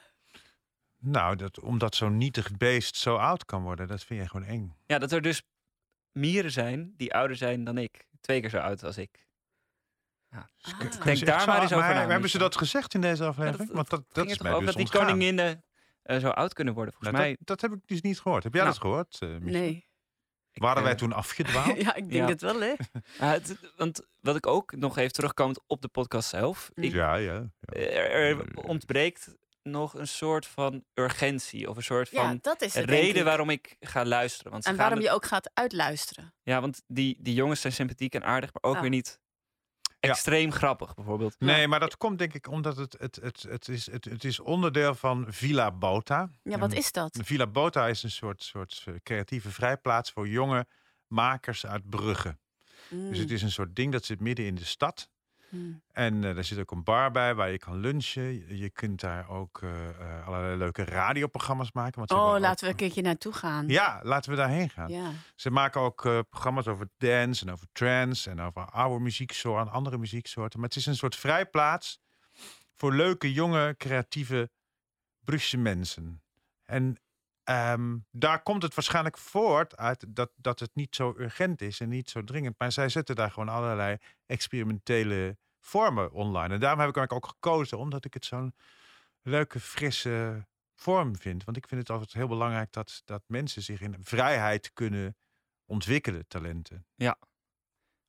Nou, 1.01 1.35
dat, 1.35 1.59
omdat 1.59 1.95
zo'n 1.95 2.17
nietig 2.17 2.57
beest 2.57 2.95
zo 2.95 3.15
oud 3.15 3.45
kan 3.45 3.62
worden, 3.63 3.88
dat 3.88 4.03
vind 4.03 4.19
jij 4.19 4.27
gewoon 4.29 4.47
eng. 4.47 4.75
Ja, 4.85 4.99
dat 4.99 5.12
er 5.12 5.21
dus 5.21 5.41
mieren 6.12 6.51
zijn 6.51 6.93
die 6.97 7.13
ouder 7.13 7.38
zijn 7.38 7.63
dan 7.63 7.77
ik. 7.77 8.07
Twee 8.21 8.41
keer 8.41 8.49
zo 8.49 8.57
oud 8.57 8.83
als 8.83 8.97
ik. 8.97 9.27
Ja. 10.31 10.49
Ah. 10.61 10.77
Kun 10.79 10.89
je 10.89 10.97
Denk 10.97 11.05
echt 11.17 11.25
daar 11.25 11.47
maar 11.47 11.61
eens 11.61 11.73
over 11.73 11.93
na, 11.93 12.07
Hebben 12.07 12.29
ze 12.29 12.37
dat 12.37 12.55
gezegd 12.57 12.93
in 12.93 13.01
deze 13.01 13.23
Ja, 13.23 13.29
aflevering? 13.29 13.71
Want 13.71 13.89
dat, 13.89 14.03
dat 14.11 14.29
is 14.29 14.39
mij 14.39 14.53
dus 14.53 14.65
dat 14.65 14.75
die 14.75 14.89
koninginnen 14.89 15.63
eh, 16.03 16.19
zo 16.19 16.29
oud 16.29 16.53
kunnen 16.53 16.73
worden. 16.73 16.93
Volgens 16.93 17.13
Nou, 17.13 17.27
mij. 17.29 17.37
dat, 17.39 17.47
dat 17.59 17.61
heb 17.69 17.79
ik 17.79 17.87
dus 17.87 18.01
niet 18.01 18.19
gehoord. 18.19 18.43
Heb 18.43 18.53
jij 18.53 18.61
Nou. 18.63 18.73
dat 18.73 18.83
gehoord? 18.83 19.17
eh? 19.19 19.29
Nee. 19.39 19.87
Waren 20.53 20.83
wij 20.83 20.91
eh, 20.91 20.97
toen 20.97 21.13
afgedwaald? 21.13 21.81
ja, 21.81 21.95
ik 21.95 22.09
denk 22.09 22.23
Ja. 22.23 22.27
het 22.27 22.41
wel, 22.41 22.59
hè? 22.59 22.67
ja, 23.19 23.25
het- 23.31 23.55
want 23.77 24.01
wat 24.21 24.35
ik 24.35 24.47
ook 24.47 24.75
nog 24.75 24.97
even 24.97 25.13
terugkomend 25.13 25.59
op 25.67 25.81
de 25.81 25.87
podcast 25.87 26.29
zelf. 26.29 26.69
Ik, 26.73 26.91
ja, 26.91 27.15
ja. 27.15 27.33
ja. 27.33 27.49
er, 27.79 28.11
er 28.11 28.55
ontbreekt 28.55 29.35
nog 29.63 29.93
een 29.93 30.07
soort 30.07 30.45
van 30.47 30.83
urgentie. 30.93 31.69
Of 31.69 31.75
een 31.77 31.83
soort 31.83 32.09
Ja, 32.09 32.21
van 32.23 32.39
dat 32.41 32.61
is 32.61 32.73
het, 32.73 32.87
denk 32.87 33.01
reden 33.01 33.15
ik. 33.21 33.23
waarom 33.23 33.49
ik 33.49 33.75
ga 33.79 34.05
luisteren. 34.05 34.51
Want 34.51 34.65
En 34.65 34.75
waarom 34.75 34.97
het- 34.97 35.07
je 35.07 35.13
ook 35.13 35.25
gaat 35.25 35.49
uitluisteren. 35.53 36.33
Ja, 36.43 36.61
want 36.61 36.81
die, 36.87 37.17
die 37.19 37.33
jongens 37.33 37.61
zijn 37.61 37.73
sympathiek 37.73 38.15
en 38.15 38.23
aardig, 38.23 38.49
maar 38.53 38.63
ook 38.71 38.75
Ja. 38.75 38.81
weer 38.81 38.89
niet 38.89 39.19
Ja. 39.21 39.27
Extreem 39.99 40.51
grappig, 40.51 40.93
bijvoorbeeld. 40.93 41.35
Nee, 41.39 41.67
maar 41.67 41.79
dat 41.79 41.97
komt 41.97 42.17
denk 42.17 42.33
ik 42.33 42.47
omdat 42.47 42.77
het, 42.77 42.95
het, 42.99 43.15
het, 43.15 43.41
het, 43.41 43.67
is, 43.67 43.91
het, 43.91 44.05
het 44.05 44.23
is 44.23 44.39
onderdeel 44.39 44.95
van 44.95 45.25
Villa 45.29 45.71
Bota. 45.71 46.29
Ja, 46.43 46.57
wat 46.57 46.71
En 46.71 46.77
is 46.77 46.91
dat? 46.91 47.19
Villa 47.23 47.47
Bota 47.47 47.88
is 47.88 48.03
een 48.03 48.12
soort, 48.12 48.43
soort 48.43 48.83
eh, 48.85 48.93
creatieve 49.03 49.51
vrijplaats 49.51 50.12
voor 50.12 50.27
jonge 50.27 50.67
makers 51.07 51.65
uit 51.65 51.89
Brugge. 51.89 52.38
Dus 52.89 53.17
het 53.17 53.27
Mm, 53.27 53.35
is 53.35 53.41
een 53.41 53.51
soort 53.51 53.75
ding 53.75 53.91
dat 53.91 54.05
zit 54.05 54.19
midden 54.19 54.45
in 54.45 54.55
de 54.55 54.65
stad. 54.65 55.09
Mm. 55.49 55.81
En 55.91 56.23
eh, 56.23 56.38
er 56.38 56.43
zit 56.43 56.59
ook 56.59 56.71
een 56.71 56.83
bar 56.83 57.12
bij 57.12 57.35
waar 57.35 57.51
je 57.51 57.57
kan 57.57 57.77
lunchen. 57.77 58.57
Je- 58.57 58.69
kunt 58.69 58.99
daar 58.99 59.29
ook 59.29 59.62
eh, 59.62 59.89
eh, 59.89 60.27
allerlei 60.27 60.57
leuke 60.57 60.83
radioprogramma's 60.83 61.71
maken. 61.71 61.97
Want 61.97 62.12
Oh, 62.12 62.39
laten 62.39 62.65
we 62.65 62.71
een 62.71 62.77
keertje 62.77 63.01
naartoe 63.01 63.33
gaan. 63.33 63.67
Ja, 63.67 63.99
laten 64.03 64.31
we 64.31 64.38
daarheen 64.38 64.69
gaan. 64.69 64.89
Ja. 64.91 65.12
Ze 65.35 65.49
maken 65.51 65.81
ook 65.81 66.05
eh, 66.05 66.19
programma's 66.29 66.67
over 66.67 66.89
dance 66.97 67.45
en 67.45 67.51
over 67.51 67.67
trance 67.71 68.29
en 68.29 68.41
over 68.41 68.65
oude 68.65 69.03
muzieksoorten, 69.03 69.73
andere 69.73 69.97
muzieksoorten. 69.97 70.59
Maar 70.59 70.67
het 70.69 70.77
is 70.77 70.85
een 70.85 70.95
soort 70.95 71.15
vrijplaats 71.15 71.99
voor 72.75 72.93
leuke, 72.93 73.33
jonge, 73.33 73.75
creatieve 73.77 74.49
Brugse 75.23 75.57
mensen. 75.57 76.21
En 76.65 76.97
ehm, 77.49 77.97
daar 78.12 78.43
komt 78.43 78.63
het 78.63 78.75
waarschijnlijk 78.75 79.17
voort 79.17 79.77
uit 79.77 80.05
dat, 80.07 80.31
dat 80.35 80.59
het 80.59 80.75
niet 80.75 80.95
zo 80.95 81.13
urgent 81.17 81.62
is 81.62 81.79
en 81.79 81.89
niet 81.89 82.09
zo 82.09 82.23
dringend. 82.23 82.55
Maar 82.57 82.71
zij 82.71 82.89
zetten 82.89 83.15
daar 83.15 83.31
gewoon 83.31 83.49
allerlei 83.49 83.97
experimentele 84.25 85.38
vormen 85.59 86.12
online. 86.12 86.53
En 86.53 86.59
daarom 86.59 86.79
heb 86.79 86.89
ik 86.89 86.95
eigenlijk 86.97 87.13
ook 87.13 87.31
gekozen, 87.31 87.77
omdat 87.77 88.05
ik 88.05 88.13
het 88.13 88.25
zo'n 88.25 88.55
leuke, 89.21 89.59
frisse 89.59 90.47
vorm 90.75 91.17
vind. 91.17 91.43
Want 91.43 91.57
ik 91.57 91.67
vind 91.67 91.81
het 91.81 91.89
altijd 91.89 92.13
heel 92.13 92.27
belangrijk 92.27 92.71
dat, 92.71 93.01
dat 93.05 93.23
mensen 93.27 93.62
zich 93.62 93.81
in 93.81 93.95
vrijheid 93.99 94.73
kunnen 94.73 95.17
ontwikkelen, 95.65 96.27
talenten. 96.27 96.85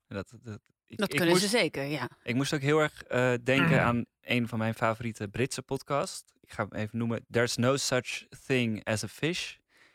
Dat, 0.07 0.33
dat, 0.43 0.61
ik, 0.91 0.99
Dat 0.99 1.09
ik 1.09 1.17
kunnen 1.17 1.35
moest, 1.35 1.51
ze 1.51 1.57
zeker, 1.59 1.85
ja. 1.85 2.09
Ik 2.23 2.35
moest 2.35 2.55
ook 2.55 2.61
heel 2.61 2.81
erg 2.81 3.03
eh, 3.03 3.33
denken 3.43 3.83
aan 3.83 4.05
een 4.23 4.49
van 4.49 4.59
mijn 4.59 4.75
favoriete 4.75 5.29
Britse 5.29 5.63
podcasts. 5.63 6.33
Ik 6.41 6.53
ga 6.53 6.67
hem 6.69 6.81
even 6.81 6.99
noemen. 6.99 7.25
There's 7.31 7.57
no 7.57 7.77
such 7.77 8.27
thing 8.47 8.85
as 8.85 9.05
a 9.05 9.09
fish. 9.09 9.55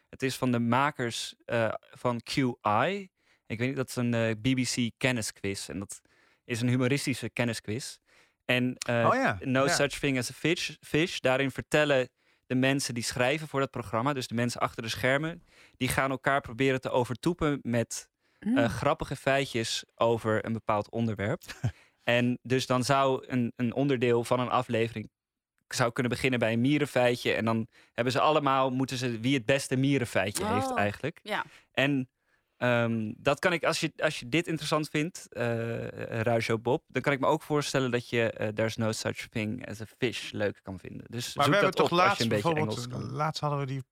Het 0.10 0.24
is 0.24 0.36
van 0.36 0.52
de 0.52 0.60
makers 0.60 1.36
eh, 1.46 1.74
van 1.92 2.22
QI. 2.24 3.10
Ik 3.48 3.60
weet 3.60 3.68
niet, 3.68 3.76
dat 3.76 3.90
is 3.90 3.96
een 3.96 4.14
eh, 4.14 4.32
BBC 4.42 4.92
kennisquiz. 4.98 5.70
En 5.70 5.80
dat 5.80 6.02
is 6.46 6.62
een 6.62 6.68
humoristische 6.68 7.30
kennisquiz. 7.30 7.98
En 8.46 8.76
eh, 8.78 9.08
oh 9.10 9.16
ja. 9.16 9.38
No 9.42 9.66
ja. 9.66 9.74
Such 9.74 10.00
Thing 10.00 10.18
as 10.18 10.30
a 10.30 10.34
fish, 10.34 10.72
fish. 10.82 11.20
Daarin 11.20 11.52
vertellen 11.52 12.10
de 12.46 12.56
mensen 12.56 12.94
die 12.94 13.04
schrijven 13.04 13.48
voor 13.48 13.60
dat 13.60 13.72
programma, 13.72 14.14
dus 14.14 14.28
de 14.28 14.36
mensen 14.36 14.62
achter 14.62 14.84
de 14.84 14.90
schermen, 14.90 15.44
die 15.78 15.88
gaan 15.88 16.12
elkaar 16.12 16.42
proberen 16.42 16.82
te 16.82 16.90
overtoepen 16.90 17.60
met 17.62 18.10
Mm. 18.46 18.58
eh, 18.58 18.70
grappige 18.70 19.16
feitjes 19.16 19.84
over 19.96 20.46
een 20.46 20.54
bepaald 20.54 20.90
onderwerp. 20.90 21.42
en 22.04 22.40
dus 22.42 22.66
dan 22.66 22.84
zou 22.84 23.24
een, 23.28 23.54
een 23.56 23.74
onderdeel 23.74 24.24
van 24.24 24.40
een 24.40 24.50
aflevering 24.50 25.10
zou 25.68 25.92
kunnen 25.92 26.12
beginnen 26.12 26.40
bij 26.40 26.54
een 26.54 26.62
mierenfeitje. 26.62 27.34
En 27.34 27.46
dan 27.46 27.68
hebben 27.94 28.14
ze 28.14 28.20
allemaal, 28.20 28.70
moeten 28.72 28.98
ze 28.98 29.20
wie 29.20 29.34
het 29.36 29.46
beste 29.46 29.76
mierenfeitje 29.76 30.46
heeft 30.46 30.72
Oh. 30.72 30.78
eigenlijk. 30.80 31.20
Ja. 31.24 31.44
En 31.72 32.10
ehm, 32.58 33.14
dat 33.18 33.40
kan 33.40 33.54
ik, 33.54 33.64
als 33.64 33.80
je, 33.80 33.92
als 33.98 34.20
je 34.20 34.30
dit 34.30 34.48
interessant 34.48 34.90
vindt, 34.90 35.28
eh 35.34 35.88
Ruisjo 36.22 36.60
Bob, 36.60 36.84
dan 36.88 37.02
kan 37.02 37.14
ik 37.14 37.20
me 37.20 37.26
ook 37.28 37.42
voorstellen 37.42 37.92
dat 37.92 38.10
je 38.10 38.32
eh, 38.32 38.48
There's 38.48 38.76
No 38.76 38.92
Such 38.92 39.28
Thing 39.28 39.68
as 39.68 39.82
a 39.82 39.86
Fish 39.98 40.32
leuk 40.32 40.60
kan 40.64 40.80
vinden. 40.80 41.06
Dus 41.10 41.36
Maar 41.36 41.46
zoek 41.46 41.54
we 41.56 41.62
dat 41.62 41.76
hebben 41.76 41.90
toch 41.90 41.92
op 41.92 41.92
als 41.92 42.00
je 42.00 42.06
laatst 42.08 42.22
een 42.22 42.28
beetje 42.30 42.54
bijvoorbeeld, 42.54 42.88
Engels 42.94 43.08
kan. 43.08 43.16
laatst 43.18 43.42
hadden 43.42 43.60
we 43.60 43.66
die... 43.66 43.84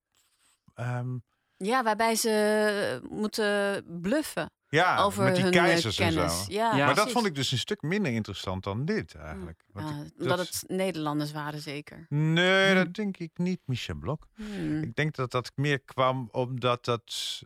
ehm, 0.74 1.18
Ja, 1.66 1.84
waarbij 1.84 2.16
ze 2.16 3.02
moeten 3.10 3.84
bluffen 4.02 4.52
ja, 4.70 4.98
over 5.04 5.24
met 5.24 5.36
die 5.36 5.44
hun 5.44 5.54
eh, 5.54 5.60
keizers 5.64 6.00
en 6.00 6.14
kennis. 6.14 6.44
zo. 6.46 6.52
Ja, 6.54 6.76
Ja. 6.76 6.86
maar 6.86 6.96
dat 6.96 7.12
vond 7.12 7.26
ik 7.26 7.36
dus 7.36 7.52
een 7.52 7.58
stuk 7.58 7.82
minder 7.82 8.12
interessant 8.12 8.64
dan 8.64 8.86
dit 8.86 9.16
eigenlijk. 9.16 9.64
Want 9.74 9.90
Ja, 9.90 9.96
ik- 10.04 10.12
omdat 10.22 10.38
dat- 10.38 10.48
het 10.48 10.64
Nederlanders 10.68 11.32
waren, 11.32 11.62
zeker. 11.62 12.06
Nee, 12.10 12.66
Hmm. 12.66 12.76
dat 12.76 12.94
denk 12.94 13.18
ik 13.18 13.32
niet, 13.34 13.60
Michel 13.66 13.96
Blok. 13.96 14.28
Hmm. 14.36 14.82
Ik 14.84 14.96
denk 14.96 15.16
dat 15.16 15.32
dat 15.32 15.52
meer 15.56 15.80
kwam 15.80 16.30
omdat 16.32 16.86
dat 16.86 17.42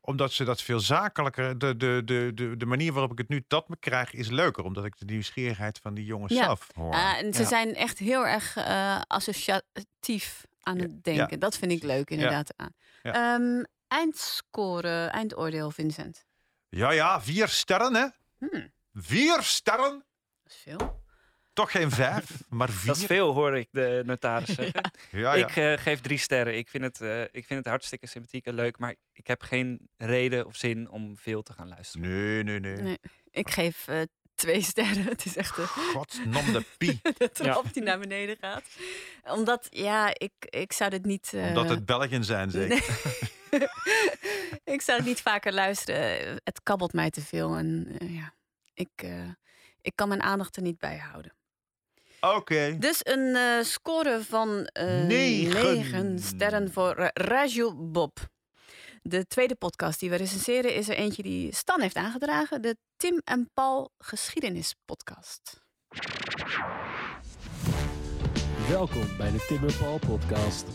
omdat 0.00 0.32
ze 0.32 0.44
dat 0.44 0.62
veel 0.62 0.80
zakelijker. 0.80 1.58
De, 1.58 1.76
de, 1.76 2.02
de, 2.04 2.30
de, 2.34 2.56
de 2.56 2.66
manier 2.66 2.92
waarop 2.92 3.12
ik 3.12 3.18
het 3.18 3.28
nu 3.28 3.44
tot 3.48 3.68
me 3.68 3.76
krijg 3.78 4.12
is 4.12 4.28
leuker. 4.28 4.64
Omdat 4.64 4.84
ik 4.84 4.98
de 4.98 5.04
nieuwsgierigheid 5.04 5.78
van 5.82 5.94
die 5.94 6.04
jongens 6.04 6.32
Ja. 6.32 6.44
zelf 6.44 6.68
hoor. 6.74 6.92
Ah, 6.92 7.18
en 7.18 7.34
ze 7.34 7.42
Ja. 7.42 7.48
zijn 7.48 7.74
echt 7.74 7.98
heel 7.98 8.26
erg 8.26 8.56
eh, 8.56 9.00
associatief 9.06 10.46
aan 10.66 10.78
het 10.78 11.04
denken. 11.04 11.38
Dat 11.38 11.56
vind 11.56 11.72
ik 11.72 11.82
leuk, 11.82 12.10
inderdaad. 12.10 12.54
Ja. 13.02 13.34
Ehm, 13.34 13.64
eindscore, 13.88 15.06
eindoordeel, 15.06 15.70
Vincent. 15.70 16.26
Ja, 16.68 16.90
ja, 16.90 17.20
vier 17.20 17.48
sterren 17.48 17.94
hè. 17.94 18.06
Hmm, 18.38 18.72
Vier 18.94 19.42
sterren. 19.42 20.04
dat 20.42 20.52
is 20.52 20.56
veel. 20.56 21.04
Toch 21.52 21.70
geen 21.70 21.90
vijf, 21.90 22.30
maar 22.48 22.68
vier. 22.68 22.86
Dat 22.86 22.96
is 22.96 23.04
veel, 23.04 23.32
hoor 23.32 23.56
ik 23.56 23.68
de 23.70 24.02
notaris 24.06 24.54
zeggen. 24.60 24.90
Ja, 25.10 25.34
ja. 25.34 25.46
Ik 25.46 25.56
eh, 25.56 25.82
geef 25.82 26.00
drie 26.00 26.18
sterren. 26.18 26.56
Ik 26.56 26.68
vind, 26.68 26.84
het, 26.84 27.00
eh, 27.00 27.22
ik 27.22 27.46
vind 27.46 27.48
het 27.48 27.66
hartstikke 27.66 28.06
sympathiek 28.06 28.46
en 28.46 28.54
leuk, 28.54 28.78
maar 28.78 28.94
ik 29.12 29.26
heb 29.26 29.42
geen 29.42 29.88
reden 29.96 30.46
of 30.46 30.56
zin 30.56 30.90
om 30.90 31.16
veel 31.16 31.42
te 31.42 31.52
gaan 31.52 31.68
luisteren. 31.68 32.08
Nee, 32.08 32.42
nee, 32.42 32.60
nee. 32.60 32.76
Nee. 32.76 32.98
Ik 33.30 33.50
geef 33.50 33.88
eh, 33.88 34.00
twee 34.36 34.62
sterren. 34.62 35.04
Het 35.04 35.24
is 35.24 35.36
echt 35.36 35.58
een 35.58 35.66
Godnom 35.66 36.52
de 36.52 36.64
pie. 36.78 37.00
de 37.18 37.30
trap 37.32 37.72
die 37.72 37.82
naar 37.82 37.98
beneden 37.98 38.36
gaat. 38.40 38.62
Omdat, 39.24 39.66
ja, 39.70 40.10
ik, 40.12 40.32
ik 40.40 40.72
zou 40.72 40.90
dit 40.90 41.04
niet... 41.04 41.30
eh, 41.34 41.46
Omdat 41.46 41.68
het 41.68 41.86
Belgen 41.86 42.24
zijn, 42.24 42.50
zeker. 42.50 42.84
Nee. 43.50 43.60
ik 44.74 44.80
zou 44.82 44.98
het 44.98 45.06
niet 45.06 45.20
vaker 45.20 45.52
luisteren. 45.52 46.40
Het 46.44 46.60
kabbelt 46.62 46.92
mij 46.92 47.10
te 47.10 47.20
veel. 47.20 47.54
En 47.56 47.96
eh, 47.98 48.14
ja, 48.14 48.34
ik, 48.74 48.90
eh, 48.96 49.28
ik 49.80 49.92
kan 49.94 50.08
mijn 50.08 50.22
aandacht 50.22 50.56
er 50.56 50.62
niet 50.62 50.78
bij 50.78 50.96
houden. 51.10 51.34
Oké. 52.20 52.76
Dus 52.78 53.00
een 53.02 53.36
eh, 53.36 53.62
score 53.64 54.22
van 54.28 54.64
eh 54.66 54.84
Negen. 55.04 55.62
negen 55.76 56.18
sterren 56.18 56.72
voor 56.72 56.96
eh, 56.96 57.08
Raju 57.12 57.74
Bob. 57.74 58.18
De 59.08 59.26
tweede 59.26 59.54
podcast 59.54 60.00
die 60.00 60.10
we 60.10 60.16
recenseren 60.16 60.74
is 60.74 60.88
er 60.88 60.96
eentje 60.96 61.22
die 61.22 61.54
Stan 61.54 61.80
heeft 61.80 61.96
aangedragen. 61.96 62.62
De 62.62 62.76
Tim 62.96 63.20
en 63.24 63.50
Paul 63.54 63.90
Geschiedenis 63.98 64.74
Podcast. 64.84 65.62
Welkom 68.68 69.16
bij 69.16 69.30
de 69.30 69.44
Tim 69.48 69.64
en 69.68 69.76
Paul 69.78 69.98
podcast. 69.98 70.66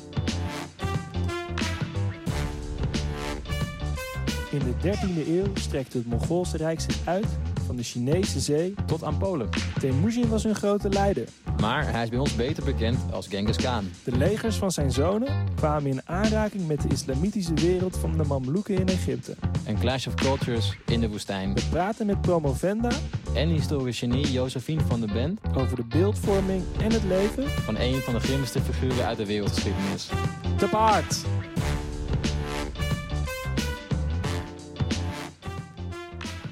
In 4.52 4.60
de 4.60 4.74
13e 4.84 5.28
eeuw 5.28 5.56
strekte 5.56 5.98
het 5.98 6.08
Mongoolse 6.08 6.58
Rijk 6.58 6.80
zich 6.80 7.08
uit 7.08 7.28
van 7.66 7.76
de 7.76 7.84
Chinese 7.84 8.40
zee 8.40 8.74
tot 8.86 9.04
aan 9.04 9.18
Polen. 9.18 9.50
Temujin 9.80 10.30
was 10.30 10.44
hun 10.44 10.56
grote 10.56 10.90
leider. 10.90 11.28
Maar 11.60 11.92
hij 11.92 12.04
is 12.04 12.10
bij 12.10 12.20
ons 12.20 12.36
beter 12.36 12.64
bekend 12.64 13.00
als 13.12 13.28
Genghis 13.28 13.56
Khan. 13.56 13.90
De 14.04 14.18
legers 14.18 14.56
van 14.56 14.72
zijn 14.72 14.92
zonen 14.92 15.48
kwamen 15.56 15.92
in 15.92 16.02
aanraking 16.06 16.68
met 16.68 16.82
de 16.82 16.88
islamitische 16.88 17.54
wereld 17.54 17.98
van 17.98 18.18
de 18.18 18.24
Mamluken 18.24 18.76
in 18.76 18.88
Egypte. 18.88 19.36
Een 19.66 19.80
clash 19.80 20.08
of 20.08 20.14
cultures 20.14 20.78
in 20.86 21.00
de 21.00 21.10
woestijn. 21.10 21.54
We 21.54 21.62
praten 21.70 22.06
met 22.06 22.22
Promovenda 22.22 22.90
En 23.34 23.50
historisch 23.50 24.00
genie 24.00 24.32
Josephine 24.32 24.82
van 24.82 25.00
der 25.00 25.14
Bent 25.14 25.40
over 25.56 25.76
de 25.76 25.86
beeldvorming 25.86 26.64
en 26.80 26.92
het 26.92 27.04
leven 27.04 27.50
van 27.50 27.78
een 27.78 28.02
van 28.02 28.14
de 28.14 28.20
grimmigste 28.20 28.62
figuren 28.62 29.06
uit 29.06 29.18
de 29.18 29.26
wereldgeschiedenis. 29.26 30.10
te 30.58 30.68
paard. 30.68 31.26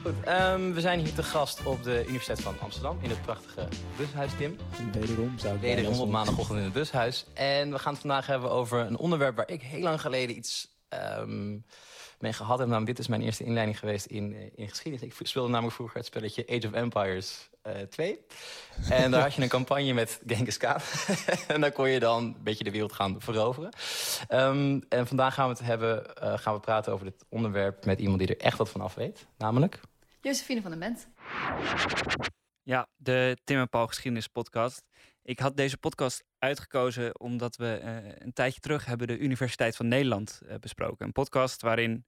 Goed, 0.09 0.23
ehm, 0.23 0.71
we 0.71 0.81
zijn 0.81 0.99
hier 0.99 1.13
te 1.13 1.23
gast 1.23 1.63
op 1.63 1.83
de 1.83 2.03
Universiteit 2.05 2.41
van 2.41 2.55
Amsterdam 2.59 2.97
in 3.01 3.09
het 3.09 3.21
prachtige 3.21 3.67
bushuis, 3.97 4.31
Tim. 4.37 4.57
Wederom 4.91 5.39
zou 5.39 5.55
ik 5.55 5.61
Wederom 5.61 5.99
op 5.99 6.09
maandagochtend 6.09 6.57
in 6.57 6.63
het 6.63 6.73
bushuis. 6.73 7.25
En 7.33 7.71
we 7.71 7.79
gaan 7.79 7.91
het 7.91 8.01
vandaag 8.01 8.27
hebben 8.27 8.51
over 8.51 8.79
een 8.79 8.97
onderwerp 8.97 9.35
waar 9.35 9.49
ik 9.49 9.61
heel 9.61 9.81
lang 9.81 10.01
geleden 10.01 10.37
iets 10.37 10.67
ehm, 10.87 11.57
mee 12.19 12.33
gehad 12.33 12.59
heb. 12.59 12.67
Namelijk, 12.67 12.95
dit 12.95 12.99
is 12.99 13.07
mijn 13.07 13.21
eerste 13.21 13.43
inleiding 13.43 13.79
geweest 13.79 14.05
in, 14.05 14.35
eh, 14.35 14.41
in 14.55 14.69
geschiedenis. 14.69 15.07
Ik 15.19 15.27
speelde 15.27 15.49
namelijk 15.49 15.75
vroeger 15.75 15.97
het 15.97 16.05
spelletje 16.05 16.45
Age 16.47 16.67
of 16.67 16.73
Empires 16.73 17.49
eh 17.61 17.81
2. 17.89 18.19
En 18.89 19.11
daar 19.11 19.21
had 19.21 19.33
je 19.33 19.41
een 19.41 19.47
campagne 19.47 19.93
met 19.93 20.21
Genghis 20.25 20.57
Khan. 20.57 20.77
en 21.47 21.61
dan 21.61 21.71
kon 21.71 21.89
je 21.89 21.99
dan 21.99 22.23
een 22.23 22.35
beetje 22.43 22.63
de 22.63 22.71
wereld 22.71 22.93
gaan 22.93 23.15
veroveren. 23.19 23.71
Ehm, 24.27 24.79
en 24.89 25.07
vandaag 25.07 25.33
gaan 25.33 25.49
we 25.49 25.53
het 25.53 25.63
hebben, 25.65 26.15
eh, 26.15 26.37
gaan 26.37 26.53
we 26.53 26.59
praten 26.59 26.93
over 26.93 27.05
dit 27.05 27.25
onderwerp 27.29 27.85
met 27.85 27.99
iemand 27.99 28.19
die 28.19 28.27
er 28.27 28.37
echt 28.37 28.57
wat 28.57 28.69
van 28.69 28.81
af 28.81 28.93
weet. 28.93 29.25
Namelijk... 29.37 29.79
Josephine 30.29 30.61
van 30.61 30.71
der 30.71 30.79
Bent. 30.79 31.07
Ja, 32.63 32.89
de 32.95 33.37
Tim 33.43 33.57
en 33.57 33.69
Paul 33.69 33.87
Geschiedenis 33.87 34.27
podcast. 34.27 34.83
Ik 35.23 35.39
had 35.39 35.57
deze 35.57 35.77
podcast 35.77 36.23
uitgekozen 36.37 37.19
omdat 37.19 37.55
we 37.55 37.73
eh, 37.73 37.95
een 38.15 38.33
tijdje 38.33 38.59
terug 38.59 38.85
hebben 38.85 39.07
de 39.07 39.17
Universiteit 39.17 39.75
van 39.75 39.87
Nederland 39.87 40.41
eh, 40.47 40.55
besproken. 40.59 41.05
Een 41.05 41.11
podcast 41.11 41.61
waarin 41.61 42.05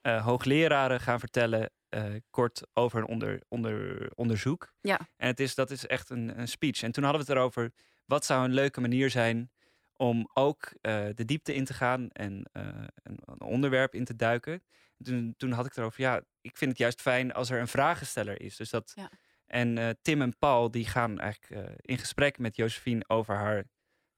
eh, 0.00 0.24
hoogleraren 0.24 1.00
gaan 1.00 1.18
vertellen 1.18 1.70
eh, 1.88 2.04
kort 2.30 2.62
over 2.72 2.98
een 2.98 3.06
onder, 3.06 3.42
onder, 3.48 4.10
onderzoek. 4.14 4.72
Ja. 4.80 4.98
En 5.16 5.26
het 5.26 5.40
is, 5.40 5.54
dat 5.54 5.70
is 5.70 5.86
echt 5.86 6.10
een, 6.10 6.38
een 6.38 6.48
speech. 6.48 6.82
En 6.82 6.92
toen 6.92 7.04
hadden 7.04 7.24
we 7.24 7.30
het 7.30 7.38
erover, 7.38 7.72
wat 8.06 8.24
zou 8.24 8.44
een 8.44 8.54
leuke 8.54 8.80
manier 8.80 9.10
zijn 9.10 9.50
om 9.96 10.30
ook 10.32 10.74
eh, 10.80 11.06
de 11.14 11.24
diepte 11.24 11.54
in 11.54 11.64
te 11.64 11.74
gaan 11.74 12.10
en 12.10 12.48
eh, 12.52 12.66
een, 13.02 13.18
een 13.24 13.40
onderwerp 13.40 13.94
in 13.94 14.04
te 14.04 14.16
duiken. 14.16 14.62
Toen, 15.02 15.34
toen 15.36 15.52
had 15.52 15.66
ik 15.66 15.76
erover, 15.76 16.00
ja, 16.00 16.22
ik 16.40 16.56
vind 16.56 16.70
het 16.70 16.80
juist 16.80 17.00
fijn 17.00 17.32
als 17.32 17.50
er 17.50 17.60
een 17.60 17.68
vragensteller 17.68 18.40
is. 18.40 18.56
Dus 18.56 18.70
dat, 18.70 18.92
Ja. 18.94 19.10
En 19.46 19.78
eh, 19.78 19.88
Tim 20.02 20.22
en 20.22 20.38
Paul 20.38 20.70
die 20.70 20.86
gaan 20.86 21.20
eigenlijk 21.20 21.68
eh, 21.68 21.74
in 21.80 21.98
gesprek 21.98 22.38
met 22.38 22.56
Josephine 22.56 23.04
over 23.06 23.34
haar 23.34 23.64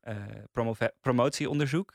eh, 0.00 0.16
promotieonderzoek. 1.00 1.94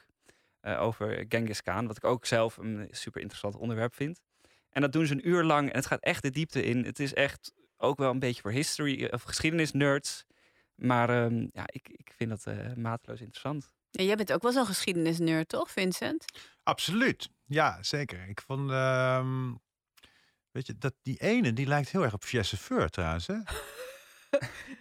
over 0.62 1.26
Genghis 1.30 1.62
Khan, 1.62 1.88
wat 1.88 1.98
ik 1.98 2.04
ook 2.04 2.26
zelf 2.26 2.58
een 2.58 2.88
super 2.91 3.22
interessant 3.22 3.56
onderwerp 3.56 3.96
vind. 3.96 4.22
En 4.70 4.82
dat 4.82 4.91
doen 4.91 5.06
ze 5.06 5.13
een 5.13 5.28
uur 5.28 5.44
lang 5.44 5.70
en 5.70 5.76
het 5.76 5.86
gaat 5.86 6.04
echt 6.04 6.22
de 6.22 6.30
diepte 6.30 6.63
in. 6.63 6.86
Het 6.86 7.00
is 7.00 7.13
echt 7.13 7.54
ook 7.78 7.98
wel 7.98 8.12
een 8.12 8.20
beetje 8.20 8.41
voor 8.41 8.52
history 8.52 9.06
of 9.06 9.24
geschiedenis 9.24 9.72
nerds. 9.72 10.26
Maar 10.76 11.10
ehm, 11.10 11.48
ja, 11.52 11.63
ik, 11.65 11.89
ik 11.89 12.12
vind 12.15 12.30
dat 12.30 12.46
eh, 12.46 12.74
mateloos 12.74 13.20
interessant. 13.20 13.72
Ja, 13.91 14.04
jij 14.04 14.15
bent 14.15 14.34
ook 14.34 14.41
wel 14.41 14.51
zo'n 14.51 14.65
geschiedenisnerd, 14.65 15.49
toch, 15.49 15.71
Vincent? 15.71 16.25
Absoluut. 16.63 17.30
Ja, 17.45 17.84
zeker. 17.84 18.27
Ik 18.30 18.41
vond. 18.45 18.71
ehm, 18.71 19.54
weet 20.51 20.67
je, 20.67 20.77
dat 20.77 20.93
die 21.01 21.17
ene 21.21 21.54
die 21.54 21.65
lijkt 21.67 21.89
heel 21.89 22.04
erg 22.04 22.13
op 22.13 22.25
Jesse 22.25 22.58
Feur 22.58 22.89
trouwens. 22.89 23.27
Hè? 23.27 23.34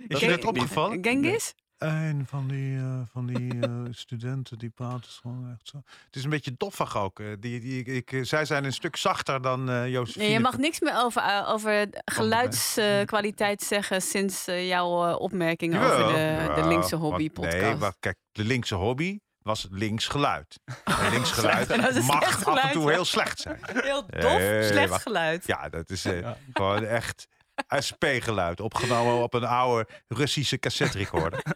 Is 0.08 0.20
je 0.20 0.28
dat 0.28 0.44
opgevallen? 0.44 1.04
Genghis? 1.04 1.54
Een 1.80 2.26
van 2.26 2.48
die, 2.48 2.76
eh, 2.78 3.00
van 3.12 3.26
die 3.26 3.60
eh, 3.60 3.70
studenten 3.90 4.58
die 4.58 4.70
praten 4.70 5.10
gewoon 5.10 5.50
echt 5.58 5.68
zo. 5.68 5.76
Het 6.06 6.16
is 6.16 6.24
een 6.24 6.30
beetje 6.30 6.54
doffig 6.56 6.96
ook. 6.96 7.20
eh, 7.20 7.26
die, 7.38 7.60
die, 7.60 7.84
ik, 7.84 8.18
zij 8.26 8.44
zijn 8.44 8.64
een 8.64 8.72
stuk 8.72 8.96
zachter 8.96 9.42
dan 9.42 9.70
eh 9.70 9.88
Josephine. 9.88 10.24
Nee, 10.24 10.32
je 10.32 10.40
mag 10.40 10.56
niks 10.58 10.80
meer 10.80 10.96
over, 10.96 11.44
over 11.46 11.88
geluidskwaliteit 12.04 13.62
zeggen 13.62 14.02
sinds 14.02 14.44
jouw 14.44 15.08
eh, 15.08 15.20
opmerking 15.20 15.76
over 15.76 15.96
de, 16.06 16.52
de 16.54 16.66
linkse 16.68 16.96
hobby 16.96 17.30
podcast. 17.30 17.56
Nee, 17.56 17.74
maar 17.74 17.94
kijk, 18.00 18.16
de 18.32 18.44
linkse 18.44 18.74
hobby 18.74 19.18
was 19.42 19.66
links 19.70 20.06
geluid. 20.06 20.58
En 20.84 21.10
links 21.10 21.30
geluid 21.32 22.02
mag 22.02 22.46
af 22.46 22.62
en 22.62 22.70
toe 22.72 22.90
heel 22.90 23.04
slecht 23.04 23.40
zijn. 23.40 23.58
Heel 23.72 24.06
dof, 24.06 24.22
Nee, 24.38 24.62
slecht 24.66 25.02
geluid. 25.02 25.46
Ja, 25.46 25.68
dat 25.68 25.90
is 25.90 26.06
gewoon 26.52 26.84
echt 26.84 27.26
SP-geluid. 27.68 28.60
Opgenomen 28.60 29.22
op 29.22 29.34
een 29.34 29.44
oude 29.44 29.88
Russische 30.08 30.58
cassette 30.58 30.98
recorder. 30.98 31.42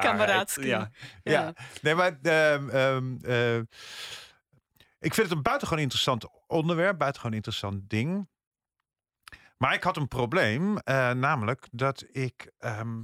Kameraadski. 0.00 0.66
Ja. 0.66 0.90
ja. 1.22 1.54
nee, 1.82 1.94
maar 1.94 2.18
ehm, 2.22 2.68
ehm, 2.68 3.16
eh, 3.22 3.56
ik 4.98 5.14
vind 5.14 5.28
het 5.28 5.30
een 5.30 5.42
buitengewoon 5.42 5.82
interessant 5.82 6.26
onderwerp, 6.46 6.98
buitengewoon 6.98 7.36
interessant 7.36 7.90
ding. 7.90 8.28
Maar 9.56 9.74
ik 9.74 9.82
had 9.82 9.96
een 9.96 10.08
probleem, 10.08 10.78
eh, 10.78 11.10
namelijk 11.10 11.66
dat 11.70 12.04
ik. 12.10 12.52
ehm 12.58 13.02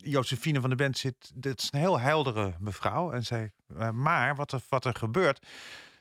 Josephine 0.00 0.60
van 0.60 0.70
de 0.70 0.76
Bent 0.76 0.98
zit. 0.98 1.30
Dit 1.34 1.62
is 1.62 1.68
een 1.72 1.78
heel 1.78 2.00
heldere 2.00 2.54
mevrouw. 2.58 3.12
En 3.12 3.24
zij, 3.24 3.52
eh, 3.76 3.90
maar 3.90 4.34
wat 4.34 4.52
er, 4.52 4.60
wat 4.68 4.84
er 4.84 4.94
gebeurt. 4.94 5.46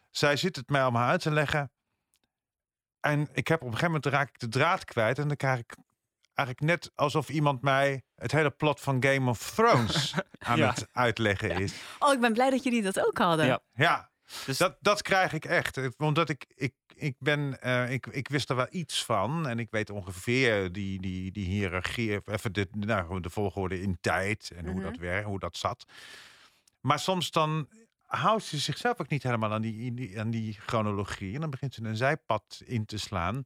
Zij 0.09 0.35
zit 0.35 0.55
het 0.55 0.69
mij 0.69 0.81
allemaal 0.81 1.09
uit 1.09 1.21
te 1.21 1.31
leggen. 1.31 1.71
En 3.07 3.27
ik 3.33 3.47
heb 3.47 3.61
op 3.61 3.67
een 3.67 3.73
gegeven 3.77 3.93
moment 3.93 4.05
raak 4.13 4.29
ik 4.29 4.39
de 4.39 4.47
draad 4.47 4.85
kwijt. 4.85 5.19
En 5.19 5.27
dan 5.27 5.37
krijg 5.37 5.59
ik 5.59 5.75
eigenlijk 6.33 6.67
net 6.67 6.91
alsof 6.95 7.29
iemand 7.29 7.61
mij 7.61 8.01
het 8.15 8.31
hele 8.31 8.49
plot 8.51 8.79
van 8.79 9.03
Game 9.03 9.29
of 9.29 9.51
Thrones 9.51 10.13
aan 10.39 10.57
Ja. 10.57 10.69
het 10.69 10.87
uitleggen 10.91 11.51
is. 11.51 11.73
Oh, 11.99 12.13
ik 12.13 12.19
ben 12.19 12.33
blij 12.33 12.49
dat 12.49 12.63
jullie 12.63 12.81
dat 12.81 12.99
ook 13.07 13.17
hadden. 13.17 13.45
Ja. 13.45 13.59
Ja, 13.73 14.11
Dus 14.45 14.57
dat, 14.57 14.77
dat 14.81 15.01
krijg 15.01 15.33
ik 15.33 15.45
echt. 15.45 15.97
Omdat 15.97 16.29
ik, 16.29 16.45
ik, 16.55 16.73
ik 16.95 17.15
ben, 17.19 17.61
eh, 17.61 17.91
ik, 17.91 18.07
ik 18.07 18.27
wist 18.27 18.49
er 18.49 18.55
wel 18.55 18.67
iets 18.69 19.05
van. 19.05 19.47
En 19.47 19.59
ik 19.59 19.67
weet 19.71 19.89
ongeveer 19.89 20.71
die, 20.71 21.01
die, 21.01 21.31
die 21.31 21.45
hiërarchie, 21.45 22.21
even 22.25 22.53
de, 22.53 22.67
nou, 22.71 23.19
de 23.19 23.29
volgorde 23.29 23.81
in 23.81 23.97
tijd 24.01 24.51
en 24.55 24.65
hoe 24.65 24.73
Mhm. 24.73 24.83
dat 24.83 24.97
werkt, 24.97 25.25
hoe 25.27 25.39
dat 25.39 25.57
zat. 25.57 25.85
Maar 26.81 26.99
soms 26.99 27.31
dan 27.31 27.67
houdt 28.07 28.43
ze 28.43 28.57
zichzelf 28.57 28.99
ook 29.01 29.09
niet 29.09 29.23
helemaal 29.23 29.53
aan 29.53 29.61
die, 29.61 30.19
aan 30.19 30.29
die 30.29 30.53
chronologie. 30.53 31.33
En 31.33 31.41
dan 31.41 31.49
begint 31.49 31.73
ze 31.73 31.83
een 31.83 31.97
zijpad 31.97 32.61
in 32.65 32.85
te 32.85 32.97
slaan. 32.97 33.45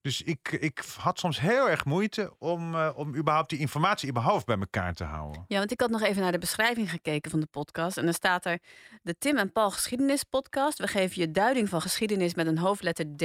Dus 0.00 0.22
ik, 0.22 0.52
ik 0.52 0.82
had 0.98 1.18
soms 1.18 1.40
heel 1.40 1.68
erg 1.68 1.84
moeite 1.84 2.34
om, 2.38 2.74
eh, 2.74 2.90
om 2.94 3.16
überhaupt 3.16 3.50
die 3.50 3.58
informatie 3.58 4.18
hoofd 4.18 4.46
bij 4.46 4.58
elkaar 4.58 4.94
te 4.94 5.04
houden. 5.04 5.44
Ja, 5.48 5.58
want 5.58 5.70
ik 5.70 5.80
had 5.80 5.90
nog 5.90 6.02
even 6.02 6.22
naar 6.22 6.32
de 6.32 6.38
beschrijving 6.38 6.90
gekeken 6.90 7.30
van 7.30 7.40
de 7.40 7.46
podcast. 7.46 7.96
En 7.96 8.04
dan 8.04 8.14
staat 8.14 8.46
er 8.46 8.58
de 9.02 9.18
Tim 9.18 9.36
en 9.36 9.52
Paul 9.52 9.70
Geschiedenis 9.70 10.24
Podcast. 10.24 10.78
We 10.78 10.86
geven 10.86 11.20
je 11.20 11.30
duiding 11.30 11.68
van 11.68 11.80
geschiedenis 11.80 12.34
met 12.34 12.46
een 12.46 12.58
hoofdletter 12.58 13.16
D. 13.16 13.22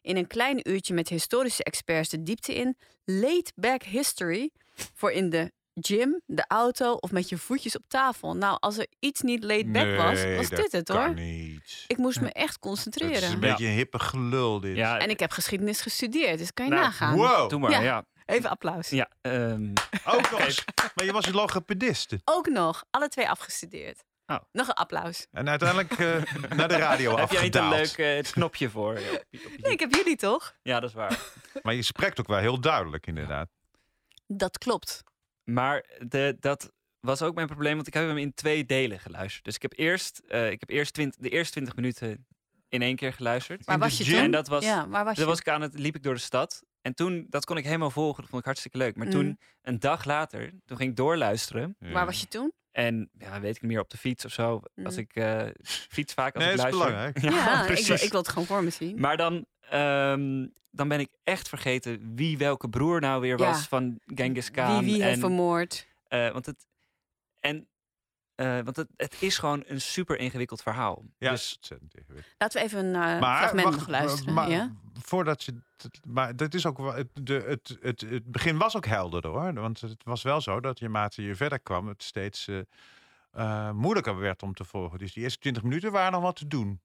In 0.00 0.16
een 0.16 0.26
klein 0.26 0.70
uurtje 0.70 0.94
met 0.94 1.08
historische 1.08 1.64
experts 1.64 2.08
de 2.08 2.22
diepte 2.22 2.54
in. 2.54 2.76
Laid 3.04 3.52
back 3.54 3.82
history 3.82 4.50
voor 4.94 5.12
in 5.12 5.30
de 5.30 5.52
gym, 5.74 6.20
de 6.26 6.44
auto 6.48 6.92
of 6.92 7.10
met 7.12 7.28
je 7.28 7.38
voetjes 7.38 7.76
op 7.76 7.82
tafel. 7.88 8.36
Nou, 8.36 8.56
als 8.60 8.78
er 8.78 8.86
iets 8.98 9.20
niet 9.20 9.44
laid 9.44 9.72
back 9.72 9.96
was, 9.96 10.22
Nee, 10.22 10.36
was 10.36 10.48
dat 10.48 10.58
dit 10.58 10.72
het 10.72 10.86
kan 10.88 10.96
hoor. 10.96 11.14
niet. 11.14 11.84
Ik 11.86 11.96
moest 11.96 12.20
me 12.20 12.26
echt 12.32 12.44
Het 12.44 12.50
is 12.50 12.58
concentreren. 12.58 13.32
een 13.32 13.40
beetje 13.40 13.66
een 13.66 13.72
hippe 13.72 13.98
gelul 13.98 14.60
dit. 14.60 14.76
ja, 14.76 14.98
En 14.98 15.10
ik 15.10 15.20
heb 15.20 15.30
geschiedenis 15.30 15.80
gestudeerd, 15.80 16.38
dus 16.38 16.52
kan 16.52 16.64
je 16.64 16.70
Nou, 16.70 16.82
nagaan. 16.84 17.16
Wow. 17.16 17.50
doe 17.50 17.58
maar. 17.58 17.70
Ja. 17.70 17.80
Ja. 17.80 18.04
Even 18.26 18.50
applaus. 18.50 18.88
Ja, 18.88 19.08
ehm, 19.20 19.72
Ook 20.04 20.30
nog 20.30 20.40
eens. 20.40 20.64
Maar 20.94 21.04
je 21.04 21.12
was 21.12 21.26
een 21.26 21.34
logopediste. 21.34 22.20
Ook 22.24 22.48
nog, 22.48 22.84
alle 22.90 23.08
twee 23.08 23.28
afgestudeerd. 23.28 24.04
Oh. 24.26 24.36
Nog 24.52 24.68
een 24.68 24.74
applaus. 24.74 25.26
En 25.32 25.48
uiteindelijk 25.48 25.92
eh, 25.92 26.22
naar 26.58 26.68
de 26.68 26.76
radio 26.76 27.16
heb 27.16 27.30
jij 27.30 27.42
niet 27.42 27.54
een 27.56 27.68
leuk 27.68 27.98
eh, 27.98 28.22
knopje 28.32 28.70
voor? 28.70 29.00
Ja, 29.00 29.10
op 29.12 29.24
je- 29.30 29.38
op 29.46 29.52
je- 29.52 29.58
Nee, 29.60 29.72
ik 29.72 29.80
heb 29.80 29.94
jullie 29.94 30.16
toch? 30.16 30.54
Ja, 30.62 30.80
dat 30.80 30.88
is 30.88 30.94
waar. 30.94 31.18
Maar 31.62 31.74
je 31.74 31.82
spreekt 31.82 32.20
ook 32.20 32.26
wel 32.26 32.38
heel 32.38 32.60
duidelijk, 32.60 33.06
inderdaad. 33.06 33.48
Dat 34.26 34.58
klopt. 34.58 35.02
Maar 35.44 35.84
de, 36.08 36.36
dat 36.40 36.72
was 37.00 37.22
ook 37.22 37.34
mijn 37.34 37.46
probleem, 37.46 37.74
want 37.74 37.86
ik 37.86 37.94
heb 37.94 38.06
hem 38.06 38.18
in 38.18 38.34
twee 38.34 38.64
delen 38.64 38.98
geluisterd. 39.00 39.44
Dus 39.44 39.54
ik 39.54 39.62
heb 39.62 39.72
eerst, 39.76 40.18
eh, 40.28 40.50
ik 40.50 40.60
heb 40.60 40.70
eerst 40.70 40.92
twint- 40.94 41.16
de 41.22 41.28
eerste 41.28 41.52
20 41.52 41.74
minuten 41.76 42.26
in 42.68 42.82
één 42.82 42.96
keer 42.96 43.12
geluisterd. 43.12 43.64
Waar 43.64 43.78
was 43.78 43.98
je 43.98 44.04
toen? 44.04 44.14
En 44.14 44.30
dat 44.30 44.48
was, 44.48 44.64
ja, 44.64 44.88
waar 44.88 45.04
was 45.04 45.14
toen 45.14 45.22
je? 45.24 45.30
was 45.30 45.38
ik 45.38 45.48
aan 45.48 45.60
het, 45.60 45.78
liep 45.78 45.96
ik 45.96 46.02
door 46.02 46.14
de 46.14 46.20
stad. 46.20 46.62
En 46.82 46.94
toen, 46.94 47.26
dat 47.28 47.44
kon 47.44 47.56
ik 47.56 47.64
helemaal 47.64 47.90
volgen. 47.90 48.20
Dat 48.20 48.28
vond 48.30 48.40
ik 48.40 48.46
hartstikke 48.46 48.78
leuk. 48.78 48.96
Maar 48.96 49.08
toen, 49.08 49.24
Mm. 49.26 49.38
een 49.62 49.78
dag 49.80 50.04
later, 50.04 50.52
toen 50.64 50.76
ging 50.76 50.90
ik 50.90 50.96
doorluisteren. 50.96 51.76
Waar 51.78 52.06
was 52.06 52.20
je 52.20 52.26
toen? 52.28 52.52
En 52.70 53.10
ja, 53.18 53.40
weet 53.40 53.56
ik 53.56 53.62
niet 53.62 53.70
meer, 53.70 53.80
op 53.80 53.90
de 53.90 53.96
fiets 53.98 54.24
of 54.24 54.32
zo. 54.32 54.62
Als 54.84 54.94
Mm. 54.94 55.00
ik 55.00 55.14
eh, 55.14 55.46
fiets 55.64 56.14
vaak 56.14 56.34
als 56.34 56.44
Nee, 56.44 56.52
ik 56.52 56.58
dat 56.60 56.66
is 56.72 56.72
luister. 56.78 57.12
belangrijk. 57.12 57.18
Ja, 57.46 57.60
ik, 57.60 57.66
precies. 57.66 57.86
wil, 57.88 57.96
ik 58.02 58.10
wil 58.10 58.20
het 58.20 58.28
gewoon 58.28 58.46
voor 58.46 58.64
me 58.64 58.70
zien. 58.70 59.00
Maar 59.00 59.16
dan, 59.16 59.46
ehm, 59.72 60.46
dan 60.70 60.88
ben 60.88 61.00
ik 61.00 61.08
echt 61.24 61.48
vergeten 61.48 62.14
wie 62.14 62.38
welke 62.38 62.68
broer 62.68 63.00
nou 63.00 63.20
weer 63.20 63.38
Ja. 63.38 63.46
was 63.46 63.68
van 63.68 64.00
Genghis 64.06 64.50
Khan. 64.50 64.84
Wie 64.84 64.92
wie 64.92 65.02
heeft 65.02 65.14
en, 65.14 65.20
vermoord? 65.20 65.86
eh, 66.08 66.30
want 66.30 66.46
het, 66.46 66.66
en, 67.40 67.68
eh, 68.34 68.60
want 68.60 68.76
het, 68.76 68.88
het 68.96 69.16
is 69.22 69.38
gewoon 69.38 69.62
een 69.66 69.80
super 69.80 70.18
ingewikkeld 70.18 70.62
verhaal. 70.62 71.04
Ja, 71.18 71.30
Dus 71.30 71.58
ingewikkeld. 71.68 72.34
Laten 72.38 72.60
we 72.60 72.66
even 72.66 72.84
een 72.84 72.94
eh, 73.14 73.20
Maar 73.20 73.38
fragment 73.38 73.64
wacht, 73.64 73.78
nog 73.78 73.88
luisteren. 73.88 74.34
maar 74.34 74.50
ja? 74.50 74.72
voordat 75.00 75.42
je... 75.44 75.54
Maar 76.06 76.36
dat 76.36 76.54
is 76.54 76.66
ook 76.66 76.78
wel... 76.78 76.94
Het, 76.94 77.08
de, 77.14 77.34
het, 77.46 77.78
het, 77.80 78.00
het 78.00 78.24
begin 78.32 78.58
was 78.58 78.76
ook 78.76 78.86
helder, 78.86 79.26
hoor. 79.26 79.52
Want 79.54 79.80
het 79.80 80.04
was 80.04 80.22
wel 80.22 80.40
zo 80.40 80.60
dat 80.60 80.78
je 80.78 80.88
mate 80.88 81.22
je 81.22 81.34
verder 81.34 81.60
kwam... 81.60 81.88
het 81.88 82.02
steeds 82.02 82.48
moeilijker 83.72 84.18
werd 84.18 84.42
om 84.42 84.54
te 84.54 84.64
volgen. 84.64 84.98
Dus 84.98 85.12
die 85.12 85.22
eerste 85.22 85.38
20 85.38 85.62
minuten 85.62 85.92
waren 85.92 86.12
nog 86.12 86.22
wat 86.22 86.36
te 86.36 86.46
doen. 86.46 86.80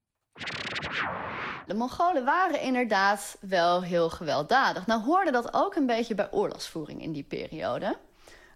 De 1.68 1.74
Mongolen 1.74 2.26
waren 2.26 2.62
inderdaad 2.62 3.38
wel 3.40 3.84
heel 3.84 4.10
gewelddadig. 4.10 4.86
Nou 4.86 5.04
hoorde 5.04 5.32
dat 5.32 5.54
ook 5.54 5.76
een 5.76 5.86
beetje 5.86 6.16
bij 6.16 6.32
oorlogsvoering 6.32 7.02
in 7.02 7.12
die 7.12 7.24
periode. 7.24 7.98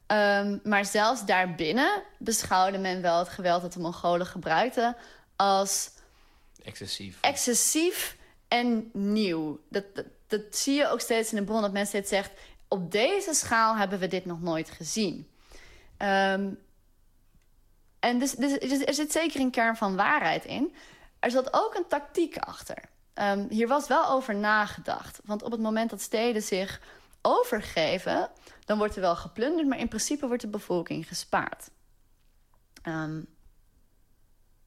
Ehm, 0.07 0.57
maar 0.63 0.85
zelfs 0.85 1.25
daarbinnen 1.25 2.03
beschouwde 2.17 2.77
men 2.77 3.01
wel 3.01 3.19
het 3.19 3.29
geweld 3.29 3.61
dat 3.61 3.73
de 3.73 3.79
Mongolen 3.79 4.25
gebruikten 4.25 4.95
als 5.35 5.91
Excessief. 6.63 7.17
excessief 7.21 8.17
en 8.47 8.89
nieuw. 8.93 9.59
Dat, 9.69 9.95
dat, 9.95 10.05
dat 10.27 10.41
zie 10.49 10.75
je 10.75 10.87
ook 10.87 10.99
steeds 10.99 11.31
in 11.31 11.37
de 11.37 11.43
bron 11.43 11.61
dat 11.61 11.71
men 11.71 11.87
steeds 11.87 12.09
zegt... 12.09 12.31
op 12.67 12.91
deze 12.91 13.33
schaal 13.33 13.75
hebben 13.75 13.99
we 13.99 14.07
dit 14.07 14.25
nog 14.25 14.41
nooit 14.41 14.69
gezien. 14.69 15.29
Ehm, 15.97 16.49
en 17.99 18.19
dus, 18.19 18.31
dus 18.31 18.57
er 18.85 18.93
zit 18.93 19.11
zeker 19.11 19.39
een 19.39 19.51
kern 19.51 19.75
van 19.75 19.95
waarheid 19.95 20.45
in. 20.45 20.75
Er 21.19 21.31
zat 21.31 21.53
ook 21.53 21.75
een 21.75 21.87
tactiek 21.87 22.37
achter. 22.37 22.89
Ehm, 23.13 23.45
hier 23.49 23.67
was 23.67 23.87
wel 23.87 24.09
over 24.09 24.35
nagedacht. 24.35 25.19
Want 25.23 25.43
op 25.43 25.51
het 25.51 25.61
moment 25.61 25.89
dat 25.89 26.01
steden 26.01 26.41
zich 26.41 26.81
overgeven... 27.21 28.29
dan 28.65 28.77
wordt 28.77 28.95
er 28.95 29.01
wel 29.01 29.15
geplunderd, 29.15 29.67
maar 29.67 29.79
in 29.79 29.87
principe 29.87 30.27
wordt 30.27 30.41
de 30.41 30.47
bevolking 30.47 31.07
gespaard. 31.07 31.69
Ehm, 32.81 33.21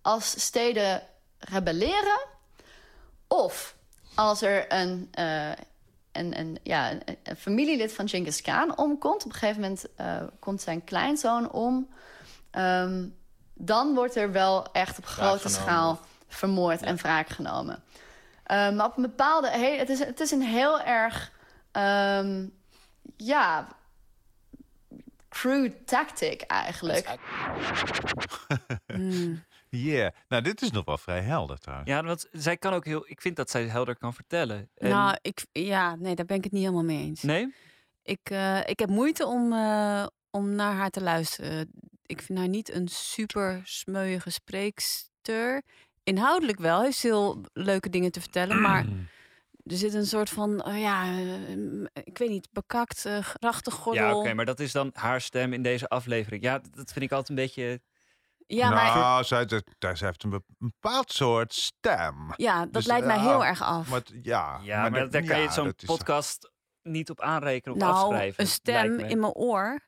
als 0.02 0.40
steden 0.40 1.02
rebelleren... 1.38 2.26
of 3.28 3.76
als 4.14 4.42
er 4.42 4.72
een, 4.72 5.08
eh, 5.10 5.50
een, 6.12 6.38
een, 6.38 6.58
ja, 6.62 6.90
een, 6.90 7.36
familielid 7.36 7.92
van 7.92 8.08
Genghis 8.08 8.42
Khan 8.42 8.78
omkomt... 8.78 9.24
op 9.24 9.32
een 9.32 9.38
gegeven 9.38 9.60
moment 9.60 9.86
eh, 9.96 10.22
komt 10.38 10.62
zijn 10.62 10.84
kleinzoon 10.84 11.50
om... 11.50 11.88
Ehm, 12.50 13.06
dan 13.54 13.94
wordt 13.94 14.16
er 14.16 14.32
wel 14.32 14.72
echt 14.72 14.98
op 14.98 15.04
grote 15.04 15.48
schaal 15.48 16.00
vermoord 16.28 16.82
en 16.82 16.96
wraak 16.96 17.28
genomen. 17.28 17.82
Ehm, 18.44 18.76
maar 18.76 18.86
op 18.86 18.96
een 18.96 19.02
bepaalde... 19.02 19.50
Heel, 19.50 19.78
het, 19.78 19.88
is, 19.88 19.98
het 19.98 20.20
is 20.20 20.30
een 20.30 20.42
heel 20.42 20.80
erg... 20.80 21.32
ehm, 21.72 22.46
ja... 23.16 23.68
crude 25.28 25.84
tactic 25.84 26.40
eigenlijk. 26.42 27.08
Hmm. 28.86 29.44
Yeah. 29.68 30.12
Nou, 30.28 30.42
dit 30.42 30.62
is 30.62 30.70
nog 30.70 30.84
wel 30.84 30.98
vrij 30.98 31.20
helder 31.20 31.58
trouwens. 31.58 31.90
ja, 31.90 32.02
want 32.02 32.26
zij 32.32 32.56
kan 32.56 32.72
ook 32.72 32.84
heel. 32.84 33.04
Ik 33.06 33.20
vind 33.20 33.36
dat 33.36 33.50
zij 33.50 33.64
helder 33.66 33.96
kan 33.98 34.14
vertellen. 34.14 34.68
En- 34.74 34.88
Nou, 34.90 35.16
ik, 35.22 35.46
ja, 35.52 35.94
nee, 35.96 36.14
daar 36.14 36.24
ben 36.24 36.36
ik 36.36 36.44
het 36.44 36.52
niet 36.52 36.62
helemaal 36.62 36.84
mee 36.84 37.04
eens. 37.04 37.22
nee? 37.22 37.54
Ik, 38.02 38.20
eh, 38.30 38.60
ik 38.66 38.78
heb 38.78 38.88
moeite 38.88 39.26
om, 39.26 39.52
eh, 39.52 40.06
om 40.30 40.54
naar 40.54 40.72
haar 40.74 40.90
te 40.90 41.02
luisteren. 41.02 41.70
Ik 42.06 42.22
vind 42.22 42.38
haar 42.38 42.48
niet 42.48 42.72
een 42.72 42.88
super 42.88 43.60
smeuïge 43.64 44.30
spreekster. 44.30 45.62
Inhoudelijk 46.04 46.58
wel, 46.58 46.82
heeft 46.82 46.96
ze 46.98 47.06
heel 47.06 47.40
leuke 47.52 47.90
dingen 47.90 48.10
te 48.12 48.20
vertellen. 48.20 48.60
Maar 48.60 48.84
er 49.64 49.76
zit 49.76 49.94
een 49.94 50.06
soort 50.06 50.30
van, 50.30 50.60
eh, 50.62 50.80
ja, 50.80 51.02
eh, 51.04 52.02
ik 52.04 52.18
weet 52.18 52.28
niet, 52.28 52.48
bekakt, 52.52 53.04
uh, 53.06 53.18
grachtengordel. 53.18 54.08
Ja, 54.08 54.14
oké, 54.16 54.34
maar 54.34 54.44
dat 54.44 54.60
is 54.60 54.72
dan 54.72 54.90
haar 54.94 55.20
stem 55.20 55.52
in 55.52 55.62
deze 55.62 55.88
aflevering. 55.88 56.42
Ja, 56.42 56.58
dat 56.70 56.92
vind 56.92 57.04
ik 57.04 57.10
altijd 57.12 57.28
een 57.28 57.44
beetje. 57.44 57.80
Ja, 58.46 58.70
maar 58.70 58.94
nou, 58.94 59.24
zij, 59.24 59.44
zij, 59.48 59.62
zij 59.96 60.06
heeft 60.06 60.22
een 60.22 60.30
be- 60.30 60.42
een 60.58 60.72
bepaald 60.80 61.12
soort 61.12 61.54
stem. 61.54 62.32
ja, 62.36 62.60
dat 62.60 62.72
Dus, 62.72 62.86
leidt 62.86 63.06
mij 63.06 63.16
eh, 63.16 63.22
heel 63.22 63.44
erg 63.44 63.62
af. 63.62 63.88
Maar, 63.90 64.02
ja, 64.22 64.60
Ja, 64.62 64.80
maar, 64.88 65.00
dat- 65.00 65.12
daar 65.12 65.22
kan 65.24 65.40
je 65.40 65.50
zo'n 65.50 65.72
is- 65.76 65.84
podcast 65.84 66.50
niet 66.82 67.10
op 67.10 67.20
aanrekenen 67.20 67.74
of 67.76 67.80
nou, 67.82 67.94
afschrijven. 67.94 68.40
een 68.40 68.50
stem 68.50 68.74
lijkt 68.96 69.10
in 69.12 69.20
mijn 69.20 69.32
oor. 69.32 69.80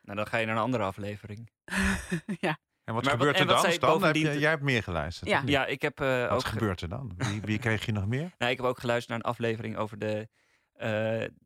Nou, 0.00 0.16
dan 0.16 0.26
ga 0.26 0.36
je 0.36 0.46
naar 0.46 0.56
een 0.56 0.62
andere 0.62 0.84
aflevering. 0.84 1.50
ja. 2.46 2.58
En 2.84 2.94
wat 2.94 3.04
Maar 3.04 3.12
gebeurt 3.12 3.38
er 3.38 3.44
wat 3.46 3.54
dan? 3.54 3.64
zij 3.64 3.72
Stan, 3.72 4.02
heb 4.02 4.14
je, 4.14 4.38
jij 4.38 4.50
hebt 4.50 4.62
meer 4.62 4.82
geluisterd. 4.82 5.30
Ja. 5.30 5.42
Ja, 5.46 5.66
ik 5.66 5.82
heb 5.82 6.00
eh, 6.00 6.20
Wat 6.22 6.30
ook... 6.30 6.40
ge- 6.44 6.48
gebeurt 6.48 6.80
er 6.80 6.88
dan? 6.88 7.12
Wie, 7.16 7.40
wie 7.40 7.58
kreeg 7.58 7.86
je 7.86 7.92
nog 7.92 8.06
meer? 8.06 8.32
Nou, 8.38 8.50
ik 8.52 8.56
heb 8.56 8.66
ook 8.66 8.78
geluisterd 8.78 9.08
naar 9.10 9.18
een 9.18 9.32
aflevering 9.32 9.76
over 9.76 9.98
de, 9.98 10.28
eh, 10.72 10.88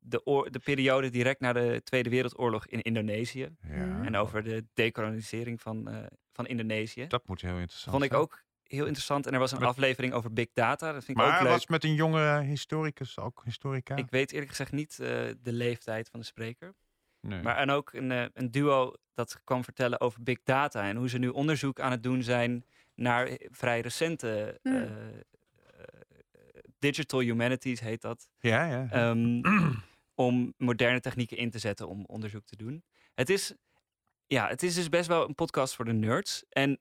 de, 0.01 0.21
oor- 0.27 0.51
de 0.51 0.59
periode 0.59 1.11
direct 1.11 1.41
na 1.41 1.53
de 1.53 1.81
Tweede 1.85 2.11
Wereldoorlog 2.11 2.67
in 2.67 2.83
Indonesië. 2.83 3.49
Ja. 3.69 4.03
En 4.05 4.17
over 4.17 4.43
de 4.43 4.65
decolonisering 4.75 5.61
van, 5.61 5.89
eh, 5.89 6.07
van 6.33 6.47
Indonesië. 6.47 7.07
Dat 7.07 7.27
moet 7.27 7.41
heel 7.41 7.59
interessant 7.59 7.91
Vond 7.91 8.05
ik 8.05 8.11
zijn. 8.11 8.23
ook 8.23 8.43
heel 8.63 8.85
interessant. 8.85 9.27
En 9.27 9.33
er 9.33 9.39
was 9.39 9.53
een 9.53 9.59
Met- 9.59 9.69
aflevering 9.69 10.13
over 10.13 10.33
big 10.33 10.49
data. 10.53 10.93
Dat 10.93 11.05
vind 11.05 11.19
ik 11.19 11.25
Maar 11.25 11.35
ook 11.37 11.43
leuk. 11.43 11.53
was 11.53 11.67
met 11.67 11.85
een 11.85 11.95
jonge 11.95 12.41
historicus, 12.43 13.19
ook 13.19 13.43
historica? 13.45 13.97
Ik 13.97 14.11
weet 14.11 14.33
eerlijk 14.33 14.51
gezegd 14.51 14.73
niet 14.73 14.91
eh, 15.01 15.07
de 15.43 15.53
leeftijd 15.53 16.09
van 16.09 16.21
de 16.21 16.27
spreker. 16.27 16.75
Nee. 17.21 17.43
Maar 17.43 17.57
en 17.57 17.71
ook 17.71 17.93
een, 17.93 18.13
eh, 18.13 18.25
een 18.33 18.51
duo 18.51 18.93
dat 19.15 19.41
kwam 19.45 19.65
vertellen 19.65 20.01
over 20.01 20.23
big 20.23 20.43
data. 20.43 20.89
En 20.89 20.97
hoe 20.97 21.09
ze 21.09 21.19
nu 21.19 21.29
onderzoek 21.29 21.81
aan 21.81 21.91
het 21.91 22.03
doen 22.03 22.23
zijn 22.23 22.65
naar 22.95 23.39
vrij 23.51 23.81
recente... 23.81 24.59
Hmm. 24.63 24.75
eh, 24.75 24.83
eh, 24.83 25.25
digital 26.79 27.21
humanities 27.21 27.81
heet 27.81 28.01
dat. 28.01 28.29
Ja, 28.39 28.65
ja. 28.65 28.89
Ehm, 28.91 29.41
om 30.15 30.55
moderne 30.57 31.01
technieken 31.01 31.37
in 31.37 31.51
te 31.51 31.59
zetten 31.59 31.89
om 31.89 32.05
onderzoek 32.05 32.47
te 32.47 32.57
doen. 32.57 32.85
Het 33.15 33.31
is, 33.31 33.55
ja, 34.27 34.49
het 34.49 34.63
is 34.63 34.75
dus 34.75 34.89
best 34.89 35.09
wel 35.09 35.29
een 35.29 35.35
podcast 35.35 35.75
voor 35.75 35.85
de 35.85 35.93
nerds. 35.93 36.45
En 36.49 36.81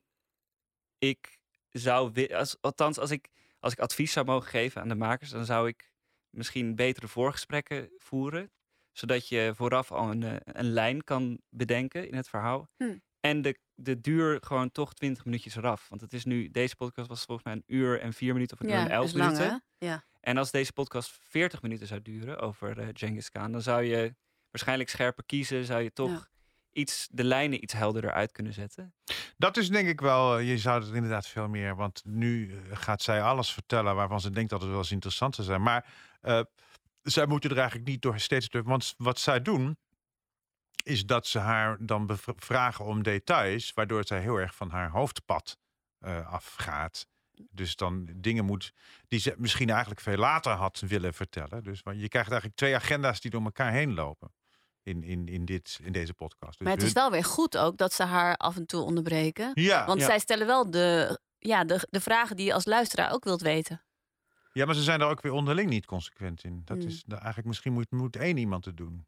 ik 0.98 1.38
zou, 1.70 2.26
als, 2.34 2.56
althans, 2.60 2.98
als 2.98 3.10
ik, 3.10 3.28
als 3.60 3.72
ik 3.72 3.78
advies 3.78 4.12
zou 4.12 4.26
mogen 4.26 4.48
geven 4.48 4.80
aan 4.80 4.88
de 4.88 4.94
makers, 4.94 5.30
dan 5.30 5.44
zou 5.44 5.68
ik 5.68 5.92
misschien 6.30 6.74
betere 6.74 7.08
voorgesprekken 7.08 7.90
voeren. 7.96 8.50
Zodat 8.98 9.28
je 9.28 9.52
vooraf 9.54 9.92
al 9.92 10.10
een, 10.10 10.22
eh, 10.22 10.34
een 10.44 10.70
lijn 10.70 11.04
kan 11.04 11.40
bedenken 11.50 12.08
in 12.08 12.14
het 12.16 12.28
verhaal. 12.28 12.68
Hm. 12.76 12.96
En 13.20 13.42
de, 13.42 13.58
de 13.74 14.00
duur 14.00 14.38
gewoon 14.42 14.70
toch 14.72 14.94
20 14.94 15.24
minuutjes 15.24 15.56
eraf. 15.56 15.88
Want 15.88 16.00
het 16.00 16.12
is 16.12 16.24
nu, 16.24 16.50
deze 16.50 16.76
podcast 16.76 17.08
was 17.08 17.24
volgens 17.24 17.46
mij 17.46 17.54
een 17.56 17.76
uur 17.76 18.00
en 18.00 18.12
vier 18.12 18.32
minuten 18.32 18.56
of 18.58 18.62
een 18.62 18.70
uur 18.72 18.78
en 18.80 18.84
Ja, 18.84 18.90
elf 18.90 19.04
is 19.06 19.12
lang, 19.12 19.32
minuten. 19.32 19.62
hè? 19.78 19.86
Ja. 19.86 20.04
En 20.20 20.36
als 20.36 20.50
deze 20.50 20.72
podcast 20.72 21.10
40 21.28 21.62
minuten 21.62 21.86
zou 21.86 22.02
duren 22.02 22.38
over 22.38 22.78
eh 22.78 22.88
Genghis 22.92 23.30
Khan, 23.30 23.52
dan 23.52 23.62
zou 23.62 23.82
je 23.82 24.14
waarschijnlijk 24.50 24.90
scherper 24.90 25.24
kiezen. 25.24 25.64
Zou 25.64 25.82
je 25.82 25.92
toch 25.92 26.10
Ja. 26.10 26.28
iets, 26.72 27.08
de 27.10 27.24
lijnen 27.24 27.62
iets 27.62 27.72
helderder 27.72 28.12
uit 28.12 28.32
kunnen 28.32 28.52
zetten. 28.52 28.94
Dat 29.36 29.56
is 29.56 29.68
denk 29.68 29.88
ik 29.88 30.00
wel, 30.00 30.38
eh, 30.38 30.48
je 30.48 30.58
zou 30.58 30.84
het 30.84 30.94
inderdaad 30.94 31.26
veel 31.26 31.48
meer, 31.48 31.76
want 31.76 32.02
nu 32.04 32.60
gaat 32.70 33.02
zij 33.02 33.22
alles 33.22 33.52
vertellen 33.52 33.94
waarvan 33.94 34.20
ze 34.20 34.30
denkt 34.30 34.50
dat 34.50 34.60
het 34.60 34.70
wel 34.70 34.78
eens 34.78 34.92
interessant 34.92 35.34
zou 35.34 35.46
zijn. 35.46 35.62
Maar 35.62 35.86
eh, 36.20 36.40
zij 37.02 37.26
moeten 37.26 37.50
er 37.50 37.56
eigenlijk 37.58 37.88
niet 37.88 38.02
door 38.02 38.18
steeds 38.20 38.48
door, 38.48 38.62
want 38.62 38.94
wat 38.96 39.18
zij 39.18 39.42
doen, 39.42 39.78
is 40.84 41.06
dat 41.06 41.26
ze 41.26 41.38
haar 41.38 41.76
dan 41.80 42.08
vragen 42.36 42.84
om 42.84 43.02
details, 43.02 43.72
waardoor 43.74 44.06
zij 44.06 44.20
heel 44.20 44.36
erg 44.36 44.54
van 44.54 44.70
haar 44.70 44.90
hoofdpad 44.90 45.58
eh, 45.98 46.32
afgaat. 46.32 47.06
Dus 47.50 47.76
dan 47.76 48.08
dingen 48.16 48.44
moet 48.44 48.72
die 49.08 49.20
ze 49.20 49.34
misschien 49.36 49.70
eigenlijk 49.70 50.00
veel 50.00 50.16
later 50.16 50.52
had 50.52 50.82
willen 50.86 51.14
vertellen. 51.14 51.62
Dus 51.62 51.80
want 51.82 52.00
je 52.00 52.08
krijgt 52.08 52.30
eigenlijk 52.30 52.60
twee 52.60 52.74
agenda's 52.74 53.20
die 53.20 53.30
door 53.30 53.42
elkaar 53.42 53.72
heen 53.72 53.94
lopen 53.94 54.32
in, 54.82 55.02
in, 55.02 55.28
in, 55.28 55.44
dit, 55.44 55.78
in 55.82 55.92
deze 55.92 56.14
podcast. 56.14 56.58
Dus 56.58 56.66
Maar 56.66 56.76
het 56.76 56.86
is 56.86 56.92
wel 56.92 57.10
weer 57.10 57.24
goed 57.24 57.56
ook 57.56 57.76
dat 57.76 57.92
ze 57.92 58.02
haar 58.02 58.36
af 58.36 58.56
en 58.56 58.66
toe 58.66 58.82
onderbreken. 58.82 59.50
Ja. 59.54 59.86
Want 59.86 60.00
Ja. 60.00 60.06
zij 60.06 60.18
stellen 60.18 60.46
wel 60.46 60.70
de, 60.70 61.20
ja, 61.38 61.64
de, 61.64 61.86
de 61.90 62.00
vragen 62.00 62.36
die 62.36 62.46
je 62.46 62.52
als 62.54 62.64
luisteraar 62.64 63.12
ook 63.12 63.24
wilt 63.24 63.40
weten. 63.40 63.82
Ja, 64.58 64.64
maar 64.66 64.74
ze 64.74 64.82
zijn 64.82 65.00
er 65.00 65.06
ook 65.06 65.20
weer 65.20 65.32
onderling 65.32 65.70
niet 65.70 65.86
consequent 65.86 66.44
in. 66.44 66.62
Dat 66.64 66.76
Hmm. 66.78 66.86
is 66.86 67.04
eigenlijk 67.08 67.46
misschien 67.46 67.72
moet, 67.72 67.90
moet 67.90 68.16
één 68.16 68.36
iemand 68.36 68.64
het 68.64 68.76
doen. 68.76 69.06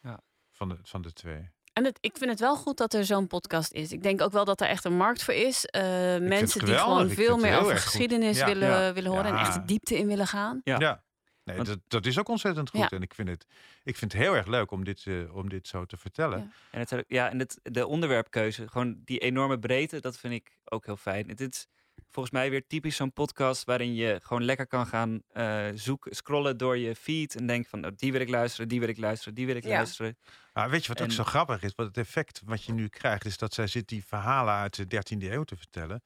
Ja. 0.00 0.20
Van 0.52 0.68
de, 0.68 0.76
van 0.82 1.02
de 1.02 1.12
twee. 1.12 1.50
En 1.72 1.84
het, 1.84 1.98
ik 2.00 2.16
vind 2.16 2.30
het 2.30 2.40
wel 2.40 2.56
goed 2.56 2.76
dat 2.76 2.94
er 2.94 3.04
zo'n 3.04 3.26
podcast 3.26 3.72
is. 3.72 3.92
Ik 3.92 4.02
denk 4.02 4.20
ook 4.22 4.32
wel 4.32 4.44
dat 4.44 4.60
er 4.60 4.66
echt 4.68 4.84
een 4.84 4.96
markt 4.96 5.22
voor 5.22 5.34
is. 5.34 5.64
Eh, 5.66 5.82
mensen 6.18 6.64
die 6.64 6.74
gewoon 6.78 7.08
veel 7.10 7.36
meer 7.36 7.58
over 7.58 7.76
geschiedenis 7.76 8.38
Ja. 8.38 8.46
willen, 8.46 8.68
Ja. 8.68 8.92
willen 8.92 9.10
horen. 9.10 9.24
En 9.26 9.36
echt 9.36 9.54
de 9.54 9.64
diepte 9.64 9.98
in 9.98 10.06
willen 10.06 10.26
gaan. 10.26 10.60
Ja. 10.64 11.04
Nee, 11.44 11.56
Want- 11.56 11.68
dat, 11.68 11.78
dat 11.88 12.06
is 12.06 12.18
ook 12.18 12.28
ontzettend 12.28 12.70
goed. 12.70 12.80
Ja. 12.80 12.88
En 12.88 13.02
ik 13.02 13.14
vind, 13.14 13.28
het, 13.28 13.46
ik 13.84 13.96
vind 13.96 14.12
het 14.12 14.20
heel 14.22 14.34
erg 14.36 14.46
leuk 14.46 14.70
om 14.70 14.84
dit, 14.84 15.06
eh, 15.06 15.36
om 15.36 15.48
dit 15.48 15.66
zo 15.66 15.84
te 15.84 15.96
vertellen. 15.96 16.38
Ja. 16.38 16.48
En, 16.70 16.80
het, 16.80 17.04
ja, 17.08 17.30
en 17.30 17.38
het, 17.38 17.58
de 17.62 17.86
onderwerpkeuze, 17.86 18.68
gewoon 18.68 19.00
die 19.04 19.18
enorme 19.18 19.58
breedte, 19.58 20.00
dat 20.00 20.18
vind 20.18 20.32
ik 20.34 20.58
ook 20.64 20.86
heel 20.86 20.96
fijn. 20.96 21.28
Het 21.28 21.40
is 21.40 21.66
volgens 22.10 22.34
mij 22.34 22.50
weer 22.50 22.66
typisch 22.66 22.96
zo'n 22.96 23.12
podcast 23.12 23.64
waarin 23.64 23.94
je 23.94 24.20
gewoon 24.22 24.44
lekker 24.44 24.66
kan 24.66 24.86
gaan 24.86 25.22
eh, 25.32 25.66
zoeken, 25.74 26.14
scrollen 26.16 26.56
door 26.56 26.76
je 26.78 26.94
feed 26.94 27.34
en 27.36 27.46
denken 27.46 27.70
van 27.70 27.84
oh, 27.86 27.90
die 27.96 28.12
wil 28.12 28.20
ik 28.20 28.28
luisteren, 28.28 28.68
die 28.68 28.80
wil 28.80 28.88
ik 28.88 28.98
luisteren, 28.98 29.34
die 29.34 29.46
wil 29.46 29.56
ik 29.56 29.64
Ja. 29.64 29.70
luisteren. 29.76 30.16
Maar 30.52 30.70
weet 30.70 30.82
je 30.82 30.88
wat 30.92 31.02
ook 31.02 31.10
zo 31.10 31.24
grappig 31.24 31.62
is? 31.62 31.72
Wat 31.76 31.86
het 31.86 31.96
effect 31.96 32.42
wat 32.44 32.64
je 32.64 32.72
nu 32.72 32.88
krijgt, 32.88 33.24
is 33.24 33.38
dat 33.38 33.54
zij 33.54 33.66
zit 33.66 33.88
die 33.88 34.04
verhalen 34.04 34.54
uit 34.54 34.76
de 34.76 34.86
13e 34.86 35.30
eeuw 35.32 35.44
te 35.44 35.56
vertellen. 35.56 36.02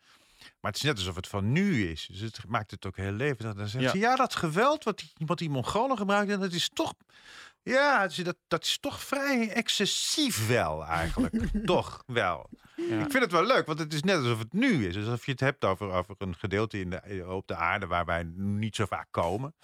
Maar 0.60 0.70
het 0.70 0.76
is 0.76 0.82
net 0.82 0.96
alsof 0.96 1.16
het 1.16 1.26
van 1.28 1.52
nu 1.52 1.88
is. 1.88 2.06
Dus 2.10 2.20
het 2.20 2.46
maakt 2.48 2.70
het 2.70 2.86
ook 2.86 2.96
heel 2.96 3.12
levendig. 3.12 3.54
Dan 3.56 3.68
zegt 3.68 3.84
Ja. 3.84 3.90
ze, 3.90 3.98
ja, 3.98 4.16
dat 4.16 4.34
geweld 4.34 4.84
wat 4.84 4.98
die, 4.98 5.10
wat 5.26 5.38
die 5.38 5.50
Mongolen 5.50 5.96
gebruikten, 5.96 6.40
dat 6.40 6.52
is 6.52 6.68
toch... 6.72 6.94
Ja, 7.62 8.04
is- 8.04 8.14
dat, 8.16 8.36
dat 8.48 8.64
is 8.64 8.78
toch 8.78 9.00
vrij 9.02 9.50
excessief 9.52 10.48
wel 10.48 10.84
eigenlijk. 10.84 11.34
toch 11.64 12.02
wel. 12.06 12.50
Ja. 12.76 12.84
Ik 13.04 13.10
vind 13.10 13.22
het 13.22 13.32
wel 13.32 13.44
leuk, 13.46 13.66
want 13.66 13.78
het 13.78 13.92
is 13.92 14.02
net 14.02 14.16
alsof 14.16 14.38
het 14.38 14.52
nu 14.52 14.86
is. 14.86 14.96
Alsof 14.96 15.24
je 15.26 15.30
het 15.32 15.40
hebt 15.40 15.64
over, 15.64 15.90
over 15.90 16.14
een 16.18 16.36
gedeelte 16.36 16.80
in 16.80 16.90
de, 16.90 17.24
op 17.28 17.46
de 17.46 17.54
aarde 17.56 17.86
waar 17.86 18.04
wij 18.04 18.22
niet 18.34 18.76
zo 18.76 18.84
vaak 18.86 19.08
komen. 19.10 19.54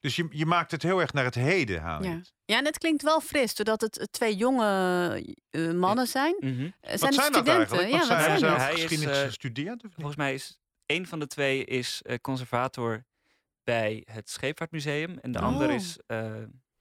Dus 0.00 0.16
je, 0.16 0.26
je 0.30 0.46
maakt 0.46 0.70
het 0.70 0.82
heel 0.82 1.00
erg 1.00 1.12
naar 1.12 1.24
het 1.24 1.34
heden 1.34 1.80
haal 1.80 2.02
je 2.02 2.08
Ja. 2.08 2.20
ja, 2.44 2.58
en 2.58 2.64
het 2.64 2.78
klinkt 2.78 3.02
wel 3.02 3.20
fris, 3.20 3.54
doordat 3.54 3.80
het 3.80 3.98
eh, 3.98 4.04
twee 4.10 4.36
jonge 4.36 5.36
eh, 5.50 5.72
mannen 5.72 6.06
zijn. 6.06 6.36
Mhm. 6.40 6.70
Eh, 6.80 6.96
Zijn 6.98 7.14
Wat 7.14 7.24
studenten? 7.24 7.54
eigenlijk? 7.56 7.88
Ja, 7.90 7.98
Wat 7.98 8.08
wat 8.08 8.18
zijn, 8.18 8.22
zijn 8.22 8.38
ze 8.38 8.46
dat? 8.46 8.56
Hij 8.56 8.74
is, 8.74 8.80
geschiedenis 8.80 9.18
eh, 9.18 9.24
gestudeerd? 9.24 9.82
Volgens 9.94 10.16
mij 10.16 10.34
is 10.34 10.58
een 10.86 11.06
van 11.06 11.18
de 11.18 11.26
twee 11.26 11.64
is 11.64 12.02
eh, 12.02 12.18
conservator 12.20 13.04
bij 13.64 14.02
het 14.10 14.30
Scheepvaartmuseum 14.30 15.18
en 15.18 15.32
de 15.32 15.38
ander 15.38 15.68
Oh. 15.68 15.74
is, 15.74 15.98
eh, 16.06 16.32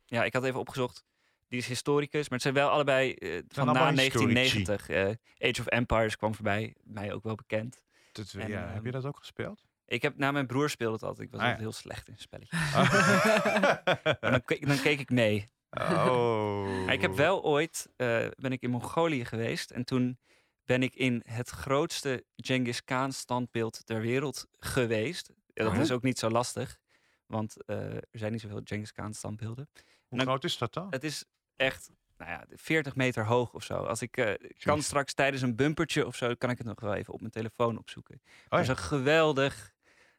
ja, 0.06 0.24
ik 0.24 0.34
had 0.34 0.44
even 0.44 0.60
opgezocht, 0.60 1.04
die 1.48 1.60
is 1.60 1.68
historicus, 1.68 2.22
maar 2.22 2.32
het 2.40 2.42
zijn 2.42 2.54
wel 2.54 2.70
allebei 2.70 3.14
eh, 3.14 3.42
van 3.48 3.66
na 3.66 3.92
historici. 3.94 4.34
1990. 4.34 4.90
eh, 4.90 5.50
Age 5.50 5.62
of 5.62 5.68
Empires 5.68 6.16
kwam 6.18 6.36
voorbij, 6.36 6.76
mij 6.84 7.14
ook 7.14 7.24
wel 7.24 7.36
bekend. 7.36 7.82
Dat- 8.12 8.34
En, 8.38 8.50
ja, 8.50 8.60
heb 8.68 8.84
je 8.84 8.90
ehm, 8.92 8.92
dat 8.92 9.06
ook 9.06 9.18
gespeeld? 9.18 9.64
Ik 9.88 10.02
heb, 10.02 10.18
nou, 10.18 10.34
mijn 10.34 10.48
broer 10.48 10.70
speelde 10.70 10.94
het 10.94 11.04
altijd. 11.04 11.26
Ik 11.28 11.32
was 11.34 11.42
Ah, 11.42 11.46
altijd 11.48 11.64
ja. 11.66 11.70
heel 11.70 11.80
slecht 11.82 12.08
in 12.08 12.18
spelletjes. 12.18 12.60
Maar 14.22 14.32
dan, 14.32 14.44
keek, 14.46 14.68
dan 14.68 14.82
keek 14.82 15.00
ik 15.00 15.10
mee. 15.10 15.50
Oh. 15.70 16.84
Ik 16.96 17.02
heb 17.02 17.14
wel 17.16 17.44
ooit, 17.44 17.90
eh, 17.96 18.28
ben 18.36 18.52
ik 18.52 18.62
in 18.62 18.70
Mongolië 18.70 19.26
geweest. 19.26 19.72
En 19.72 19.84
toen 19.86 20.20
ben 20.66 20.84
ik 20.84 20.96
in 20.96 21.22
het 21.26 21.50
grootste 21.50 22.26
Genghis 22.36 22.84
Khan 22.84 23.12
standbeeld 23.12 23.86
ter 23.86 24.02
wereld 24.02 24.48
geweest. 24.60 25.32
Dat 25.54 25.68
Oh. 25.74 25.80
is 25.80 25.92
ook 25.92 26.04
niet 26.04 26.20
zo 26.20 26.30
lastig. 26.30 26.78
Want 27.26 27.64
eh, 27.66 27.94
er 27.94 28.04
zijn 28.12 28.32
niet 28.32 28.42
zoveel 28.42 28.62
Genghis 28.64 28.92
Khan 28.92 29.14
standbeelden. 29.14 29.70
Hoe 30.08 30.18
dan- 30.18 30.28
groot 30.28 30.44
is 30.44 30.58
dat 30.58 30.74
dan? 30.74 30.88
Het 30.90 31.04
is 31.04 31.24
echt 31.56 31.90
nou 32.18 32.32
ja, 32.32 32.46
40 32.50 32.96
meter 32.96 33.26
hoog 33.26 33.54
of 33.54 33.64
zo. 33.64 33.74
Als 33.84 34.02
ik 34.02 34.18
eh, 34.18 34.50
kan 34.60 34.82
straks 34.82 35.14
tijdens 35.14 35.42
een 35.42 35.56
bumpertje 35.56 36.06
of 36.06 36.16
zo, 36.16 36.34
kan 36.36 36.50
ik 36.50 36.58
het 36.58 36.68
nog 36.68 36.80
wel 36.80 36.94
even 36.94 37.14
op 37.14 37.20
mijn 37.20 37.32
telefoon 37.32 37.78
opzoeken. 37.78 38.22
Oh 38.26 38.32
Het 38.50 38.60
is 38.60 38.66
ja. 38.68 38.72
een 38.72 38.78
geweldig, 38.80 39.74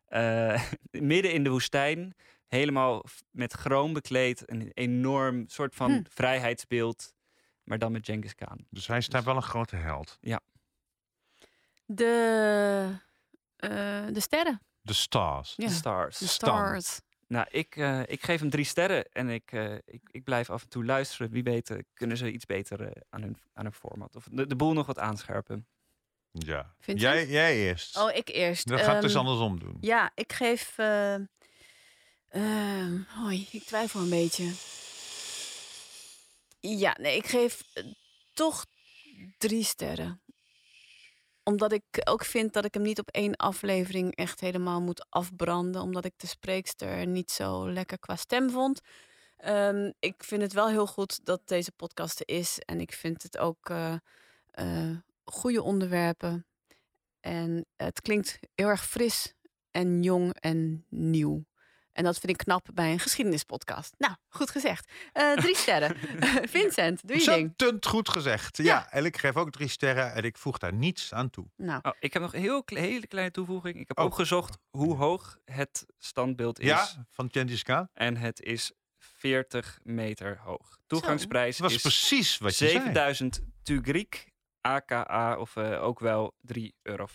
eh, 0.06 0.62
midden 0.90 1.32
in 1.32 1.44
de 1.44 1.50
woestijn, 1.50 2.14
helemaal 2.46 3.04
met 3.30 3.52
chroom 3.52 3.92
bekleed, 3.92 4.50
een 4.50 4.70
enorm 4.74 5.44
soort 5.48 5.74
van 5.74 5.90
Hm. 5.90 6.02
vrijheidsbeeld, 6.08 7.14
maar 7.62 7.78
dan 7.78 7.92
met 7.92 8.04
Genghis 8.06 8.34
Khan. 8.34 8.66
Dus 8.70 8.86
hij 8.86 8.98
is 8.98 9.08
daar 9.08 9.24
wel 9.24 9.36
een 9.36 9.42
grote 9.42 9.76
held. 9.76 10.18
De, 11.86 12.98
eh, 13.56 13.68
de 14.12 14.20
sterren. 14.20 14.60
De 14.80 14.92
Stars. 14.92 15.54
Ja. 15.56 15.66
De 15.66 15.72
Stars. 15.72 16.18
De 16.18 16.26
stars. 16.26 17.00
Nou, 17.28 17.46
ik, 17.50 17.76
eh, 17.76 18.00
ik 18.06 18.22
geef 18.24 18.40
hem 18.40 18.50
drie 18.50 18.64
sterren 18.64 19.12
en 19.12 19.28
ik, 19.28 19.52
eh, 19.52 19.74
ik, 19.74 20.00
ik 20.10 20.24
blijf 20.24 20.50
af 20.50 20.62
en 20.62 20.68
toe 20.68 20.84
luisteren. 20.84 21.30
Wie 21.30 21.42
weet 21.42 21.70
eh, 21.70 21.78
kunnen 21.94 22.16
ze 22.16 22.32
iets 22.32 22.46
beter 22.46 22.80
eh, 22.80 23.02
aan, 23.10 23.22
hun, 23.22 23.36
aan 23.52 23.64
hun 23.64 23.72
format 23.72 24.16
of 24.16 24.24
de, 24.30 24.46
de 24.46 24.56
boel 24.56 24.72
nog 24.72 24.86
wat 24.86 24.98
aanscherpen. 24.98 25.66
Ja. 26.30 26.74
Jij, 26.84 27.26
jij 27.26 27.56
eerst. 27.56 27.96
Oh, 27.96 28.14
ik 28.14 28.28
eerst. 28.28 28.68
Dan 28.68 28.78
gaat 28.78 28.92
het 28.92 29.02
dus 29.02 29.10
Ehm, 29.14 29.20
andersom 29.20 29.58
doen. 29.58 29.76
Ja, 29.80 30.10
ik 30.14 30.32
geef. 30.32 30.78
eh, 30.78 31.14
ehm, 32.28 32.98
hoi, 33.08 33.48
ik 33.50 33.62
twijfel 33.62 34.00
een 34.00 34.10
beetje. 34.10 34.52
Ja, 36.60 36.96
nee, 37.00 37.16
ik 37.16 37.26
geef 37.26 37.62
toch 38.34 38.66
drie 39.38 39.64
sterren. 39.64 40.20
Omdat 41.48 41.72
ik 41.72 41.84
ook 42.04 42.24
vind 42.24 42.52
dat 42.52 42.64
ik 42.64 42.74
hem 42.74 42.82
niet 42.82 42.98
op 42.98 43.10
één 43.10 43.36
aflevering 43.36 44.16
echt 44.16 44.40
helemaal 44.40 44.80
moet 44.80 45.06
afbranden. 45.08 45.82
Omdat 45.82 46.04
ik 46.04 46.12
de 46.16 46.26
spreekster 46.26 47.06
niet 47.06 47.30
zo 47.30 47.70
lekker 47.70 47.98
qua 47.98 48.16
stem 48.16 48.50
vond. 48.50 48.80
Ehm, 49.36 49.92
ik 49.98 50.24
vind 50.24 50.42
het 50.42 50.52
wel 50.52 50.68
heel 50.68 50.86
goed 50.86 51.24
dat 51.24 51.40
deze 51.44 51.72
podcast 51.72 52.20
er 52.20 52.28
is. 52.36 52.58
En 52.58 52.80
ik 52.80 52.92
vind 52.92 53.22
het 53.22 53.38
ook 53.38 53.70
eh, 53.70 53.94
eh, 54.50 54.96
goede 55.24 55.62
onderwerpen. 55.62 56.46
En 57.20 57.66
het 57.76 58.00
klinkt 58.00 58.38
heel 58.54 58.68
erg 58.68 58.86
fris 58.86 59.34
en 59.70 60.02
jong 60.02 60.34
en 60.40 60.84
nieuw. 60.88 61.44
En 61.96 62.04
dat 62.04 62.18
vind 62.18 62.32
ik 62.32 62.38
knap 62.38 62.66
bij 62.74 62.92
een 62.92 62.98
geschiedenispodcast. 63.00 63.94
Nou, 63.98 64.14
goed 64.28 64.50
gezegd. 64.50 64.92
Eh, 65.12 65.32
drie 65.32 65.56
sterren. 65.66 65.96
Vincent, 66.56 67.08
doe 67.08 67.18
je 67.18 67.24
ding. 67.24 67.48
Ontzettend 67.48 67.86
goed 67.86 68.08
gezegd. 68.08 68.56
Ja. 68.56 68.90
en 68.90 69.04
ik 69.04 69.16
geef 69.16 69.36
ook 69.36 69.50
drie 69.50 69.68
sterren 69.68 70.12
en 70.12 70.22
ik 70.24 70.38
voeg 70.38 70.58
daar 70.58 70.72
niets 70.72 71.12
aan 71.12 71.30
toe. 71.30 71.46
Nou. 71.56 71.80
Oh, 71.82 71.92
ik 71.98 72.12
heb 72.12 72.22
nog 72.22 72.34
een 72.34 72.40
heel 72.40 72.64
kle- 72.64 72.80
hele 72.80 73.06
kleine 73.06 73.30
toevoeging. 73.30 73.76
Ik 73.76 73.88
heb 73.88 73.98
ook 73.98 74.14
gezocht 74.14 74.58
hoe 74.70 74.96
hoog 74.96 75.38
het 75.44 75.86
standbeeld 75.98 76.60
is. 76.60 76.66
Ja, 76.66 76.88
van 77.10 77.28
Gengis 77.32 77.62
Khan. 77.62 77.88
En 77.92 78.16
het 78.16 78.40
is 78.40 78.72
40 78.98 79.78
meter 79.82 80.38
hoog. 80.38 80.78
Toegangsprijs 80.86 81.56
Dat 81.56 81.66
was 81.66 81.74
is 81.76 81.82
precies 81.82 82.38
wat 82.38 82.58
je 82.58 82.68
zei. 82.68 82.70
7000 82.78 83.40
Tugriek, 83.62 84.32
aka 84.60 85.36
of 85.38 85.56
eh, 85.56 85.82
ook 85.82 86.00
wel 86.00 86.34
3,50 86.52 86.62
euro. 86.82 87.06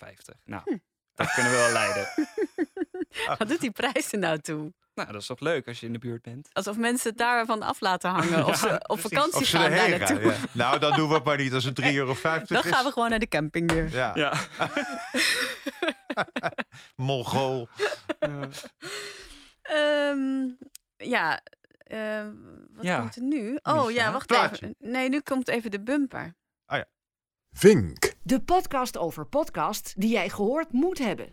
Nou, 0.46 0.62
Hm. 0.66 0.78
dat 1.14 1.34
kunnen 1.34 1.52
we 1.52 1.58
wel 1.58 1.72
leiden. 1.72 2.08
Wat 3.38 3.48
doet 3.48 3.62
die 3.62 3.72
prijs 3.72 4.12
er 4.12 4.20
nou 4.20 4.40
toe? 4.40 4.74
Nou, 4.94 5.12
dat 5.12 5.22
is 5.22 5.28
toch 5.28 5.40
leuk 5.40 5.68
als 5.68 5.80
je 5.80 5.86
in 5.86 5.94
de 5.94 6.00
buurt 6.00 6.22
bent. 6.22 6.50
Alsof 6.54 6.78
mensen 6.78 7.10
het 7.10 7.18
daarvan 7.18 7.62
af 7.62 7.80
laten 7.80 8.10
hangen. 8.10 8.46
Of 8.48 8.58
ze 8.58 8.84
op 8.88 9.00
vakantie 9.00 9.40
Of 9.40 9.46
ze 9.46 9.58
gaan 9.58 9.72
naartoe. 9.72 10.22
ja. 10.22 10.36
Nou, 10.52 10.80
dan 10.80 10.96
doen 10.96 11.08
we 11.08 11.14
het 11.14 11.24
maar 11.24 11.38
niet 11.38 11.54
als 11.54 11.64
het 11.64 11.82
3,50 11.82 11.88
euro 11.94 12.16
Dan 12.24 12.42
is. 12.42 12.50
gaan 12.72 12.86
we 12.86 12.92
gewoon 12.92 13.10
naar 13.10 13.20
de 13.20 13.28
camping 13.28 13.72
weer. 13.72 13.90
Ja. 13.92 14.12
Ja. 14.16 14.34
Mongool. 16.96 17.68
Ehm, 19.62 20.48
ja, 20.98 21.42
eh, 21.78 22.26
wat 22.74 22.84
Ja. 22.86 23.00
komt 23.00 23.16
er 23.16 23.22
nu? 23.22 23.60
Oh 23.64 23.92
ja, 23.92 24.12
wacht 24.12 24.28
Plaatje. 24.28 24.66
even. 24.66 24.92
Nee, 24.92 25.10
nu 25.10 25.20
komt 25.20 25.48
even 25.48 25.72
de 25.72 25.82
bumper. 25.82 26.36
Vink. 27.54 28.14
De 28.24 28.42
podcast 28.42 28.98
over 28.98 29.26
podcast 29.26 29.94
die 29.98 30.12
jij 30.12 30.30
gehoord 30.30 30.72
moet 30.72 30.98
hebben. 30.98 31.32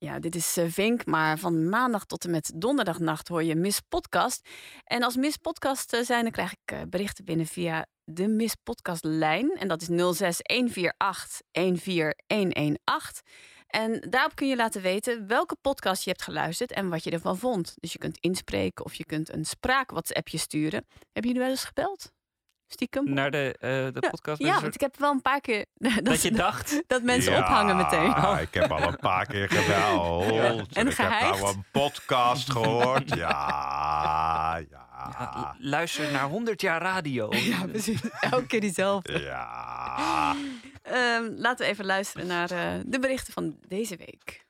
Ja, 0.00 0.18
dit 0.18 0.34
is 0.34 0.56
eh, 0.56 0.64
Vink, 0.68 1.06
maar 1.06 1.38
van 1.38 1.68
maandag 1.68 2.04
tot 2.04 2.24
en 2.24 2.30
met 2.30 2.52
donderdagnacht 2.54 3.28
hoor 3.28 3.42
je 3.42 3.54
Miss 3.54 3.80
Podcast. 3.80 4.48
En 4.84 5.02
als 5.02 5.16
Miss 5.16 5.36
Podcast 5.36 5.92
eh, 5.92 6.02
zijn, 6.02 6.22
dan 6.22 6.32
krijg 6.32 6.52
ik 6.52 6.72
eh, 6.72 6.80
berichten 6.88 7.24
binnen 7.24 7.46
via 7.46 7.86
de 8.04 8.28
Miss 8.28 8.54
Podcast 8.62 9.04
lijn. 9.04 9.56
En 9.56 9.68
dat 9.68 9.80
is 9.80 9.86
06148 9.86 11.40
14118. 11.52 13.22
En 13.66 14.06
daarop 14.10 14.34
kun 14.34 14.48
je 14.48 14.56
laten 14.56 14.82
weten 14.82 15.26
welke 15.26 15.56
podcast 15.60 16.04
je 16.04 16.10
hebt 16.10 16.22
geluisterd 16.22 16.72
en 16.72 16.88
wat 16.88 17.04
je 17.04 17.10
ervan 17.10 17.38
vond. 17.38 17.74
Dus 17.76 17.92
je 17.92 17.98
kunt 17.98 18.18
inspreken 18.18 18.84
of 18.84 18.94
je 18.94 19.04
kunt 19.04 19.32
een 19.32 19.44
spraak 19.44 19.90
WhatsAppje 19.90 20.38
sturen. 20.38 20.86
Heb 21.12 21.24
je 21.24 21.32
nu 21.32 21.38
wel 21.38 21.50
eens 21.50 21.64
gebeld? 21.64 22.12
Stiekem? 22.68 23.12
Naar 23.12 23.30
de, 23.30 23.54
eh, 23.60 23.70
de 23.70 24.08
podcast. 24.10 24.42
Ja, 24.42 24.60
want 24.60 24.74
ik 24.74 24.80
heb 24.80 24.96
wel 24.98 25.10
een 25.10 25.22
paar 25.22 25.40
keer 25.40 25.64
dat, 25.74 26.04
Dat 26.04 26.22
je 26.22 26.30
dacht? 26.30 26.82
dat 26.86 27.02
mensen 27.02 27.32
Ja, 27.32 27.38
ophangen 27.38 27.76
meteen. 27.76 28.10
ik 28.48 28.54
heb 28.54 28.72
al 28.72 28.82
een 28.82 28.98
paar 28.98 29.26
keer 29.26 29.48
gebeld. 29.48 30.76
En 30.76 30.86
ik 30.86 30.96
heb 30.96 31.10
nou 31.10 31.48
een 31.48 31.64
podcast 31.72 32.50
gehoord. 32.50 33.14
Ja, 33.14 34.56
ja. 34.70 34.86
Ja, 35.18 35.54
luister 35.58 36.12
naar 36.12 36.28
100 36.28 36.60
jaar 36.60 36.80
radio. 36.80 37.28
Ja, 37.34 37.66
precies. 37.66 38.00
Elke 38.20 38.46
keer 38.46 38.60
diezelfde. 38.60 39.20
Ja. 39.20 40.34
Ehm, 40.82 41.24
laten 41.36 41.66
we 41.66 41.72
even 41.72 41.84
luisteren 41.84 42.26
naar 42.26 42.50
eh, 42.50 42.72
de 42.86 42.98
berichten 42.98 43.32
van 43.32 43.56
deze 43.68 43.96
week. 43.96 44.46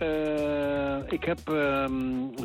Eh, 0.00 1.12
ik 1.12 1.24
heb 1.24 1.38
ehm, 1.48 1.92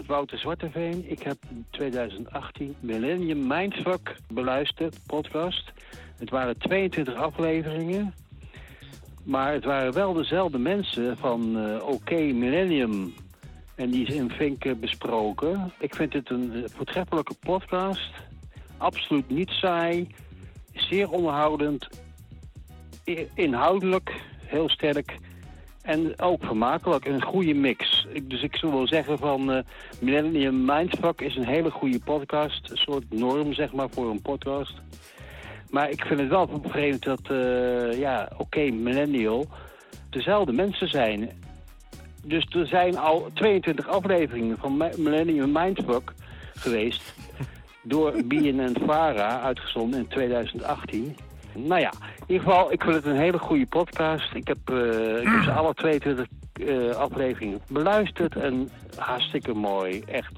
Wouter 0.07 0.37
Zwarteveen. 0.37 1.11
Ik 1.11 1.23
heb 1.23 1.37
in 1.49 1.65
2018 1.69 2.75
Millennium 2.79 3.47
Mindfuck 3.47 4.15
beluisterd, 4.33 4.99
podcast. 5.05 5.71
Het 6.17 6.29
waren 6.29 6.57
22 6.57 7.15
afleveringen. 7.15 8.13
Maar 9.23 9.53
het 9.53 9.63
waren 9.63 9.93
wel 9.93 10.13
dezelfde 10.13 10.57
mensen 10.57 11.17
van 11.17 11.57
eh 11.57 11.87
Oké 11.87 12.21
Millennium. 12.21 13.13
En 13.75 13.89
die 13.89 14.07
is 14.07 14.15
in 14.15 14.29
Vink 14.29 14.79
besproken. 14.79 15.73
Ik 15.79 15.95
vind 15.95 16.13
het 16.13 16.29
een 16.29 16.53
eh, 16.53 16.63
voortreffelijke 16.65 17.35
podcast. 17.39 18.11
Absoluut 18.77 19.29
niet 19.29 19.49
saai. 19.49 20.07
Zeer 20.73 21.09
onderhoudend. 21.09 21.87
Inhoudelijk 23.33 24.13
heel 24.45 24.69
sterk. 24.69 25.17
En 25.85 26.19
ook 26.19 26.43
vermakelijk, 26.43 27.05
een 27.05 27.23
goede 27.23 27.53
mix. 27.53 28.07
Ik, 28.13 28.29
dus 28.29 28.41
ik 28.41 28.55
zou 28.55 28.73
wel 28.73 28.87
zeggen 28.87 29.17
van 29.17 29.51
eh, 29.51 29.63
Millennium 29.99 30.65
Mindfuck 30.65 31.21
is 31.21 31.35
een 31.35 31.45
hele 31.45 31.71
goede 31.71 31.99
podcast. 31.99 32.69
Een 32.71 32.77
soort 32.77 33.03
norm, 33.09 33.53
zeg 33.53 33.73
maar, 33.73 33.89
voor 33.89 34.09
een 34.09 34.21
podcast. 34.21 34.73
Maar 35.69 35.89
ik 35.89 36.05
vind 36.05 36.19
het 36.19 36.29
wel 36.29 36.61
vreemd 36.63 37.03
dat, 37.03 37.19
eh, 37.29 37.99
ja, 37.99 38.29
oké, 38.37 38.69
Millennial, 38.71 39.45
dezelfde 40.09 40.51
mensen 40.51 40.89
zijn. 40.89 41.29
Dus 42.23 42.45
er 42.49 42.67
zijn 42.67 42.97
al 42.97 43.29
22 43.33 43.87
afleveringen 43.87 44.57
van 44.57 44.77
Mi- 44.77 44.97
Millennium 44.97 45.51
Mindfuck 45.51 46.13
geweest. 46.55 47.13
door 47.83 48.11
BNN 48.25 48.75
Vara, 48.85 49.41
uitgezonden 49.41 49.99
in 49.99 50.07
2018. 50.07 51.15
Nou 51.55 51.81
ja, 51.81 51.91
in 51.91 52.23
ieder 52.27 52.45
geval, 52.45 52.71
ik 52.71 52.83
vind 52.83 52.95
het 52.95 53.05
een 53.05 53.15
hele 53.15 53.39
goede 53.39 53.65
podcast. 53.65 54.33
Ik 54.33 54.47
heb, 54.47 54.69
ik 55.21 55.27
heb 55.27 55.43
ze 55.43 55.51
alle 55.51 55.73
22 55.73 56.27
eh, 56.53 56.89
afleveringen 56.89 57.61
beluisterd 57.67 58.35
en 58.35 58.69
hartstikke 58.97 59.53
mooi, 59.53 59.99
echt. 59.99 60.33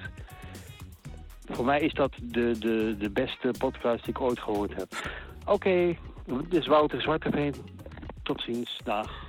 Voor 1.49 1.65
mij 1.65 1.79
is 1.79 1.93
dat 1.93 2.11
de, 2.21 2.57
de, 2.59 2.95
de 2.99 3.09
beste 3.09 3.51
podcast 3.57 4.03
die 4.03 4.13
ik 4.13 4.21
ooit 4.21 4.39
gehoord 4.39 4.75
heb. 4.75 4.87
Oké, 5.45 5.95
dit 6.25 6.59
is 6.61 6.67
Wouter 6.67 7.01
Zwarteveen. 7.01 7.53
Tot 8.23 8.41
ziens, 8.41 8.79
dag. 8.83 9.25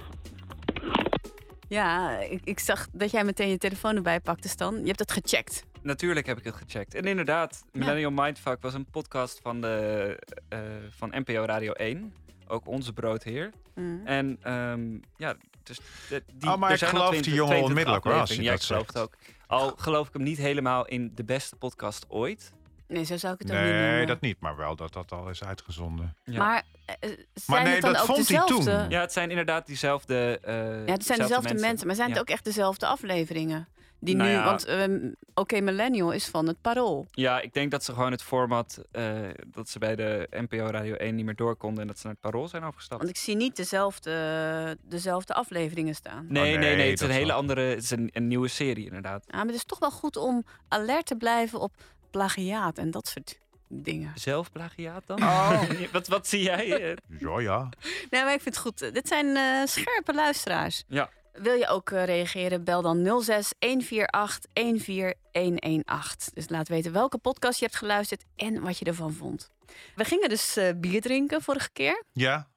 Ja, 1.69 2.19
ik, 2.19 2.41
ik 2.45 2.59
zag 2.59 2.87
dat 2.93 3.11
jij 3.11 3.25
meteen 3.25 3.49
je 3.49 3.59
telefoon 3.59 3.97
erbij 3.97 4.21
pakte, 4.21 4.49
Stan. 4.49 4.81
Je 4.81 4.87
hebt 4.87 4.99
het 4.99 5.13
gecheckt. 5.13 5.65
Natuurlijk 5.83 6.27
heb 6.27 6.39
ik 6.39 6.45
het 6.45 6.55
gecheckt. 6.55 6.95
En 6.95 7.05
inderdaad, 7.05 7.65
Millennial 7.73 8.11
Mindfuck 8.11 8.57
was 8.61 8.75
een 8.75 8.91
podcast 8.91 9.41
van, 9.43 9.61
de, 9.61 10.19
eh, 10.49 10.59
van 10.91 11.13
NPO 11.15 11.45
Radio 11.45 11.73
1. 11.73 12.15
Ook 12.47 12.67
onze 12.67 12.93
broodheer. 12.93 13.51
Mm. 13.75 14.01
En 14.05 14.39
ehm, 14.43 14.99
ja, 15.17 15.37
dus 15.63 15.81
de, 16.09 16.23
die, 16.33 16.51
Oh, 16.51 16.57
maar 16.57 16.71
er 16.71 16.83
ik 16.83 16.89
geloof 16.89 17.11
die 17.11 17.21
20 17.21 17.33
jongen 17.35 17.47
22 17.49 17.69
onmiddellijk, 17.69 18.05
hoor, 18.05 18.15
als 18.21 18.35
je. 18.35 18.43
Ja, 18.43 18.51
dat 18.51 18.61
ik 18.61 18.67
geloof 18.67 18.87
het 18.87 18.99
ook. 18.99 19.17
Al 19.47 19.73
geloof 19.77 20.07
ik 20.07 20.13
hem 20.13 20.23
niet 20.23 20.39
helemaal 20.39 20.87
in 20.87 21.13
de 21.15 21.25
beste 21.25 21.57
podcast 21.57 22.05
ooit. 22.09 22.53
Nee, 22.89 23.05
zo 23.05 23.17
zou 23.17 23.35
ik 23.35 23.41
het 23.41 23.51
ook 23.51 23.57
niet 23.57 23.67
Nee, 23.71 24.07
dat 24.07 24.21
niet, 24.21 24.41
maar 24.41 24.57
wel 24.57 24.77
dat 24.77 24.93
dat 24.93 25.13
al 25.13 25.29
is 25.29 25.45
uitgezonden. 25.45 26.17
Ja. 26.25 26.39
Maar 26.39 26.63
eh, 26.85 27.11
zijn 27.35 27.65
nee, 27.65 27.73
het 27.73 27.83
dan 27.83 27.93
dat 27.93 28.01
ook 28.01 28.07
vond 28.07 28.29
hij 28.29 28.39
dezelfde? 28.39 28.71
toen. 28.81 28.91
Ja, 28.91 29.01
het 29.01 29.13
zijn 29.13 29.31
inderdaad 29.31 29.67
diezelfde. 29.67 30.39
eh 30.43 30.55
Ja, 30.87 30.93
het 30.93 31.05
zijn 31.05 31.19
dezelfde 31.19 31.55
mensen. 31.55 31.87
maar 31.87 31.97
zijn 31.97 32.11
het 32.11 32.19
ook 32.19 32.29
echt 32.31 32.45
dezelfde 32.45 32.87
afleveringen? 32.87 33.69
Die 34.01 34.17
Nou 34.17 34.29
nu, 34.29 34.35
ja. 34.35 34.45
want 34.45 34.65
ehm, 34.65 35.11
Oké 35.35 35.61
Millennial 35.61 36.13
is 36.13 36.27
van 36.27 36.47
het 36.47 36.61
Parool. 36.61 37.07
Ja, 37.11 37.41
ik 37.41 37.53
denk 37.55 37.71
dat 37.71 37.85
ze 37.85 37.93
gewoon 37.93 38.11
het 38.13 38.23
format 38.23 38.83
eh, 38.91 39.17
dat 39.47 39.69
ze 39.69 39.79
bij 39.79 39.97
de 39.97 40.27
NPO 40.31 40.57
Radio 40.67 40.95
1 40.95 41.15
niet 41.15 41.25
meer 41.25 41.35
door 41.37 41.57
konden 41.57 41.81
en 41.81 41.87
dat 41.87 41.99
ze 41.99 42.07
naar 42.07 42.17
het 42.21 42.31
Parool 42.31 42.49
zijn 42.49 42.63
overgestapt. 42.65 43.03
Want 43.03 43.17
ik 43.17 43.23
zie 43.23 43.37
niet 43.37 43.57
dezelfde, 43.57 44.77
dezelfde 44.83 45.35
afleveringen 45.35 45.95
staan. 45.95 46.27
Nee, 46.29 46.43
Oh, 46.43 46.49
nee, 46.49 46.59
nee, 46.69 46.77
nee, 46.77 46.91
Het 46.91 47.01
is 47.01 47.07
een 47.07 47.13
hele 47.15 47.27
wel. 47.27 47.37
andere. 47.37 47.61
Het 47.61 47.83
is 47.83 47.91
een, 47.91 48.11
een 48.13 48.27
nieuwe 48.29 48.49
serie, 48.49 48.85
inderdaad. 48.87 49.25
Ja, 49.27 49.37
maar 49.37 49.47
het 49.47 49.55
is 49.55 49.65
toch 49.65 49.79
wel 49.79 49.91
goed 49.91 50.17
om 50.17 50.45
alert 50.69 51.07
te 51.07 51.17
blijven 51.17 51.61
op 51.61 51.73
plagiaat 52.11 52.79
en 52.79 52.91
dat 52.91 53.09
soort 53.09 53.39
dingen. 53.69 54.13
Zelfplagiaat 54.15 55.03
dan? 55.07 55.23
Oh. 55.23 55.63
wat, 55.93 56.07
wat 56.09 56.27
zie 56.29 56.43
jij? 56.43 56.91
eh? 56.91 56.97
Ja, 57.19 57.41
ja. 57.41 57.69
Nee, 58.11 58.23
maar 58.25 58.33
ik 58.35 58.41
vind 58.41 58.55
het 58.55 58.65
goed. 58.65 58.79
Dit 58.95 59.09
zijn 59.09 59.37
eh, 59.37 59.67
scherpe 59.67 60.15
luisteraars. 60.15 60.85
Ja. 60.89 61.11
Wil 61.33 61.55
je 61.55 61.67
ook 61.69 61.91
eh, 61.91 62.05
reageren? 62.05 62.65
Bel 62.65 62.83
dan 62.83 63.23
06 63.23 63.53
148 63.61 64.45
14118. 64.53 66.35
Dus 66.35 66.49
laat 66.49 66.69
weten 66.69 66.93
welke 66.93 67.19
podcast 67.19 67.59
je 67.59 67.65
hebt 67.65 67.77
geluisterd 67.79 68.25
en 68.37 68.61
wat 68.63 68.79
je 68.79 68.85
ervan 68.85 69.13
vond. 69.13 69.51
We 69.95 70.05
gingen 70.05 70.29
dus 70.29 70.57
eh, 70.57 70.69
bier 70.77 71.01
drinken 71.01 71.43
vorige 71.43 71.71
keer. 71.73 72.05
Ja, 72.13 72.49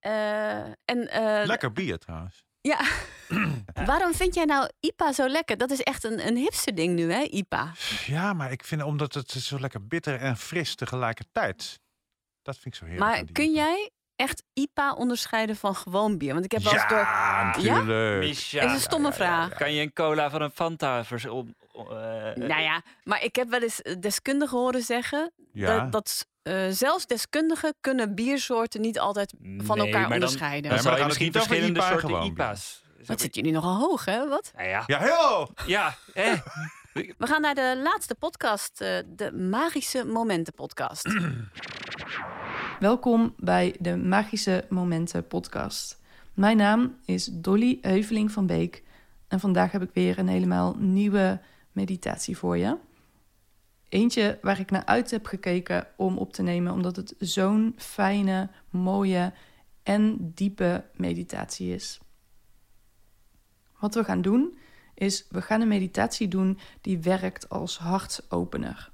Eh, 0.00 0.58
en, 0.84 1.08
eh, 1.10 1.46
lekker 1.46 1.72
bier 1.72 1.98
trouwens. 1.98 2.44
Ja. 2.68 2.80
Waarom 3.90 4.14
vind 4.14 4.34
jij 4.34 4.44
nou 4.44 4.70
IPA 4.80 5.12
zo 5.12 5.28
lekker? 5.28 5.56
Dat 5.56 5.70
is 5.70 5.80
echt 5.80 6.04
een, 6.04 6.26
een 6.26 6.36
hipster 6.36 6.74
ding 6.74 6.94
nu, 6.94 7.12
hè, 7.12 7.20
IPA. 7.22 7.72
Ja, 8.06 8.32
maar 8.32 8.52
ik 8.52 8.64
vind 8.64 8.82
omdat 8.82 9.14
het 9.14 9.30
zo 9.30 9.60
lekker 9.60 9.86
bitter 9.86 10.20
en 10.20 10.36
fris 10.36 10.74
tegelijkertijd. 10.74 11.80
Dat 12.42 12.54
vind 12.58 12.66
ik 12.66 12.74
zo 12.74 12.84
heerlijk. 12.84 13.10
Maar 13.10 13.32
kun 13.32 13.52
jij 13.52 13.90
echt 14.16 14.42
IPA 14.52 14.92
onderscheiden 14.92 15.56
van 15.56 15.74
gewoon 15.74 16.18
bier? 16.18 16.32
Want 16.32 16.44
ik 16.44 16.52
heb 16.52 16.62
wel 16.62 16.72
eens 16.72 16.88
door... 16.88 16.98
Ja, 16.98 17.44
natuurlijk. 17.44 18.18
Misha. 18.18 18.60
Is 18.62 18.72
een 18.72 18.80
stomme 18.80 19.12
vraag. 19.12 19.54
Kan 19.54 19.72
je 19.72 19.82
een 19.82 19.92
cola 19.92 20.30
van 20.30 20.42
een 20.42 20.50
Fanta 20.50 21.04
vers 21.04 21.24
om, 21.26 21.54
eh, 21.72 21.84
Nou 22.34 22.60
ja, 22.60 22.82
maar 23.02 23.22
ik 23.22 23.36
heb 23.36 23.48
wel 23.48 23.62
eens 23.62 23.82
deskundigen 23.98 24.58
horen 24.58 24.82
zeggen... 24.82 25.32
Ja. 25.52 25.78
dat, 25.78 25.92
dat 25.92 26.26
eh, 26.44 26.66
zelfs 26.70 27.06
deskundigen 27.06 27.74
kunnen 27.80 28.14
biersoorten 28.14 28.80
niet 28.80 28.98
altijd 28.98 29.34
van 29.58 29.76
Nee, 29.76 29.86
elkaar 29.86 30.00
maar 30.00 30.02
dan- 30.02 30.12
onderscheiden. 30.12 30.62
Dan 30.62 30.62
Nee, 30.62 30.70
maar 30.72 30.82
zou 30.82 30.96
dan 30.96 31.06
misschien 31.06 31.32
verschillende 31.32 31.78
IPA 31.80 31.88
soorten 31.88 32.08
gewoon. 32.08 32.26
IPA's. 32.26 32.82
Wat 33.06 33.20
zit 33.20 33.34
jullie 33.34 33.52
nogal 33.52 33.76
hoog, 33.78 34.04
hè? 34.04 34.28
Wat? 34.28 34.52
Nou 34.56 34.68
ja. 34.68 34.82
Ja, 34.86 34.98
heel. 34.98 35.50
Ja, 35.66 35.94
eh. 36.14 36.32
We 37.18 37.26
gaan 37.26 37.40
naar 37.40 37.54
de 37.54 37.80
laatste 37.82 38.14
podcast, 38.14 38.80
eh, 38.80 38.98
de 39.16 39.32
Magische 39.32 40.04
Momenten 40.04 40.54
podcast. 40.54 41.08
Welkom 42.80 43.34
bij 43.36 43.74
de 43.78 43.96
Magische 43.96 44.64
Momenten 44.68 45.26
podcast. 45.26 46.00
Mijn 46.34 46.56
naam 46.56 46.96
is 47.04 47.28
Dolly 47.32 47.78
Heuveling 47.82 48.30
van 48.32 48.46
Beek 48.46 48.82
en 49.28 49.40
vandaag 49.40 49.72
heb 49.72 49.82
ik 49.82 49.90
weer 49.92 50.18
een 50.18 50.28
helemaal 50.28 50.74
nieuwe 50.78 51.40
meditatie 51.72 52.36
voor 52.38 52.58
je. 52.58 52.76
Eentje 53.94 54.38
waar 54.42 54.60
ik 54.60 54.70
naar 54.70 54.84
uit 54.84 55.10
heb 55.10 55.26
gekeken 55.26 55.86
om 55.96 56.18
op 56.18 56.32
te 56.32 56.42
nemen, 56.42 56.72
omdat 56.72 56.96
het 56.96 57.14
zo'n 57.18 57.74
fijne, 57.76 58.50
mooie 58.70 59.32
en 59.82 60.32
diepe 60.34 60.84
meditatie 60.94 61.74
is. 61.74 62.00
Wat 63.78 63.94
we 63.94 64.04
gaan 64.04 64.22
doen 64.22 64.58
is, 64.94 65.26
we 65.30 65.42
gaan 65.42 65.60
een 65.60 65.68
meditatie 65.68 66.28
doen 66.28 66.58
die 66.80 66.98
werkt 66.98 67.48
als 67.48 67.78
hartopener. 67.78 68.92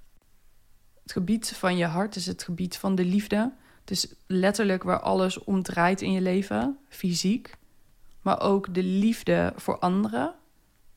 Het 1.02 1.12
gebied 1.12 1.48
van 1.48 1.76
je 1.76 1.86
hart 1.86 2.16
is 2.16 2.26
het 2.26 2.42
gebied 2.42 2.76
van 2.76 2.94
de 2.94 3.04
liefde. 3.04 3.52
Het 3.80 3.90
is 3.90 4.14
letterlijk 4.26 4.82
waar 4.82 5.00
alles 5.00 5.44
om 5.44 5.62
draait 5.62 6.02
in 6.02 6.12
je 6.12 6.20
leven, 6.20 6.78
fysiek. 6.88 7.54
Maar 8.22 8.40
ook 8.40 8.74
de 8.74 8.82
liefde 8.82 9.52
voor 9.56 9.78
anderen, 9.78 10.34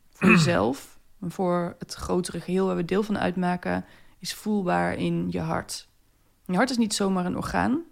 voor 0.09 0.29
jezelf, 0.35 0.92
voor 1.31 1.75
het 1.79 1.93
grotere 1.93 2.39
geheel 2.39 2.65
waar 2.65 2.75
we 2.75 2.85
deel 2.85 3.03
van 3.03 3.17
uitmaken, 3.17 3.85
is 4.19 4.33
voelbaar 4.33 4.95
in 4.95 5.27
je 5.31 5.39
hart. 5.39 5.87
Je 6.45 6.55
hart 6.55 6.69
is 6.69 6.77
niet 6.77 6.93
zomaar 6.93 7.25
een 7.25 7.37
orgaan. 7.37 7.83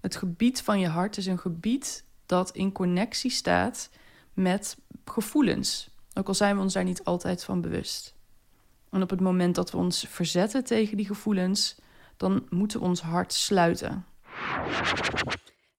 Het 0.00 0.16
gebied 0.16 0.62
van 0.62 0.80
je 0.80 0.88
hart 0.88 1.16
is 1.16 1.26
een 1.26 1.38
gebied 1.38 2.04
dat 2.26 2.50
in 2.50 2.72
connectie 2.72 3.30
staat 3.30 3.90
met 4.32 4.76
gevoelens. 5.04 5.90
Ook 6.14 6.28
al 6.28 6.34
zijn 6.34 6.56
we 6.56 6.62
ons 6.62 6.72
daar 6.72 6.84
niet 6.84 7.04
altijd 7.04 7.44
van 7.44 7.60
bewust. 7.60 8.14
En 8.90 9.02
op 9.02 9.10
het 9.10 9.20
moment 9.20 9.54
dat 9.54 9.70
we 9.70 9.76
ons 9.76 10.06
verzetten 10.08 10.64
tegen 10.64 10.96
die 10.96 11.06
gevoelens, 11.06 11.76
dan 12.16 12.46
moeten 12.48 12.80
we 12.80 12.84
ons 12.84 13.00
hart 13.00 13.32
sluiten. 13.32 14.04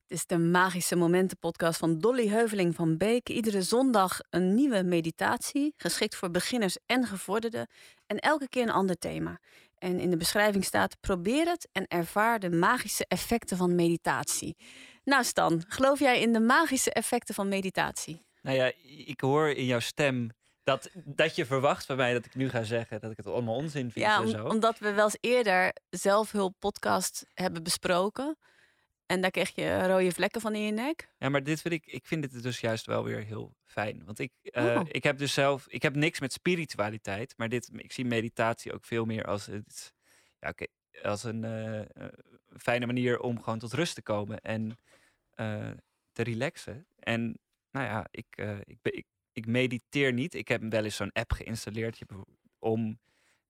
Het 0.09 0.17
is 0.17 0.25
de 0.25 0.37
Magische 0.37 0.95
Momenten 0.95 1.37
podcast 1.37 1.79
van 1.79 1.99
Dolly 1.99 2.27
Heuveling 2.27 2.75
van 2.75 2.97
Beek. 2.97 3.29
Iedere 3.29 3.61
zondag 3.61 4.19
een 4.29 4.55
nieuwe 4.55 4.83
meditatie, 4.83 5.73
geschikt 5.77 6.15
voor 6.15 6.31
beginners 6.31 6.77
en 6.85 7.05
gevorderden. 7.05 7.67
En 8.07 8.17
elke 8.17 8.49
keer 8.49 8.63
een 8.63 8.69
ander 8.69 8.97
thema. 8.97 9.39
En 9.77 9.99
in 9.99 10.09
de 10.09 10.17
beschrijving 10.17 10.65
staat: 10.65 10.97
probeer 10.99 11.47
het 11.47 11.67
en 11.71 11.87
ervaar 11.87 12.39
de 12.39 12.49
magische 12.49 13.05
effecten 13.07 13.57
van 13.57 13.75
meditatie. 13.75 14.57
Nou, 15.03 15.23
Stan, 15.23 15.63
geloof 15.67 15.99
jij 15.99 16.21
in 16.21 16.33
de 16.33 16.39
magische 16.39 16.91
effecten 16.91 17.35
van 17.35 17.47
meditatie? 17.47 18.25
Nou 18.41 18.57
ja, 18.57 18.71
ik 19.05 19.21
hoor 19.21 19.49
in 19.49 19.65
jouw 19.65 19.79
stem 19.79 20.29
dat, 20.63 20.89
dat 20.93 21.35
je 21.35 21.45
verwacht 21.45 21.85
van 21.85 21.95
mij 21.97 22.13
dat 22.13 22.25
ik 22.25 22.35
nu 22.35 22.49
ga 22.49 22.63
zeggen 22.63 22.99
dat 22.99 23.11
ik 23.11 23.17
het 23.17 23.27
allemaal 23.27 23.55
onzin 23.55 23.91
vind 23.91 24.05
Ja, 24.05 24.21
en 24.21 24.27
zo. 24.29 24.45
omdat 24.45 24.79
we 24.79 24.91
wel 24.91 25.05
eens 25.05 25.17
eerder 25.19 25.73
zelfhulppodcast 25.89 27.25
hebben 27.33 27.63
besproken. 27.63 28.37
En 29.09 29.21
daar 29.21 29.31
kreeg 29.31 29.55
je 29.55 29.87
rode 29.87 30.11
vlekken 30.11 30.41
van 30.41 30.55
in 30.55 30.61
je 30.61 30.71
nek. 30.71 31.09
Ja, 31.17 31.29
maar 31.29 31.43
dit 31.43 31.61
vind 31.61 31.73
ik, 31.73 31.85
ik 31.85 32.05
vind 32.05 32.21
dit 32.21 32.43
dus 32.43 32.59
juist 32.59 32.85
wel 32.85 33.03
weer 33.03 33.23
heel 33.23 33.55
fijn. 33.65 34.05
Want 34.05 34.19
ik, 34.19 34.31
eh, 34.41 34.65
Oh. 34.65 34.81
ik 34.87 35.03
heb 35.03 35.17
dus 35.17 35.33
zelf, 35.33 35.67
ik 35.67 35.81
heb 35.81 35.95
niks 35.95 36.19
met 36.19 36.33
spiritualiteit, 36.33 37.33
maar 37.37 37.49
dit, 37.49 37.69
ik 37.75 37.91
zie 37.91 38.05
meditatie 38.05 38.73
ook 38.73 38.85
veel 38.85 39.05
meer 39.05 39.25
als, 39.25 39.45
het, 39.45 39.93
ja, 40.39 40.49
oké, 40.49 40.65
als 41.01 41.23
een 41.23 41.43
eh, 41.43 41.79
eh, 41.79 42.13
fijne 42.57 42.85
manier 42.85 43.19
om 43.19 43.41
gewoon 43.41 43.59
tot 43.59 43.73
rust 43.73 43.95
te 43.95 44.01
komen 44.01 44.41
en 44.41 44.77
te 46.11 46.23
relaxen. 46.23 46.85
En 46.99 47.39
nou 47.71 47.85
ja, 47.85 48.07
ik, 48.11 48.37
ik, 48.63 48.77
ik, 48.81 49.05
ik 49.31 49.45
mediteer 49.45 50.13
niet. 50.13 50.33
Ik 50.33 50.47
heb 50.47 50.61
wel 50.61 50.83
eens 50.83 50.95
zo'n 50.95 51.11
app 51.11 51.31
geïnstalleerd 51.31 52.01
om 52.59 52.99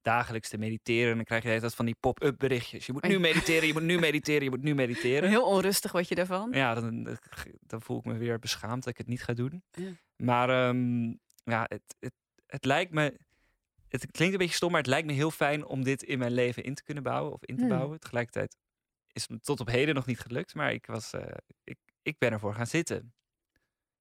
dagelijks 0.01 0.49
te 0.49 0.57
mediteren. 0.57 1.09
En 1.09 1.15
dan 1.15 1.25
krijg 1.25 1.41
je 1.41 1.47
de 1.47 1.53
hele 1.53 1.65
tijd 1.65 1.75
van 1.75 1.85
die 1.85 1.95
pop-up 1.99 2.35
berichtjes. 2.37 2.85
Je 2.85 2.93
moet 2.93 3.07
nu 3.07 3.19
mediteren, 3.19 3.67
je 3.67 3.73
moet 3.73 3.83
nu 3.83 3.99
mediteren, 3.99 4.43
je 4.43 4.49
moet 4.49 4.61
nu 4.63 4.75
mediteren. 4.75 5.29
Heel 5.29 5.45
onrustig 5.47 5.91
word 5.91 6.07
je 6.07 6.15
daarvan. 6.15 6.51
Ja, 6.51 6.73
dan, 6.73 7.17
dan 7.59 7.81
voel 7.81 7.97
ik 7.97 8.05
me 8.05 8.17
weer 8.17 8.39
beschaamd 8.39 8.83
dat 8.83 8.91
ik 8.93 8.97
het 8.97 9.07
niet 9.07 9.23
ga 9.23 9.33
doen. 9.33 9.63
Ja. 9.71 9.89
Maar 10.15 10.49
ehm, 10.49 11.07
ja, 11.43 11.65
het, 11.67 11.95
het, 11.99 12.13
het 12.45 12.65
lijkt 12.65 12.91
me. 12.91 13.19
Het 13.87 14.11
klinkt 14.11 14.33
een 14.33 14.39
beetje 14.39 14.55
stom, 14.55 14.71
maar 14.71 14.79
het 14.81 14.89
lijkt 14.89 15.07
me 15.07 15.13
heel 15.13 15.31
fijn 15.31 15.65
om 15.65 15.83
dit 15.83 16.03
in 16.03 16.19
mijn 16.19 16.31
leven 16.31 16.63
in 16.63 16.73
te 16.75 16.83
kunnen 16.83 17.03
bouwen 17.03 17.33
of 17.33 17.43
in 17.43 17.55
te 17.55 17.61
Hmm. 17.61 17.71
bouwen. 17.71 17.99
Tegelijkertijd 17.99 18.57
is 19.11 19.21
het 19.21 19.31
me 19.31 19.39
tot 19.39 19.59
op 19.59 19.67
heden 19.67 19.95
nog 19.95 20.05
niet 20.05 20.19
gelukt, 20.19 20.55
maar 20.55 20.73
ik, 20.73 20.85
was, 20.85 21.13
eh, 21.13 21.21
ik, 21.63 21.77
ik 22.01 22.17
ben 22.17 22.31
ervoor 22.31 22.53
gaan 22.53 22.67
zitten. 22.67 23.13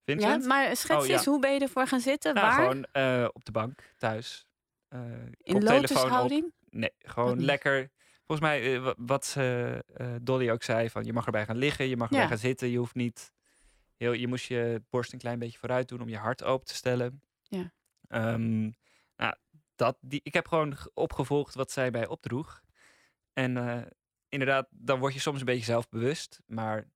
Ja, 0.05 0.37
maar 0.37 0.77
schets 0.77 1.03
Oh, 1.03 1.07
ja. 1.07 1.13
eens, 1.13 1.25
hoe 1.25 1.41
ben 1.41 1.53
je 1.53 1.61
ervoor 1.61 1.87
gaan 1.87 2.01
zitten? 2.01 2.35
Nou, 2.35 2.47
Waar? 2.47 2.57
gewoon 2.57 2.85
eh, 2.93 3.29
op 3.33 3.45
de 3.45 3.53
bank, 3.53 3.93
thuis. 3.97 4.48
Eh, 4.89 5.01
In 5.39 5.55
op. 5.55 5.63
lotushouding? 5.63 6.53
Nee, 6.71 6.93
gewoon 6.99 7.45
lekker. 7.45 7.91
Volgens 8.27 8.49
mij, 8.49 8.75
eh, 8.75 8.83
wa- 8.83 8.95
wat 8.99 9.27
ze, 9.27 9.85
eh, 9.95 10.15
Dolly 10.23 10.51
ook 10.51 10.63
zei, 10.63 10.91
van 10.91 11.05
je 11.05 11.13
mag 11.13 11.27
erbij 11.27 11.45
gaan 11.45 11.57
liggen, 11.57 11.89
je 11.89 11.97
mag 11.97 12.09
erbij 12.09 12.23
Ja. 12.23 12.29
gaan 12.29 12.39
zitten. 12.39 12.69
Je 12.69 12.79
hoeft 12.79 12.95
niet... 12.95 13.33
Heel, 13.97 14.13
je 14.13 14.27
moest 14.29 14.45
je 14.47 14.83
borst 14.91 15.13
een 15.13 15.19
klein 15.19 15.39
beetje 15.39 15.59
vooruit 15.59 15.89
doen 15.89 16.01
om 16.01 16.09
je 16.09 16.17
hart 16.17 16.45
open 16.45 16.67
te 16.67 16.75
stellen. 16.75 17.23
Ja. 17.43 17.73
Ehm, 18.09 18.61
nou, 19.17 19.35
dat, 19.77 19.99
die, 20.01 20.21
ik 20.23 20.35
heb 20.35 20.49
gewoon 20.49 20.77
opgevolgd 20.95 21.55
wat 21.55 21.71
zij 21.71 21.91
mij 21.91 22.07
opdroeg. 22.07 22.63
En 23.33 23.89
inderdaad, 24.29 24.69
dan 24.71 24.99
word 24.99 25.15
je 25.15 25.21
soms 25.21 25.39
een 25.41 25.45
beetje 25.47 25.65
zelfbewust. 25.65 26.41
Maar 26.47 26.89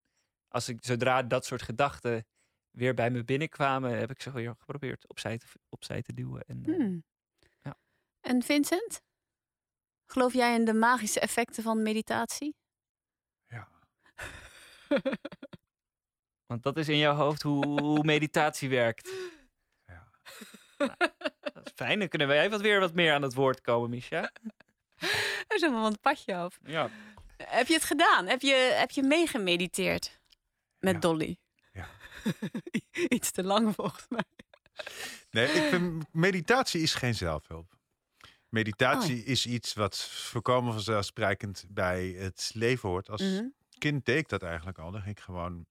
als 0.49 0.69
ik, 0.69 0.79
zodra 0.85 1.23
dat 1.23 1.45
soort 1.45 1.63
gedachten 1.63 2.27
weer 2.71 2.95
bij 2.95 3.11
me 3.11 3.25
binnenkwamen, 3.25 3.99
heb 3.99 4.11
ik 4.11 4.21
ze 4.23 4.33
weer 4.33 4.55
geprobeerd 4.59 5.09
opzij 5.09 5.39
te, 5.39 5.47
opzij 5.69 6.03
te 6.03 6.15
duwen. 6.15 6.43
En, 6.47 6.63
Hmm. 6.65 7.05
Ja. 8.23 8.31
En 8.31 8.43
Vincent? 8.43 9.03
Geloof 10.07 10.33
jij 10.33 10.55
in 10.55 10.65
de 10.65 10.75
magische 10.75 11.21
effecten 11.21 11.63
van 11.63 11.83
meditatie? 11.83 12.55
Want 16.47 16.63
dat 16.63 16.77
is 16.77 16.89
in 16.89 16.99
jouw 16.99 17.15
hoofd 17.15 17.43
hoe, 17.43 17.81
hoe 17.81 18.05
meditatie 18.05 18.69
werkt. 18.69 19.11
Ja. 19.87 20.09
dat 21.41 21.67
is 21.67 21.73
fijn, 21.75 21.99
dan 21.99 22.09
kunnen 22.09 22.29
wij 22.29 22.51
wat 22.51 22.61
weer 22.61 22.81
wat 22.81 22.95
meer 22.95 23.13
aan 23.13 23.23
het 23.23 23.35
woord 23.35 23.61
komen, 23.61 23.91
Misha. 23.91 24.31
Er 25.49 25.55
is 25.55 25.61
helemaal 25.61 25.83
van 25.83 25.93
het 25.93 26.01
padje 26.01 26.35
af. 26.35 26.59
Ja. 26.63 26.91
Heb 27.37 27.67
je 27.67 27.75
het 27.75 27.85
gedaan? 27.85 28.27
Heb 28.27 28.41
je, 28.41 28.55
heb 28.55 28.91
je 28.91 29.03
meegemediteerd 29.03 30.21
met 30.79 31.03
Dolly? 31.03 31.37
Ja. 31.73 31.89
Iets 33.09 33.31
te 33.31 33.45
lang 33.45 33.75
volgens 33.75 34.07
mij. 34.09 34.25
Nee, 35.31 35.47
ik 35.47 35.63
vind, 35.63 36.05
meditatie 36.13 36.83
is 36.83 36.95
geen 36.95 37.15
zelfhulp. 37.15 37.81
Meditatie 38.53 39.21
Oh. 39.23 39.27
is 39.29 39.47
iets 39.47 39.73
wat 39.75 39.99
voorkomen 40.09 40.73
vanzelfsprekend 40.73 41.65
bij 41.69 42.09
het 42.09 42.51
leven 42.55 42.89
hoort. 42.89 43.11
Als 43.11 43.21
Mhm. 43.23 43.45
kind 43.79 44.05
deed 44.05 44.19
ik 44.19 44.29
dat 44.29 44.43
eigenlijk 44.43 44.79
al. 44.79 44.91
Dan 44.91 45.03
ging 45.03 45.17
ik 45.17 45.23
gewoon... 45.23 45.67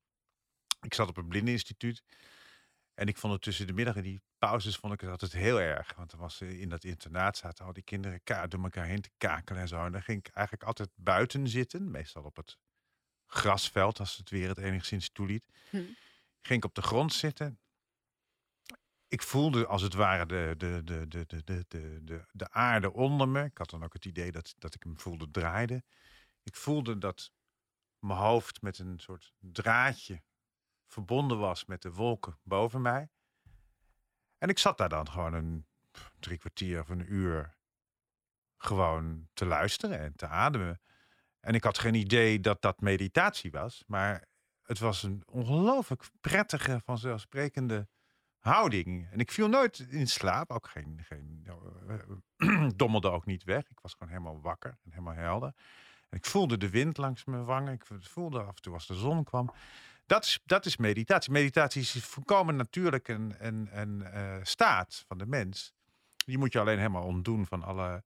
Ik 0.81 0.93
zat 0.93 1.07
op 1.09 1.17
een 1.17 1.27
blindeninstituut. 1.27 2.03
En 2.93 3.07
ik 3.07 3.17
vond 3.17 3.33
het 3.33 3.41
tussen 3.41 3.67
de 3.67 3.73
middag 3.73 3.95
en 3.95 4.01
die 4.03 4.21
pauzes 4.37 4.75
vond 4.75 4.93
ik 4.93 5.01
het 5.01 5.09
altijd 5.09 5.31
heel 5.31 5.59
erg. 5.59 5.93
Want 5.95 6.11
er 6.11 6.17
was 6.17 6.41
eh, 6.41 6.59
in 6.61 6.69
dat 6.69 6.83
internaat 6.83 7.37
zaten 7.37 7.65
al 7.65 7.73
die 7.73 7.83
kinderen 7.83 8.21
door 8.49 8.63
elkaar 8.63 8.85
heen 8.85 9.01
te 9.01 9.09
kakelen 9.17 9.61
en 9.61 9.67
zo. 9.67 9.85
En 9.85 9.91
dan 9.91 10.03
ging 10.03 10.19
ik 10.19 10.33
eigenlijk 10.33 10.65
altijd 10.67 10.89
buiten 10.95 11.47
zitten. 11.47 11.91
Meestal 11.91 12.23
op 12.23 12.35
het 12.35 12.57
grasveld, 13.25 13.99
als 13.99 14.17
het 14.17 14.29
weer 14.29 14.47
het 14.47 14.57
enigszins 14.57 15.09
toeliet. 15.09 15.43
Hm. 15.69 15.77
Ging 16.41 16.57
ik 16.59 16.65
op 16.65 16.75
de 16.75 16.81
grond 16.81 17.13
zitten 17.13 17.59
ik 19.11 19.21
voelde 19.21 19.67
als 19.67 19.81
het 19.81 19.93
ware 19.93 20.25
de, 20.25 20.53
de, 20.57 20.81
de, 20.83 21.07
de, 21.07 21.25
de, 21.25 21.65
de, 21.67 21.99
de, 22.03 22.25
de 22.31 22.51
aarde 22.51 22.93
onder 22.93 23.29
me. 23.29 23.43
Ik 23.43 23.57
had 23.57 23.69
dan 23.69 23.83
ook 23.83 23.93
het 23.93 24.05
idee 24.05 24.31
dat, 24.31 24.55
dat 24.57 24.75
ik 24.75 24.83
hem 24.83 24.99
voelde 24.99 25.31
draaiden. 25.31 25.85
Ik 26.43 26.55
voelde 26.55 26.97
dat 26.97 27.31
mijn 27.99 28.19
hoofd 28.19 28.61
met 28.61 28.79
een 28.79 28.99
soort 28.99 29.33
draadje 29.39 30.23
verbonden 30.87 31.39
was 31.39 31.65
met 31.65 31.81
de 31.81 31.93
wolken 31.93 32.39
boven 32.43 32.81
mij. 32.81 33.09
En 34.37 34.49
ik 34.49 34.59
zat 34.59 34.77
daar 34.77 34.89
dan 34.89 35.09
gewoon 35.09 35.33
een 35.33 35.67
drie 36.19 36.37
kwartier 36.37 36.79
of 36.79 36.89
een 36.89 37.13
uur 37.13 37.57
gewoon 38.57 39.27
te 39.33 39.45
luisteren 39.45 39.99
en 39.99 40.15
te 40.15 40.27
ademen. 40.27 40.81
En 41.39 41.53
ik 41.53 41.63
had 41.63 41.79
geen 41.79 41.95
idee 41.95 42.39
dat 42.39 42.61
dat 42.61 42.81
meditatie 42.81 43.51
was, 43.51 43.83
maar 43.87 44.27
het 44.61 44.79
was 44.79 45.03
een 45.03 45.23
ongelooflijk 45.25 46.09
prettige, 46.21 46.81
vanzelfsprekende 46.83 47.87
houding. 48.41 49.07
En 49.11 49.19
ik 49.19 49.31
viel 49.31 49.47
nooit 49.47 49.79
in 49.79 50.07
slaap, 50.07 50.51
ook 50.51 50.67
geen, 50.67 50.99
geen 51.03 51.47
eh, 52.37 52.69
dommelde 52.75 53.09
ook 53.09 53.25
niet 53.25 53.43
weg. 53.43 53.69
Ik 53.69 53.79
was 53.81 53.93
gewoon 53.93 54.13
helemaal 54.13 54.41
wakker 54.41 54.77
en 54.83 54.91
helemaal 54.91 55.13
helder. 55.13 55.53
En 56.09 56.17
ik 56.17 56.25
voelde 56.25 56.57
de 56.57 56.69
wind 56.69 56.97
langs 56.97 57.25
mijn 57.25 57.45
wangen. 57.45 57.73
Ik 57.73 57.83
voelde 57.99 58.41
af 58.41 58.55
en 58.55 58.61
toe 58.61 58.73
als 58.73 58.87
de 58.87 58.95
zon 58.95 59.23
kwam. 59.23 59.53
Dat 60.05 60.23
is, 60.23 60.39
dat 60.45 60.65
is 60.65 60.77
meditatie. 60.77 61.31
Meditatie 61.31 61.81
is 61.81 62.05
volkomen 62.05 62.55
natuurlijk 62.55 63.07
een, 63.07 63.35
een, 63.39 63.69
een 63.71 64.03
eh, 64.03 64.37
staat 64.41 65.03
van 65.07 65.17
de 65.17 65.25
mens. 65.25 65.73
Die 66.15 66.37
moet 66.37 66.53
je 66.53 66.59
alleen 66.59 66.77
helemaal 66.77 67.05
ontdoen 67.05 67.45
van 67.45 67.63
alle 67.63 68.03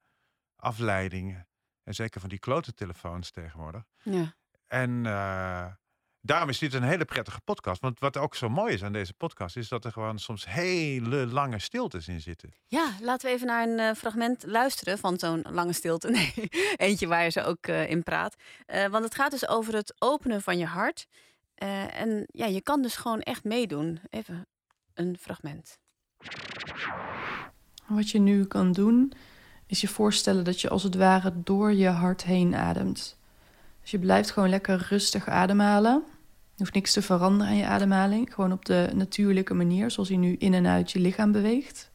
afleidingen. 0.55 1.47
En 1.83 1.93
zeker 1.93 2.19
van 2.19 2.29
die 2.29 2.39
klote 2.39 2.73
telefoons 2.73 3.31
tegenwoordig. 3.31 3.83
Ja. 4.03 4.33
En 4.67 5.05
eh, 5.05 5.67
daarom 6.25 6.49
is 6.49 6.59
dit 6.59 6.73
een 6.73 6.83
hele 6.83 7.05
prettige 7.05 7.41
podcast. 7.41 7.81
Want 7.81 7.99
wat 7.99 8.17
ook 8.17 8.35
zo 8.35 8.49
mooi 8.49 8.73
is 8.73 8.83
aan 8.83 8.93
deze 8.93 9.13
podcast, 9.13 9.57
is 9.57 9.67
dat 9.67 9.85
er 9.85 9.91
gewoon 9.91 10.19
soms 10.19 10.45
hele 10.45 11.27
lange 11.27 11.59
stiltes 11.59 12.07
in 12.07 12.21
zitten. 12.21 12.53
Ja, 12.67 12.89
laten 13.01 13.27
we 13.27 13.33
even 13.33 13.47
naar 13.47 13.67
een 13.67 13.79
eh, 13.79 13.95
fragment 13.95 14.43
luisteren 14.47 14.97
van 14.97 15.19
zo'n 15.19 15.45
lange 15.49 15.73
stilte. 15.73 16.09
Nee, 16.15 16.49
eentje 16.75 17.07
waar 17.07 17.29
ze 17.29 17.43
ook 17.43 17.67
eh, 17.67 17.89
in 17.89 18.03
praat. 18.03 18.35
Eh, 18.65 18.87
want 18.87 19.03
het 19.03 19.15
gaat 19.15 19.31
dus 19.31 19.47
over 19.47 19.75
het 19.75 19.95
openen 19.99 20.41
van 20.41 20.57
je 20.57 20.65
hart. 20.65 21.07
Eh, 21.55 21.99
en 22.01 22.25
ja, 22.27 22.45
je 22.45 22.61
kan 22.61 22.81
dus 22.81 22.95
gewoon 22.95 23.21
echt 23.21 23.43
meedoen. 23.43 23.99
Even 24.09 24.47
een 24.93 25.17
fragment. 25.19 25.79
Wat 27.87 28.09
je 28.09 28.19
nu 28.19 28.45
kan 28.45 28.71
doen, 28.71 29.13
is 29.65 29.81
je 29.81 29.87
voorstellen 29.87 30.43
dat 30.43 30.61
je 30.61 30.69
als 30.69 30.83
het 30.83 30.95
ware 30.95 31.31
door 31.35 31.73
je 31.73 31.87
hart 31.87 32.23
heen 32.23 32.55
ademt. 32.55 33.17
Dus 33.81 33.91
je 33.91 33.99
blijft 33.99 34.31
gewoon 34.31 34.49
lekker 34.49 34.85
rustig 34.89 35.27
ademhalen. 35.27 36.03
Je 36.55 36.61
hoeft 36.61 36.73
niks 36.73 36.93
te 36.93 37.01
veranderen 37.01 37.47
aan 37.47 37.57
je 37.57 37.65
ademhaling. 37.65 38.33
Gewoon 38.33 38.51
op 38.51 38.65
de 38.65 38.89
natuurlijke 38.93 39.53
manier, 39.53 39.91
zoals 39.91 40.09
je 40.09 40.17
nu 40.17 40.35
in 40.35 40.53
en 40.53 40.67
uit 40.67 40.91
je 40.91 40.99
lichaam 40.99 41.31
beweegt. 41.31 41.91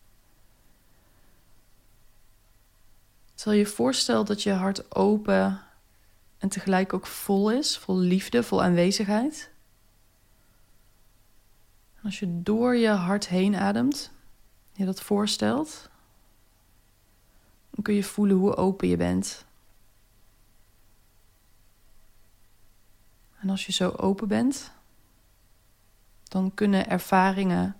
Terwijl 3.35 3.61
je 3.61 3.67
voorstelt 3.67 4.27
dat 4.27 4.43
je 4.43 4.53
hart 4.53 4.95
open 4.95 5.61
en 6.39 6.49
tegelijk 6.49 6.93
ook 6.93 7.07
vol 7.07 7.51
is, 7.51 7.79
vol 7.79 7.99
liefde, 7.99 8.43
vol 8.43 8.63
aanwezigheid. 8.63 9.51
En 11.95 12.03
als 12.03 12.19
je 12.19 12.43
door 12.43 12.77
je 12.77 12.89
hart 12.89 13.29
heen 13.29 13.57
ademt, 13.57 14.11
je 14.73 14.85
dat 14.85 15.01
voorstelt, 15.01 15.89
dan 17.71 17.85
kun 17.85 17.95
je 17.95 18.05
voelen 18.05 18.37
hoe 18.37 18.57
open 18.57 18.89
je 18.89 18.97
bent. 18.97 19.45
En 23.41 23.51
als 23.51 23.66
je 23.66 23.72
zo 23.72 23.91
open 23.91 24.28
bent, 24.28 24.72
dan 26.22 26.55
kunnen 26.55 26.88
ervaringen 26.88 27.76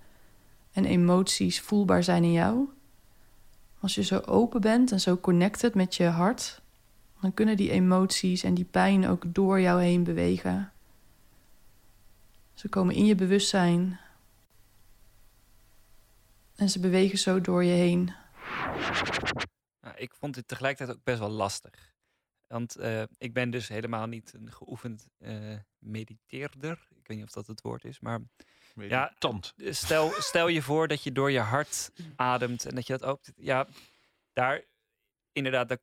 en 0.71 0.85
emoties 0.85 1.61
voelbaar 1.61 2.03
zijn 2.03 2.23
in 2.23 2.31
jou. 2.31 2.69
Als 3.79 3.95
je 3.95 4.03
zo 4.03 4.17
open 4.17 4.61
bent 4.61 4.91
en 4.91 4.99
zo 4.99 5.17
connected 5.17 5.75
met 5.75 5.95
je 5.95 6.05
hart, 6.05 6.61
dan 7.21 7.33
kunnen 7.33 7.57
die 7.57 7.71
emoties 7.71 8.43
en 8.43 8.53
die 8.53 8.65
pijn 8.65 9.07
ook 9.07 9.23
door 9.27 9.59
jou 9.59 9.81
heen 9.81 10.03
bewegen. 10.03 10.71
Ze 12.53 12.69
komen 12.69 12.95
in 12.95 13.05
je 13.05 13.15
bewustzijn 13.15 13.99
en 16.55 16.69
ze 16.69 16.79
bewegen 16.79 17.17
zo 17.17 17.41
door 17.41 17.63
je 17.63 17.73
heen. 17.73 18.13
Nou, 19.81 19.95
ik 19.95 20.13
vond 20.13 20.33
dit 20.33 20.47
tegelijkertijd 20.47 20.97
ook 20.97 21.03
best 21.03 21.19
wel 21.19 21.29
lastig. 21.29 21.90
Want 22.51 22.75
eh, 22.75 23.03
ik 23.17 23.33
ben 23.33 23.49
dus 23.49 23.67
helemaal 23.67 24.07
niet 24.07 24.33
een 24.33 24.51
geoefend 24.51 25.07
eh, 25.17 25.55
mediteerder. 25.77 26.87
Ik 26.89 27.07
weet 27.07 27.17
niet 27.17 27.25
of 27.25 27.31
dat 27.31 27.47
het 27.47 27.61
woord 27.61 27.85
is, 27.85 27.99
maar 27.99 28.19
ja, 28.75 29.03
Meditant. 29.09 29.53
stel, 29.57 30.11
stel 30.17 30.47
je 30.47 30.61
voor 30.61 30.87
dat 30.87 31.03
je 31.03 31.11
door 31.11 31.31
je 31.31 31.39
hart 31.39 31.91
ademt 32.15 32.65
en 32.65 32.75
dat 32.75 32.87
je 32.87 32.97
dat 32.97 33.03
ook. 33.03 33.19
Ja, 33.35 33.67
daar 34.33 34.63
inderdaad, 35.31 35.69
daar 35.69 35.81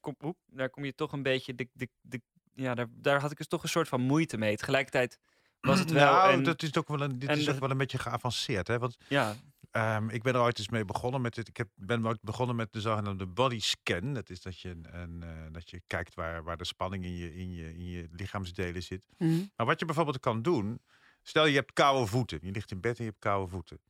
kom, 0.00 0.16
oep, 0.24 0.38
daar 0.46 0.70
kom 0.70 0.84
je 0.84 0.94
toch 0.94 1.12
een 1.12 1.22
beetje. 1.22 1.54
De, 1.54 1.68
de, 1.72 1.88
de, 2.00 2.20
ja, 2.54 2.74
daar, 2.74 2.86
daar 2.90 3.20
had 3.20 3.30
ik 3.30 3.36
dus 3.36 3.48
toch 3.48 3.62
een 3.62 3.68
soort 3.68 3.88
van 3.88 4.00
moeite 4.00 4.36
mee. 4.36 4.56
Tegelijkertijd 4.56 5.18
was 5.60 5.78
het 5.78 5.90
wel. 5.90 6.12
Nou, 6.12 6.32
en, 6.32 6.42
dat 6.42 6.62
is 6.62 6.76
ook 6.76 6.88
wel 6.88 7.00
een, 7.00 7.18
dit 7.18 7.28
en 7.28 7.38
is 7.38 7.48
ook 7.48 7.58
wel 7.58 7.70
een 7.70 7.78
beetje 7.78 7.98
geavanceerd. 7.98 8.68
Hè? 8.68 8.78
Want 8.78 8.96
Ja. 9.08 9.36
Ehm, 9.70 10.08
ik 10.08 10.22
ben 10.22 10.34
er 10.34 10.40
ooit 10.40 10.58
eens 10.58 10.68
mee 10.68 10.84
begonnen 10.84 11.20
met 11.20 11.34
dit. 11.34 11.48
Ik 11.48 11.56
heb, 11.56 11.68
ben 11.74 12.06
ooit 12.06 12.22
begonnen 12.22 12.56
met 12.56 12.72
de 12.72 12.80
zogenaamde 12.80 13.26
body 13.26 13.60
scan. 13.60 14.14
Dat 14.14 14.30
is 14.30 14.42
dat 14.42 14.60
je, 14.60 14.76
een, 14.82 15.22
eh, 15.22 15.28
dat 15.52 15.70
je 15.70 15.82
kijkt 15.86 16.14
waar, 16.14 16.42
waar 16.42 16.56
de 16.56 16.64
spanning 16.64 17.04
in 17.04 17.16
je, 17.16 17.34
in, 17.34 17.54
je, 17.54 17.74
in 17.74 17.86
je 17.88 18.08
lichaamsdelen 18.10 18.82
zit. 18.82 19.02
Mhm. 19.18 19.44
Maar 19.56 19.66
wat 19.66 19.78
je 19.78 19.86
bijvoorbeeld 19.86 20.20
kan 20.20 20.42
doen. 20.42 20.80
Stel 21.22 21.46
je 21.46 21.54
hebt 21.54 21.72
koude 21.72 22.06
voeten. 22.06 22.38
Je 22.42 22.50
ligt 22.50 22.70
in 22.70 22.80
bed 22.80 22.98
en 22.98 23.04
je 23.04 23.10
hebt 23.10 23.22
koude 23.22 23.50
voeten. 23.50 23.80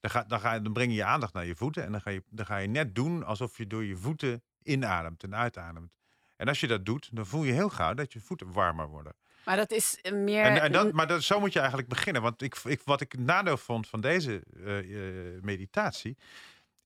Dan, 0.00 0.10
ga, 0.10 0.24
dan, 0.24 0.40
ga, 0.40 0.58
dan 0.58 0.72
breng 0.72 0.90
je 0.90 0.96
je 0.96 1.04
aandacht 1.04 1.32
naar 1.32 1.46
je 1.46 1.56
voeten. 1.56 1.84
En 1.84 1.92
dan 1.92 2.00
ga 2.00 2.10
je, 2.10 2.22
dan 2.28 2.46
ga 2.46 2.56
je 2.56 2.68
net 2.68 2.94
doen 2.94 3.24
alsof 3.24 3.56
je 3.56 3.66
door 3.66 3.84
je 3.84 3.96
voeten 3.96 4.42
inademt 4.62 5.22
en 5.22 5.34
uitademt. 5.34 5.92
En 6.36 6.48
als 6.48 6.60
je 6.60 6.66
dat 6.66 6.84
doet, 6.84 7.08
dan 7.12 7.26
voel 7.26 7.44
je 7.44 7.52
heel 7.52 7.68
gauw 7.68 7.94
dat 7.94 8.12
je 8.12 8.20
voeten 8.20 8.52
warmer 8.52 8.88
worden. 8.88 9.14
Maar 9.46 9.56
dat 9.56 9.70
is 9.70 10.00
eh, 10.00 10.12
meer. 10.12 10.44
En, 10.44 10.62
en 10.62 10.72
dat, 10.72 10.92
maar 10.92 11.06
dat, 11.06 11.22
zo 11.22 11.40
moet 11.40 11.52
je 11.52 11.58
eigenlijk 11.58 11.88
beginnen. 11.88 12.22
Want 12.22 12.42
ik, 12.42 12.56
ik, 12.64 12.80
wat 12.84 13.00
ik 13.00 13.18
nadeel 13.18 13.56
vond 13.56 13.88
van 13.88 14.00
deze 14.00 14.42
eh, 14.56 14.78
eh, 14.78 15.42
meditatie, 15.42 16.16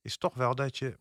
is 0.03 0.17
toch 0.17 0.35
wel 0.35 0.55
dat 0.55 0.79
je. 0.79 0.99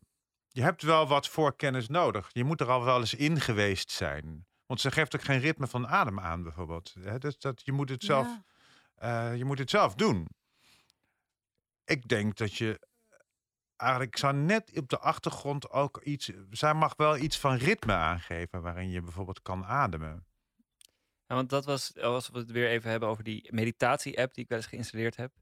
Je 0.48 0.62
hebt 0.62 0.82
wel 0.82 1.08
wat 1.08 1.28
voorkennis 1.28 1.88
nodig. 1.88 2.30
Je 2.32 2.44
moet 2.44 2.60
er 2.60 2.70
al 2.70 2.84
wel 2.84 3.00
eens 3.00 3.14
in 3.14 3.40
geweest 3.40 3.90
zijn. 3.90 4.46
Want 4.66 4.80
ze 4.80 4.90
geeft 4.90 5.14
ook 5.14 5.22
geen 5.22 5.40
ritme 5.40 5.66
van 5.66 5.88
adem 5.88 6.20
aan, 6.20 6.42
bijvoorbeeld. 6.42 6.94
Dus 7.18 7.38
dat, 7.38 7.62
je, 7.64 7.72
moet 7.72 7.88
het 7.88 8.02
zelf, 8.02 8.26
Ja. 8.96 9.30
je 9.30 9.44
moet 9.44 9.58
het 9.58 9.70
zelf 9.70 9.94
doen. 9.94 10.28
Ik 11.84 12.08
denk 12.08 12.36
dat 12.36 12.54
je. 12.54 12.88
Eigenlijk 13.76 14.16
zou 14.16 14.34
net 14.34 14.78
op 14.78 14.88
de 14.88 14.98
achtergrond 14.98 15.70
ook 15.70 16.00
iets. 16.02 16.30
Zij 16.50 16.74
mag 16.74 16.94
wel 16.96 17.16
iets 17.16 17.38
van 17.38 17.54
ritme 17.54 17.92
aangeven. 17.92 18.62
waarin 18.62 18.90
je 18.90 19.00
bijvoorbeeld 19.00 19.42
kan 19.42 19.64
ademen. 19.64 20.29
Ja, 21.30 21.36
want 21.36 21.50
dat 21.50 21.64
was, 21.64 21.96
als 21.98 22.28
we 22.28 22.38
het 22.38 22.50
weer 22.50 22.68
even 22.68 22.90
hebben 22.90 23.08
over 23.08 23.24
die 23.24 23.48
meditatie-app 23.52 24.34
die 24.34 24.42
ik 24.42 24.48
wel 24.48 24.58
eens 24.58 24.66
geïnstalleerd 24.66 25.16
heb. 25.16 25.32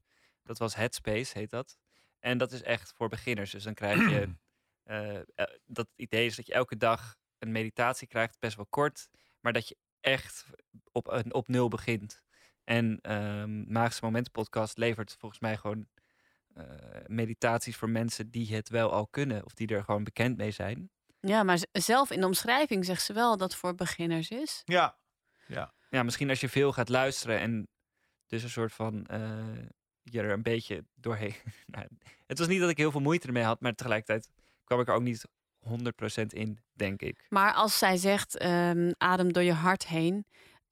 Dat 0.43 0.57
was 0.57 0.75
Headspace, 0.75 1.37
heet 1.37 1.49
dat. 1.49 1.77
En 2.19 2.37
dat 2.37 2.51
is 2.51 2.61
echt 2.61 2.93
voor 2.95 3.09
beginners. 3.09 3.51
Dus 3.51 3.63
dan 3.63 3.73
krijg 3.73 4.09
je, 4.09 4.35
eh, 4.83 5.15
eh, 5.17 5.23
dat 5.65 5.87
idee 5.95 6.25
is 6.25 6.35
dat 6.35 6.45
je 6.47 6.53
elke 6.53 6.77
dag 6.77 7.15
een 7.39 7.51
meditatie 7.51 8.07
krijgt, 8.07 8.39
best 8.39 8.55
wel 8.55 8.65
kort. 8.69 9.09
Maar 9.39 9.53
dat 9.53 9.67
je 9.67 9.77
echt 9.99 10.45
op, 10.91 11.07
een- 11.07 11.33
op 11.33 11.47
nul 11.47 11.67
begint. 11.67 12.21
En 12.63 12.99
ehm 13.01 13.71
Magische 13.73 14.05
Momenten 14.05 14.31
podcast 14.31 14.77
levert 14.77 15.15
volgens 15.19 15.41
mij 15.41 15.57
gewoon 15.57 15.87
eh, 16.53 16.65
meditaties 17.05 17.75
voor 17.75 17.89
mensen 17.89 18.29
die 18.31 18.55
het 18.55 18.69
wel 18.69 18.91
al 18.91 19.07
kunnen. 19.07 19.45
Of 19.45 19.53
die 19.53 19.67
er 19.67 19.83
gewoon 19.83 20.03
bekend 20.03 20.37
mee 20.37 20.51
zijn. 20.51 20.91
Ja, 21.19 21.43
maar 21.43 21.59
zelf 21.71 22.11
in 22.11 22.19
de 22.19 22.25
omschrijving 22.25 22.85
zegt 22.85 23.01
ze 23.03 23.13
wel 23.13 23.37
dat 23.37 23.51
het 23.51 23.59
voor 23.59 23.75
beginners 23.75 24.29
is. 24.29 24.61
Ja. 24.65 24.97
Ja. 25.47 25.73
Ja, 25.89 26.03
misschien 26.03 26.29
als 26.29 26.41
je 26.41 26.49
veel 26.49 26.71
gaat 26.71 26.89
luisteren 26.89 27.39
en 27.39 27.67
dus 28.27 28.43
een 28.43 28.49
soort 28.49 28.73
van 28.73 29.05
eh, 29.05 29.19
je 30.03 30.21
er 30.21 30.31
een 30.31 30.43
beetje 30.43 30.85
doorheen. 30.95 31.35
nou, 31.65 31.87
het 32.27 32.37
was 32.39 32.47
niet 32.47 32.59
dat 32.59 32.69
ik 32.69 32.77
heel 32.77 32.91
veel 32.91 33.01
moeite 33.01 33.27
ermee 33.27 33.43
had, 33.43 33.61
maar 33.61 33.75
tegelijkertijd 33.75 34.29
kwam 34.63 34.79
ik 34.79 34.87
er 34.87 34.93
ook 34.93 35.01
niet 35.01 35.25
100% 35.67 35.71
in, 36.27 36.59
denk 36.73 37.01
ik. 37.01 37.25
Maar 37.29 37.53
als 37.53 37.77
zij 37.77 37.97
zegt 37.97 38.37
ehm, 38.37 38.91
adem 38.97 39.33
door 39.33 39.43
je 39.43 39.53
hart 39.53 39.87
heen, 39.87 40.25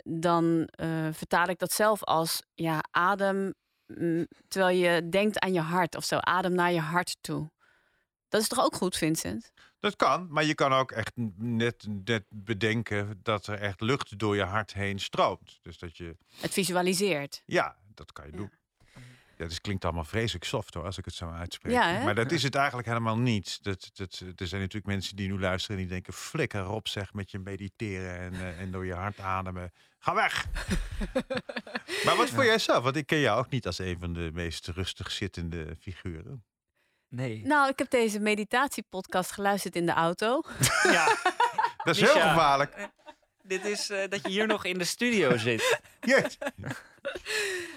dan 0.03 0.65
eh, 0.65 1.07
vertaal 1.11 1.47
ik 1.47 1.59
dat 1.59 1.71
zelf 1.71 2.03
als 2.03 2.43
ja, 2.53 2.83
adem 2.91 3.53
mm, 3.85 4.27
terwijl 4.47 4.77
je 4.77 5.09
denkt 5.09 5.39
aan 5.39 5.53
je 5.53 5.59
hart 5.59 5.95
of 5.95 6.03
zo. 6.03 6.17
Adem 6.17 6.53
naar 6.53 6.71
je 6.71 6.79
hart 6.79 7.17
toe. 7.21 7.51
Dat 8.27 8.41
is 8.41 8.47
toch 8.47 8.65
ook 8.65 8.75
goed, 8.75 8.97
Vincent? 8.97 9.51
Dat 9.87 9.95
kan, 9.95 10.27
maar 10.29 10.43
je 10.43 10.55
kan 10.55 10.73
ook 10.73 10.91
echt 10.91 11.11
net, 11.35 11.85
net 12.05 12.23
bedenken 12.29 13.19
dat 13.23 13.47
er 13.47 13.59
echt 13.59 13.81
lucht 13.81 14.19
door 14.19 14.35
je 14.35 14.43
hart 14.43 14.73
heen 14.73 14.99
stroomt. 14.99 15.59
Dus 15.61 15.77
dat 15.77 15.97
je, 15.97 16.17
Het 16.39 16.53
visualiseert. 16.53 17.43
ja, 17.45 17.75
dat 17.93 18.11
kan 18.11 18.25
je 18.25 18.31
doen. 18.31 18.51
Ja, 19.37 19.43
dus 19.43 19.53
het 19.53 19.61
klinkt 19.61 19.83
allemaal 19.85 20.03
vreselijk 20.03 20.45
soft 20.45 20.73
hoor, 20.73 20.83
als 20.83 20.97
ik 20.97 21.05
het 21.05 21.13
zo 21.13 21.29
uitspreek. 21.29 21.73
Ja, 21.73 22.03
maar 22.03 22.15
dat 22.15 22.31
is 22.31 22.43
het 22.43 22.55
eigenlijk 22.55 22.87
helemaal 22.87 23.17
niet. 23.17 23.63
Dat, 23.63 23.89
dat, 23.93 24.23
er 24.35 24.47
zijn 24.47 24.61
natuurlijk 24.61 24.85
mensen 24.85 25.15
die 25.15 25.27
nu 25.27 25.39
luisteren 25.39 25.77
en 25.77 25.83
die 25.83 25.91
denken... 25.91 26.13
flikker 26.13 26.69
op 26.69 26.87
zeg 26.87 27.13
met 27.13 27.31
je 27.31 27.39
mediteren 27.39 28.17
en, 28.17 28.33
eh, 28.33 28.61
en 28.61 28.71
door 28.71 28.85
je 28.85 28.93
hart 28.93 29.19
ademen. 29.19 29.71
Ga 29.99 30.13
weg! 30.13 30.45
maar 32.05 32.15
wat 32.15 32.29
vond 32.29 32.45
jij 32.45 32.59
zelf? 32.59 32.83
Want 32.83 32.95
ik 32.95 33.05
ken 33.05 33.19
jou 33.19 33.39
ook 33.39 33.49
niet 33.49 33.65
als 33.65 33.79
een 33.79 33.99
van 33.99 34.13
de 34.13 34.29
meest 34.33 34.67
rustig 34.67 35.11
zittende 35.11 35.75
figuren. 35.79 36.43
Nee. 37.09 37.41
Nou, 37.45 37.69
ik 37.69 37.79
heb 37.79 37.89
deze 37.89 38.19
meditatiepodcast 38.19 39.31
geluisterd 39.31 39.75
in 39.75 39.85
de 39.85 39.91
auto. 39.91 40.41
Ja. 40.83 41.17
Dat 41.83 41.95
is 41.95 42.01
heel 42.01 42.21
gevaarlijk. 42.21 42.89
Dit 43.43 43.65
is 43.65 43.89
eh, 43.89 44.09
dat 44.09 44.21
je 44.21 44.29
hier 44.29 44.47
nog 44.47 44.65
in 44.65 44.77
de 44.77 44.83
studio 44.83 45.37
zit. 45.37 45.79
Yes. 46.01 46.37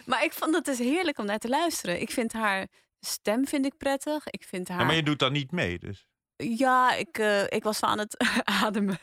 Maar 0.07 0.25
ik 0.25 0.33
vond 0.33 0.55
het 0.55 0.65
dus 0.65 0.79
heerlijk 0.79 1.19
om 1.19 1.25
naar 1.25 1.39
te 1.39 1.49
luisteren. 1.49 2.01
Ik 2.01 2.11
vind 2.11 2.33
haar 2.33 2.67
stem 3.01 3.47
vind 3.47 3.67
ik 3.67 3.77
prettig. 3.77 4.27
Ik 4.27 4.45
vind 4.45 4.69
haar... 4.69 4.79
Ja, 4.79 4.85
maar 4.85 4.95
je 4.95 5.03
doet 5.03 5.19
dan 5.19 5.33
niet 5.33 5.51
mee, 5.51 5.79
dus. 5.79 6.07
Ja, 6.37 6.95
ik, 6.95 7.19
eh, 7.19 7.43
ik 7.43 7.63
was 7.63 7.79
van 7.79 7.89
aan 7.89 7.99
het 7.99 8.25
ademen. 8.63 8.99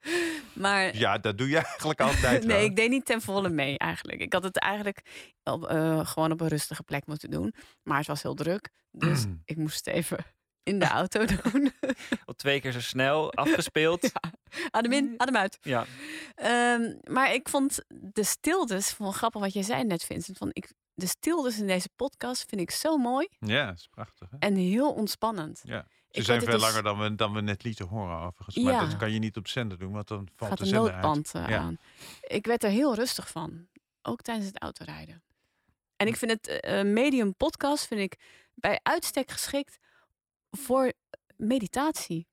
maar 0.52 0.96
Ja, 0.96 1.18
dat 1.18 1.38
doe 1.38 1.48
je 1.48 1.56
eigenlijk 1.56 2.00
altijd 2.08 2.44
wel. 2.44 2.56
nee, 2.56 2.64
ik 2.64 2.76
deed 2.76 2.90
niet 2.90 3.04
ten 3.04 3.20
volle 3.22 3.48
mee 3.48 3.78
eigenlijk. 3.78 4.20
Ik 4.20 4.32
had 4.32 4.42
het 4.42 4.58
eigenlijk 4.58 5.00
op, 5.44 5.66
eh, 5.66 6.06
gewoon 6.06 6.32
op 6.32 6.40
een 6.40 6.48
rustige 6.48 6.82
plek 6.82 7.06
moeten 7.06 7.30
doen. 7.30 7.54
Maar 7.82 7.98
het 7.98 8.06
was 8.06 8.22
heel 8.22 8.34
druk. 8.34 8.68
Dus 8.90 9.24
ik 9.44 9.56
moest 9.56 9.84
het 9.84 9.94
even 9.94 10.18
in 10.62 10.78
de 10.78 10.86
auto 11.00 11.24
doen. 11.24 11.72
Al 12.24 12.34
twee 12.34 12.60
keer 12.60 12.72
zo 12.72 12.80
snel 12.80 13.32
afgespeeld. 13.32 14.10
adem 14.70 14.92
in, 14.92 15.14
adem 15.16 15.36
uit. 15.36 15.58
Ja. 15.60 15.84
Ehm, 16.34 16.94
maar 17.04 17.32
ik 17.34 17.48
vond 17.48 17.78
de 17.88 18.24
stiltes, 18.24 18.90
vond 18.92 19.14
grappig 19.14 19.40
wat 19.40 19.52
jij 19.52 19.62
zei 19.62 19.84
net 19.84 20.04
Vincent. 20.04 20.38
Van 20.38 20.50
ik, 20.52 20.72
de 20.94 21.06
stiltes 21.06 21.58
in 21.58 21.66
deze 21.66 21.88
podcast 21.96 22.44
vind 22.48 22.60
ik 22.60 22.70
zo 22.70 22.96
mooi 22.96 23.28
Ja, 23.38 23.72
is 23.72 23.88
prachtig. 23.90 24.30
Hè? 24.30 24.36
en 24.38 24.54
heel 24.56 24.92
ontspannend. 24.92 25.60
Ja. 25.64 25.86
Ze 26.10 26.18
Ik 26.18 26.24
zijn 26.24 26.40
veel 26.40 26.52
dus- 26.52 26.60
langer 26.62 26.82
dan 26.82 26.98
we, 26.98 27.14
dan 27.14 27.32
we 27.32 27.40
net 27.40 27.62
lieten 27.62 27.86
horen 27.86 28.18
overigens. 28.18 28.56
Maar 28.56 28.72
Ja. 28.72 28.80
dat 28.86 28.96
kan 28.96 29.12
je 29.12 29.18
niet 29.18 29.36
op 29.36 29.48
zender 29.48 29.78
doen, 29.78 29.92
want 29.92 30.08
dan 30.08 30.28
valt 30.36 30.50
gaat 30.50 30.58
de 30.58 30.66
zender 30.66 30.92
noodband 30.92 31.30
uit. 31.34 31.44
eh, 31.46 31.50
Ja. 31.54 31.58
aan. 31.58 31.78
Ik 32.20 32.46
werd 32.46 32.64
er 32.64 32.70
heel 32.70 32.94
rustig 32.94 33.28
van, 33.30 33.68
ook 34.02 34.22
tijdens 34.22 34.46
het 34.46 34.58
autorijden. 34.62 35.22
En 35.96 36.06
ik 36.06 36.16
vind 36.16 36.30
het 36.30 36.46
eh, 36.48 36.82
medium 36.84 37.34
podcast 37.36 37.86
vind 37.86 38.00
ik 38.00 38.16
bij 38.54 38.80
uitstek 38.82 39.30
geschikt 39.30 39.78
voor 40.50 40.92
meditatie. 41.36 42.26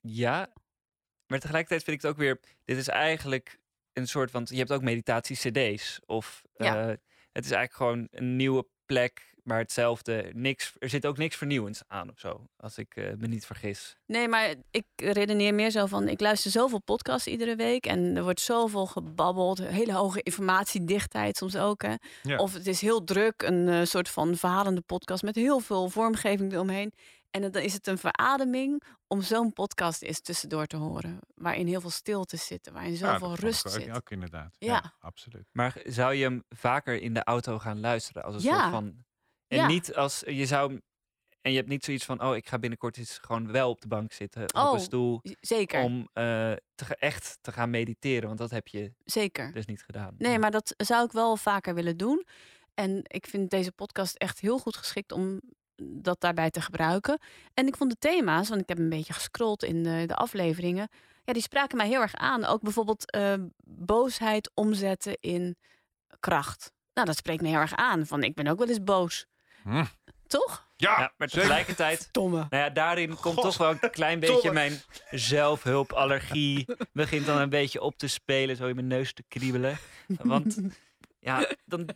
Ja, 0.00 0.52
maar 1.26 1.38
tegelijkertijd 1.38 1.82
vind 1.84 1.96
ik 1.96 2.02
het 2.02 2.10
ook 2.10 2.18
weer. 2.18 2.40
Dit 2.64 2.76
is 2.76 2.88
eigenlijk 2.88 3.58
een 3.92 4.08
soort 4.08 4.30
van. 4.30 4.46
Je 4.50 4.56
hebt 4.56 4.72
ook 4.72 4.82
meditatie-CD's. 4.82 6.00
Of 6.06 6.42
Ja. 6.56 6.80
eh, 6.80 6.86
het 7.32 7.44
is 7.44 7.50
eigenlijk 7.50 7.74
gewoon 7.74 8.08
een 8.10 8.36
nieuwe 8.36 8.66
plek, 8.86 9.33
maar 9.44 9.58
hetzelfde. 9.58 10.30
Niks, 10.34 10.72
er 10.78 10.88
zit 10.88 11.06
ook 11.06 11.16
niks 11.18 11.36
vernieuwends 11.36 11.82
aan 11.86 12.10
of 12.10 12.18
zo, 12.18 12.46
als 12.56 12.78
ik 12.78 12.96
eh, 12.96 13.12
me 13.18 13.26
niet 13.26 13.46
vergis. 13.46 13.96
Nee, 14.06 14.28
maar 14.28 14.54
ik 14.70 14.84
redeneer 14.96 15.54
meer 15.54 15.70
zo 15.70 15.86
van... 15.86 16.08
ik 16.08 16.20
luister 16.20 16.50
zoveel 16.50 16.80
podcasts 16.80 17.26
iedere 17.26 17.56
week... 17.56 17.86
en 17.86 18.16
er 18.16 18.22
wordt 18.22 18.40
zoveel 18.40 18.86
gebabbeld. 18.86 19.58
Hele 19.58 19.92
hoge 19.92 20.22
informatiedichtheid 20.22 21.36
soms 21.36 21.56
ook. 21.56 21.82
Hè. 21.82 21.94
Ja. 22.22 22.36
Of 22.36 22.52
het 22.52 22.66
is 22.66 22.80
heel 22.80 23.04
druk, 23.04 23.42
een 23.42 23.68
eh, 23.68 23.84
soort 23.84 24.08
van 24.08 24.36
verhalende 24.36 24.80
podcast... 24.80 25.22
met 25.22 25.34
heel 25.34 25.60
veel 25.60 25.88
vormgeving 25.88 26.52
eromheen. 26.52 26.92
En 27.30 27.50
dan 27.52 27.62
is 27.62 27.72
het 27.72 27.86
een 27.86 27.98
verademing 27.98 28.82
om 29.06 29.22
zo'n 29.22 29.52
podcast 29.52 30.02
eens 30.02 30.20
tussendoor 30.20 30.66
te 30.66 30.76
horen. 30.76 31.18
Waarin 31.34 31.66
heel 31.66 31.80
veel 31.80 31.90
stilte 31.90 32.36
zit, 32.36 32.70
waarin 32.72 32.92
Ja, 32.92 32.96
zoveel 32.98 33.18
vond 33.18 33.38
rust 33.38 33.66
ook, 33.66 33.72
zit. 33.72 33.90
ook 33.96 34.10
inderdaad. 34.10 34.56
Ja. 34.58 34.92
absoluut. 35.00 35.48
Maar 35.52 35.80
zou 35.84 36.14
je 36.14 36.22
hem 36.24 36.44
vaker 36.48 37.00
in 37.02 37.14
de 37.14 37.24
auto 37.24 37.58
gaan 37.58 37.80
luisteren 37.80 38.24
als 38.24 38.34
een 38.34 38.42
Ja. 38.50 38.58
soort 38.58 38.70
van. 38.70 39.04
En 39.48 39.58
Ja. 39.58 39.66
niet 39.66 39.94
als 39.94 40.22
je 40.26 40.46
zou. 40.46 40.80
En 41.40 41.50
je 41.50 41.56
hebt 41.56 41.68
niet 41.68 41.84
zoiets 41.84 42.04
van, 42.04 42.22
oh, 42.22 42.36
ik 42.36 42.48
ga 42.48 42.58
binnenkort 42.58 42.96
eens 42.96 43.18
gewoon 43.22 43.52
wel 43.52 43.70
op 43.70 43.80
de 43.80 43.88
bank 43.88 44.12
zitten, 44.12 44.42
op 44.42 44.56
Oh, 44.56 44.72
een 44.72 44.80
stoel. 44.80 45.20
z- 45.22 45.32
zeker. 45.40 45.82
Om 45.82 46.08
eh, 46.12 46.52
te, 46.74 46.96
echt 46.98 47.38
te 47.40 47.52
gaan 47.52 47.70
mediteren, 47.70 48.26
want 48.26 48.38
dat 48.38 48.50
heb 48.50 48.68
je 48.68 48.92
Zeker. 49.04 49.52
dus 49.52 49.66
niet 49.66 49.82
gedaan. 49.82 50.14
Nee, 50.18 50.38
maar 50.38 50.50
dat 50.50 50.74
zou 50.76 51.04
ik 51.04 51.12
wel 51.12 51.36
vaker 51.36 51.74
willen 51.74 51.96
doen. 51.96 52.26
En 52.74 53.00
ik 53.02 53.26
vind 53.26 53.50
deze 53.50 53.72
podcast 53.72 54.14
echt 54.16 54.40
heel 54.40 54.58
goed 54.58 54.76
geschikt 54.76 55.12
om 55.12 55.40
dat 55.82 56.20
daarbij 56.20 56.50
te 56.50 56.60
gebruiken. 56.60 57.18
En 57.54 57.66
ik 57.66 57.76
vond 57.76 57.90
de 57.90 57.96
thema's, 57.98 58.48
want 58.48 58.60
ik 58.60 58.68
heb 58.68 58.78
een 58.78 58.88
beetje 58.88 59.12
gescrolld 59.12 59.62
in 59.62 59.82
de, 59.82 60.04
de 60.06 60.14
afleveringen. 60.14 60.88
Ja, 61.24 61.32
die 61.32 61.42
spraken 61.42 61.76
mij 61.76 61.88
heel 61.88 62.00
erg 62.00 62.14
aan. 62.14 62.44
Ook 62.44 62.60
bijvoorbeeld 62.62 63.10
eh, 63.10 63.34
boosheid 63.66 64.50
omzetten 64.54 65.16
in 65.20 65.56
kracht. 66.20 66.72
Nou, 66.94 67.06
dat 67.06 67.16
spreekt 67.16 67.42
me 67.42 67.48
heel 67.48 67.58
erg 67.58 67.74
aan. 67.74 68.06
Van 68.06 68.22
ik 68.22 68.34
ben 68.34 68.46
ook 68.46 68.58
wel 68.58 68.68
eens 68.68 68.82
boos. 68.84 69.26
Hm. 69.64 69.84
Toch? 70.26 70.68
Ja, 70.76 71.12
maar 71.16 71.28
tegelijkertijd, 71.28 72.08
Domme. 72.12 72.36
nou 72.36 72.62
ja, 72.62 72.70
daarin 72.70 73.08
komt 73.08 73.34
God. 73.34 73.44
toch 73.44 73.56
wel 73.56 73.70
een 73.70 73.90
klein 73.90 74.20
beetje 74.20 74.34
Domme. 74.34 74.52
mijn 74.52 74.80
zelfhulpallergie. 75.10 76.66
begint 76.92 77.26
dan 77.26 77.40
een 77.40 77.48
beetje 77.48 77.80
op 77.80 77.98
te 77.98 78.08
spelen, 78.08 78.56
zo 78.56 78.66
in 78.66 78.74
mijn 78.74 78.86
neus 78.86 79.12
te 79.12 79.24
kriebelen. 79.28 79.78
Want 80.22 80.58
ja, 81.18 81.50
dan, 81.64 81.88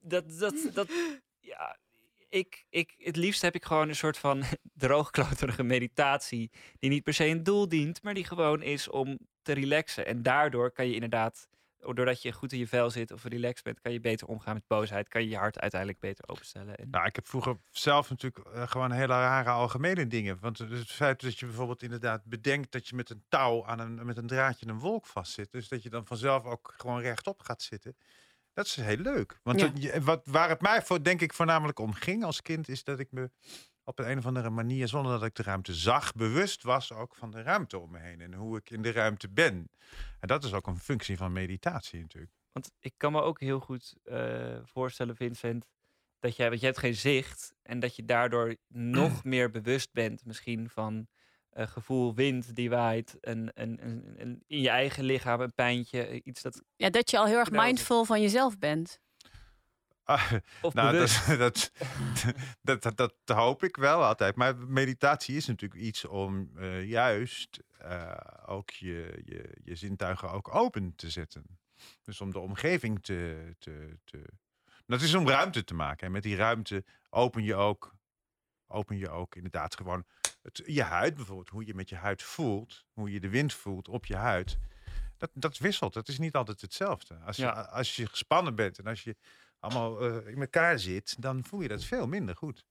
dat, 0.00 0.38
dat, 0.38 0.54
dat, 0.72 0.88
ja, 1.40 1.76
ik, 2.28 2.64
ik, 2.70 2.94
het 2.98 3.16
liefst 3.16 3.42
heb 3.42 3.54
ik 3.54 3.64
gewoon 3.64 3.88
een 3.88 3.96
soort 3.96 4.18
van 4.18 4.42
droogkloterige 4.84 5.62
meditatie. 5.62 6.50
Die 6.78 6.90
niet 6.90 7.02
per 7.02 7.14
se 7.14 7.26
een 7.26 7.42
doel 7.42 7.68
dient, 7.68 8.02
maar 8.02 8.14
die 8.14 8.24
gewoon 8.24 8.62
is 8.62 8.88
om 8.88 9.18
te 9.42 9.52
relaxen. 9.52 10.06
En 10.06 10.22
daardoor 10.22 10.70
kan 10.70 10.86
je 10.86 10.94
inderdaad, 10.94 11.48
doordat 11.92 12.22
je 12.22 12.32
goed 12.32 12.52
in 12.52 12.58
je 12.58 12.66
vel 12.68 12.90
zit 12.90 13.12
of 13.12 13.24
relaxed 13.24 13.64
bent, 13.64 13.80
kan 13.80 13.92
je 13.92 14.00
beter 14.00 14.26
omgaan 14.26 14.54
met 14.54 14.66
boosheid. 14.66 15.08
Kan 15.08 15.22
je 15.22 15.28
je 15.28 15.36
hart 15.36 15.58
uiteindelijk 15.58 16.00
beter 16.00 16.28
openstellen. 16.28 16.76
En, 16.76 16.90
Nou, 16.90 17.06
ik 17.06 17.14
heb 17.14 17.26
vroeger 17.26 17.56
zelf 17.70 18.10
natuurlijk 18.10 18.46
eh, 18.46 18.68
gewoon 18.68 18.90
hele 18.92 19.12
rare 19.12 19.50
algemene 19.50 20.06
dingen. 20.06 20.38
Want 20.40 20.58
het 20.58 20.90
feit 20.90 21.20
dat 21.20 21.38
je 21.38 21.46
bijvoorbeeld 21.46 21.82
inderdaad 21.82 22.24
bedenkt 22.24 22.72
dat 22.72 22.88
je 22.88 22.96
met 22.96 23.10
een 23.10 23.24
touw 23.28 23.66
aan 23.66 23.78
een, 23.78 24.06
met 24.06 24.16
een 24.16 24.26
draadje 24.26 24.66
een 24.68 24.78
wolk 24.78 25.06
vastzit. 25.06 25.52
Dus 25.52 25.68
dat 25.68 25.82
je 25.82 25.90
dan 25.90 26.06
vanzelf 26.06 26.44
ook 26.44 26.74
gewoon 26.76 27.00
rechtop 27.00 27.40
gaat 27.40 27.62
zitten. 27.62 27.96
Dat 28.52 28.66
is 28.66 28.76
heel 28.76 28.96
leuk. 28.96 29.38
Want 29.42 29.60
Ja. 29.60 29.66
dat 29.68 29.82
je- 29.82 30.00
wat, 30.00 30.20
waar 30.24 30.48
het 30.48 30.60
mij 30.60 30.82
voor, 30.82 31.02
denk 31.02 31.20
ik 31.20 31.32
voornamelijk 31.32 31.78
om 31.78 31.92
ging 31.92 32.24
als 32.24 32.42
kind, 32.42 32.68
is 32.68 32.84
dat 32.84 32.98
ik 32.98 33.12
me 33.12 33.30
op 33.84 33.98
een, 33.98 34.10
een 34.10 34.18
of 34.18 34.26
andere 34.26 34.50
manier, 34.50 34.88
zonder 34.88 35.12
dat 35.12 35.24
ik 35.24 35.34
de 35.34 35.42
ruimte 35.42 35.74
zag, 35.74 36.12
bewust 36.12 36.62
was 36.62 36.92
ook 36.92 37.14
van 37.14 37.30
de 37.30 37.42
ruimte 37.42 37.78
om 37.78 37.90
me 37.90 37.98
heen 37.98 38.20
en 38.20 38.34
hoe 38.34 38.56
ik 38.56 38.70
in 38.70 38.82
de 38.82 38.92
ruimte 38.92 39.28
ben. 39.28 39.70
En 40.20 40.28
dat 40.28 40.44
is 40.44 40.52
ook 40.52 40.66
een 40.66 40.78
functie 40.78 41.16
van 41.16 41.32
meditatie 41.32 42.00
natuurlijk. 42.00 42.32
Want 42.52 42.70
ik 42.78 42.94
kan 42.96 43.12
me 43.12 43.20
ook 43.20 43.40
heel 43.40 43.60
goed 43.60 43.94
eh, 44.04 44.56
voorstellen, 44.64 45.16
Vincent, 45.16 45.66
dat 46.18 46.36
jij, 46.36 46.48
want 46.48 46.60
je 46.60 46.66
hebt 46.66 46.78
geen 46.78 46.94
zicht 46.94 47.54
en 47.62 47.80
dat 47.80 47.96
je 47.96 48.04
daardoor 48.04 48.56
nog 48.98 49.24
meer 49.24 49.50
bewust 49.50 49.92
bent, 49.92 50.24
misschien 50.24 50.70
van 50.70 51.06
eh, 51.50 51.66
gevoel 51.66 52.14
wind 52.14 52.56
die 52.56 52.70
waait, 52.70 53.20
en, 53.20 53.52
en, 53.52 53.80
en, 53.80 54.14
en 54.18 54.42
in 54.46 54.60
je 54.60 54.68
eigen 54.68 55.04
lichaam 55.04 55.40
een 55.40 55.54
pijntje, 55.54 56.06
eh, 56.06 56.20
iets 56.24 56.42
dat. 56.42 56.62
Ja, 56.76 56.90
dat 56.90 57.10
je 57.10 57.18
al 57.18 57.26
heel 57.26 57.38
erg 57.38 57.50
Nou, 57.50 57.64
mindful 57.64 58.04
van 58.04 58.20
jezelf 58.20 58.58
bent. 58.58 59.00
Ah, 60.04 60.32
Of 60.62 60.74
nou, 60.74 60.96
dat, 61.38 61.72
dat, 62.62 62.82
dat, 62.82 62.96
dat, 62.96 63.36
hoop 63.36 63.62
ik 63.64 63.76
wel 63.76 64.04
altijd. 64.04 64.36
Maar 64.36 64.56
meditatie 64.56 65.36
is 65.36 65.46
natuurlijk 65.46 65.80
iets 65.80 66.04
om 66.04 66.50
eh, 66.56 66.84
juist 66.84 67.62
eh, 67.78 68.12
ook 68.46 68.70
je, 68.70 69.22
je, 69.24 69.50
je 69.64 69.74
zintuigen 69.74 70.30
ook 70.30 70.54
open 70.54 70.94
te 70.96 71.10
zetten. 71.10 71.58
Dus 72.02 72.20
om 72.20 72.30
de 72.30 72.38
omgeving 72.38 73.02
te, 73.02 73.54
te, 73.58 73.98
te... 74.04 74.24
Dat 74.86 75.00
is 75.00 75.14
om 75.14 75.28
ruimte 75.28 75.64
te 75.64 75.74
maken. 75.74 76.06
En 76.06 76.12
met 76.12 76.22
die 76.22 76.36
ruimte 76.36 76.84
open 77.10 77.42
je 77.42 77.54
ook, 77.54 77.96
open 78.66 78.98
je 78.98 79.10
ook 79.10 79.36
inderdaad 79.36 79.76
gewoon 79.76 80.04
het, 80.42 80.62
je 80.66 80.82
huid 80.82 81.14
bijvoorbeeld. 81.14 81.48
Hoe 81.48 81.66
je 81.66 81.74
met 81.74 81.88
je 81.88 81.96
huid 81.96 82.22
voelt. 82.22 82.84
Hoe 82.92 83.12
je 83.12 83.20
de 83.20 83.28
wind 83.28 83.52
voelt 83.52 83.88
op 83.88 84.06
je 84.06 84.16
huid. 84.16 84.58
Dat, 85.16 85.30
dat 85.34 85.58
wisselt. 85.58 85.92
Dat 85.92 86.08
is 86.08 86.18
niet 86.18 86.34
altijd 86.34 86.60
hetzelfde. 86.60 87.14
Als 87.14 87.36
je, 87.36 87.42
Ja. 87.42 87.50
als 87.50 87.96
je 87.96 88.06
gespannen 88.06 88.54
bent 88.54 88.78
en 88.78 88.86
als 88.86 89.04
je 89.04 89.16
allemaal 89.64 90.00
eh, 90.00 90.32
in 90.32 90.40
elkaar 90.40 90.78
zit, 90.78 91.22
dan 91.22 91.44
voel 91.44 91.60
je 91.60 91.68
dat 91.68 91.84
veel 91.84 92.06
minder 92.06 92.36
goed. 92.36 92.64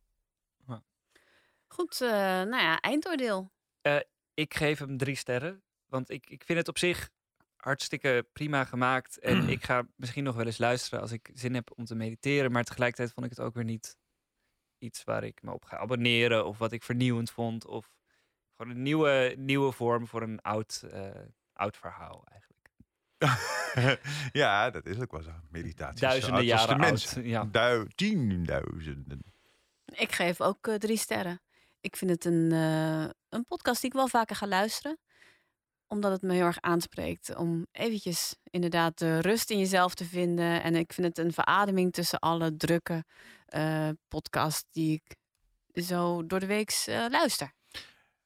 Goed, 1.74 2.02
eh, 2.02 2.10
nou 2.10 2.58
ja, 2.58 2.80
eindoordeel. 2.80 3.52
Eh, 3.82 4.00
ik 4.34 4.54
geef 4.54 4.80
hem 4.80 4.98
drie 4.98 5.16
sterren, 5.16 5.64
want 5.86 6.10
ik, 6.10 6.30
ik 6.30 6.44
vind 6.44 6.60
het 6.60 6.68
op 6.68 6.78
zich 6.78 7.10
hartstikke 7.56 8.28
prima 8.34 8.64
gemaakt. 8.64 9.20
En 9.20 9.50
ik 9.50 9.64
ga 9.64 9.88
misschien 9.96 10.24
nog 10.24 10.36
wel 10.36 10.46
eens 10.46 10.58
luisteren 10.58 11.02
als 11.02 11.12
ik 11.12 11.30
zin 11.34 11.54
heb 11.54 11.72
om 11.76 11.86
te 11.86 11.96
mediteren. 11.96 12.52
Maar 12.52 12.64
tegelijkertijd 12.64 13.12
vond 13.14 13.26
ik 13.26 13.32
het 13.32 13.46
ook 13.46 13.54
weer 13.54 13.64
niet 13.64 13.98
iets 14.78 15.04
waar 15.04 15.24
ik 15.24 15.42
me 15.42 15.52
op 15.52 15.66
ga 15.66 15.78
abonneren. 15.78 16.46
Of 16.46 16.58
wat 16.58 16.72
ik 16.72 16.84
vernieuwend 16.84 17.32
vond. 17.32 17.66
Of 17.66 17.92
gewoon 18.56 18.72
een 18.72 18.82
nieuwe, 18.82 19.36
nieuwe 19.38 19.72
vorm 19.72 20.08
voor 20.08 20.22
een 20.22 20.42
oud, 20.42 20.84
eh, 20.92 21.10
oud 21.54 21.78
verhaal 21.78 22.24
eigenlijk. 22.26 22.53
ja, 24.42 24.70
dat 24.70 24.86
is 24.86 25.00
ook 25.00 25.12
wel 25.12 25.24
zo. 25.24 25.32
Meditatie. 25.50 26.00
Duizenden 26.00 26.46
jaren 26.46 26.80
mens. 26.80 27.16
oud, 27.16 27.26
ja. 27.26 27.46
Dui- 27.46 27.88
tienduizenden. 27.96 29.24
Ik 29.86 30.12
geef 30.12 30.42
ook 30.42 30.68
eh, 30.68 30.76
drie 30.76 30.98
sterren. 30.98 31.42
Ik 31.82 31.96
vind 31.96 32.12
het 32.12 32.26
een, 32.26 32.52
eh, 32.52 33.10
een 33.30 33.46
podcast 33.48 33.82
die 33.82 33.90
ik 33.90 33.96
wel 33.96 34.08
vaker 34.08 34.36
ga 34.36 34.48
luisteren. 34.48 34.98
Omdat 35.88 36.12
het 36.12 36.22
me 36.22 36.34
heel 36.34 36.46
erg 36.46 36.62
aanspreekt. 36.62 37.36
Om 37.36 37.68
eventjes 37.72 38.36
inderdaad 38.44 38.98
de 38.98 39.20
rust 39.20 39.50
in 39.50 39.60
jezelf 39.60 39.96
te 39.96 40.06
vinden. 40.06 40.64
En 40.64 40.76
ik 40.76 40.94
vind 40.94 41.08
het 41.08 41.18
een 41.18 41.34
verademing 41.34 41.94
tussen 41.94 42.20
alle 42.20 42.56
drukke 42.56 43.04
eh 43.46 43.90
podcasts 44.08 44.66
die 44.72 45.02
ik 45.04 45.16
zo 45.84 46.26
door 46.26 46.40
de 46.40 46.46
week 46.46 46.84
eh, 46.86 47.06
luister. 47.10 47.54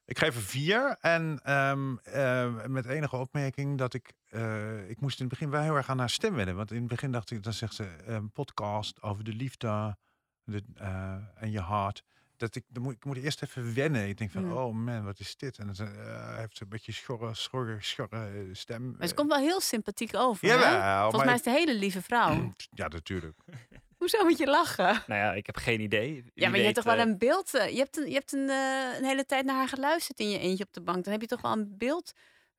Ik 0.04 0.18
geef 0.18 0.34
er 0.34 0.42
vier. 0.42 0.96
En 1.00 1.40
ehm, 1.42 1.96
eh, 1.96 2.64
met 2.66 2.86
enige 2.86 3.16
opmerking 3.16 3.78
dat 3.78 3.94
ik... 3.94 4.12
eh, 4.30 4.88
ik 4.90 5.00
moest 5.00 5.20
in 5.20 5.24
het 5.26 5.34
begin 5.38 5.50
wel 5.50 5.62
heel 5.62 5.76
erg 5.76 5.88
aan 5.88 5.98
haar 5.98 6.10
stem 6.10 6.34
wennen. 6.34 6.56
Want 6.56 6.70
in 6.70 6.78
het 6.78 6.86
begin 6.88 7.12
dacht 7.12 7.30
ik, 7.30 7.42
dan 7.42 7.52
zegt 7.52 7.74
ze 7.74 7.88
een 8.06 8.30
podcast 8.32 9.02
over 9.02 9.24
de 9.24 9.32
liefde 9.32 9.96
de, 10.44 10.62
eh, 10.74 11.14
en 11.34 11.50
je 11.50 11.60
hart. 11.60 12.02
Dat 12.36 12.54
ik, 12.54 12.64
dan 12.68 12.82
moet, 12.82 12.94
ik 12.94 13.04
moet 13.04 13.16
eerst 13.16 13.42
even 13.42 13.74
wennen. 13.74 14.08
Ik 14.08 14.18
denk 14.18 14.30
van, 14.30 14.44
Mm. 14.44 14.52
oh 14.52 14.74
man, 14.74 15.04
wat 15.04 15.18
is 15.20 15.36
dit? 15.36 15.58
En 15.58 15.66
dan 15.72 15.86
eh, 15.86 16.36
heeft 16.36 16.56
ze 16.56 16.62
een 16.62 16.68
beetje 16.68 16.92
schorre, 16.92 17.34
schorre, 17.34 17.76
schorre 17.80 18.16
eh, 18.26 18.40
stem. 18.52 18.94
Maar 18.98 19.08
ze 19.08 19.14
komt 19.14 19.28
wel 19.28 19.38
heel 19.38 19.60
sympathiek 19.60 20.14
over. 20.16 20.48
hè? 20.48 20.54
Jawel, 20.54 21.00
Volgens 21.10 21.24
mij 21.24 21.34
is 21.34 21.38
het 21.44 21.48
een 21.48 21.60
hele 21.60 21.74
lieve 21.78 22.02
vrouw. 22.02 22.52
Ja, 22.70 22.88
natuurlijk. 22.88 23.36
Hoezo 23.98 24.24
moet 24.24 24.38
je 24.38 24.46
lachen? 24.46 25.02
Nou 25.06 25.20
ja, 25.20 25.32
ik 25.32 25.46
heb 25.46 25.56
geen 25.56 25.80
idee. 25.80 26.12
Wie 26.12 26.30
Ja, 26.34 26.48
maar 26.48 26.58
je 26.58 26.62
hebt 26.64 26.74
toch 26.74 26.84
wel 26.84 26.94
eh, 26.96 27.00
een 27.06 27.18
beeld. 27.18 27.54
eh, 27.54 27.70
Je 27.70 27.78
hebt, 27.78 27.96
een, 27.96 28.06
je 28.08 28.14
hebt 28.14 28.32
een, 28.32 28.48
eh, 28.48 28.98
een 28.98 29.04
hele 29.04 29.24
tijd 29.26 29.44
naar 29.44 29.56
haar 29.56 29.68
geluisterd 29.68 30.18
in 30.20 30.28
je 30.30 30.38
eentje 30.38 30.64
op 30.64 30.72
de 30.72 30.80
bank. 30.82 31.04
Dan 31.04 31.12
heb 31.12 31.20
je 31.22 31.28
toch 31.28 31.40
wel 31.40 31.52
een 31.52 31.74
beeld 31.78 32.12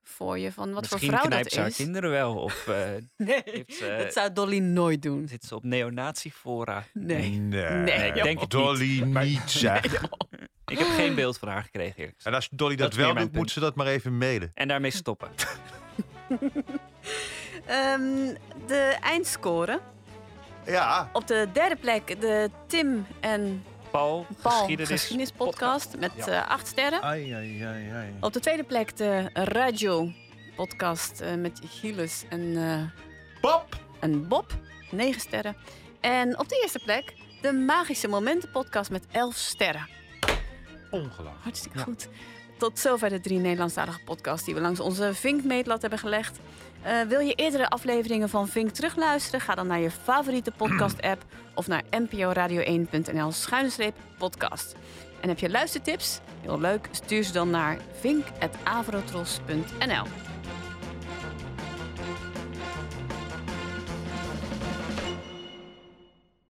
voor 0.04 0.40
je 0.40 0.52
van 0.52 0.74
wat 0.74 0.88
voor 0.88 0.98
Misschien 0.98 1.18
vrouw 1.18 1.26
knijpt 1.28 1.44
dat 1.44 1.54
ze 1.54 1.60
haar 1.60 1.68
is. 1.70 1.76
kinderen 1.76 2.10
wel. 2.10 2.36
Of 2.36 2.68
eh, 2.68 2.76
Nee, 3.18 3.42
heeft 3.46 3.74
ze- 3.76 3.96
dat 4.04 4.14
zou 4.14 4.34
Dolly 4.34 4.60
nooit 4.60 5.02
doen. 5.02 5.28
Zit 5.28 5.44
ze 5.44 5.56
op 5.56 5.64
neonatiefora? 5.64 6.84
Nee. 6.94 7.30
Nee, 7.30 7.72
Nee, 7.72 8.08
ik 8.08 8.24
denk 8.24 8.40
het 8.40 8.50
Dolly 8.50 9.02
niet. 9.02 9.24
Niet, 9.24 9.42
zeg. 9.52 9.84
Ik 10.66 10.78
heb 10.78 10.88
geen 10.88 11.16
beeld 11.16 11.38
van 11.38 11.48
haar 11.48 11.64
gekregen. 11.64 11.96
eerlijk 11.98 12.16
gezegd. 12.16 12.26
En 12.26 12.34
als 12.34 12.50
Dolly 12.52 12.76
dat, 12.76 12.92
is 12.92 12.98
wel 12.98 13.14
doet, 13.14 13.32
moet 13.34 13.52
ze 13.52 13.60
dat 13.60 13.76
maar 13.76 13.88
even 13.88 14.18
mailen. 14.18 14.52
En 14.54 14.68
daarmee 14.68 14.92
stoppen. 14.92 15.30
Ehm, 17.66 18.34
de 18.68 18.98
eindscore. 19.02 19.80
Ja. 20.66 21.10
Op 21.14 21.28
de 21.28 21.48
derde 21.54 21.76
plek 21.76 22.22
de 22.22 22.50
Tim 22.68 23.06
en 23.20 23.64
Paul, 23.92 24.26
Paul 24.42 24.58
geschiedenis, 24.60 24.90
geschiedenispodcast 24.92 25.96
met 26.00 26.12
Ja. 26.16 26.28
eh, 26.28 26.50
acht 26.50 26.68
sterren. 26.68 27.02
Ai, 27.02 27.32
ai, 27.32 27.62
ai, 27.64 27.90
ai. 27.90 28.14
Op 28.22 28.34
de 28.34 28.40
tweede 28.40 28.64
plek 28.64 28.98
de 28.98 29.30
Radio 29.34 30.12
podcast 30.56 31.22
eh, 31.22 31.34
met 31.36 31.60
Gilles 31.70 32.24
en 32.30 32.58
eh, 32.58 33.42
Bob. 33.42 33.66
En 34.00 34.28
Bob, 34.28 34.54
negen 34.92 35.22
sterren. 35.22 35.56
En 36.00 36.40
op 36.40 36.50
de 36.50 36.60
eerste 36.62 36.80
plek 36.84 37.14
de 37.42 37.52
Magische 37.54 38.08
Momenten 38.08 38.52
podcast 38.52 38.90
met 38.92 39.06
elf 39.12 39.36
sterren. 39.36 39.88
Ongelooflijk. 40.92 41.44
Hartstikke 41.44 41.80
goed. 41.80 42.08
Tot 42.58 42.80
zover 42.80 43.10
de 43.10 43.20
drie 43.20 43.38
Nederlandstalige 43.40 44.00
podcasts 44.04 44.46
die 44.46 44.54
we 44.56 44.62
langs 44.62 44.80
onze 44.80 45.14
Vink-meetlat 45.14 45.82
hebben 45.82 46.00
gelegd. 46.00 46.40
Eh, 46.82 47.02
wil 47.02 47.20
je 47.20 47.34
eerdere 47.34 47.70
afleveringen 47.70 48.30
van 48.30 48.48
Vink 48.48 48.70
terugluisteren? 48.70 49.42
Ga 49.42 49.56
dan 49.56 49.68
naar 49.68 49.80
je 49.80 49.92
favoriete 49.92 50.52
podcast-app 50.52 51.26
of 51.54 51.68
naar 51.68 51.84
nporadio1.nl 51.84 53.32
schuine 53.32 53.94
podcast. 54.18 54.76
En 55.22 55.30
heb 55.30 55.40
je 55.40 55.50
luistertips? 55.50 56.20
Heel 56.42 56.60
leuk, 56.60 56.88
stuur 56.92 57.24
ze 57.24 57.32
dan 57.32 57.50
naar 57.50 57.78
vink.avrotros.nl. 58.00 60.29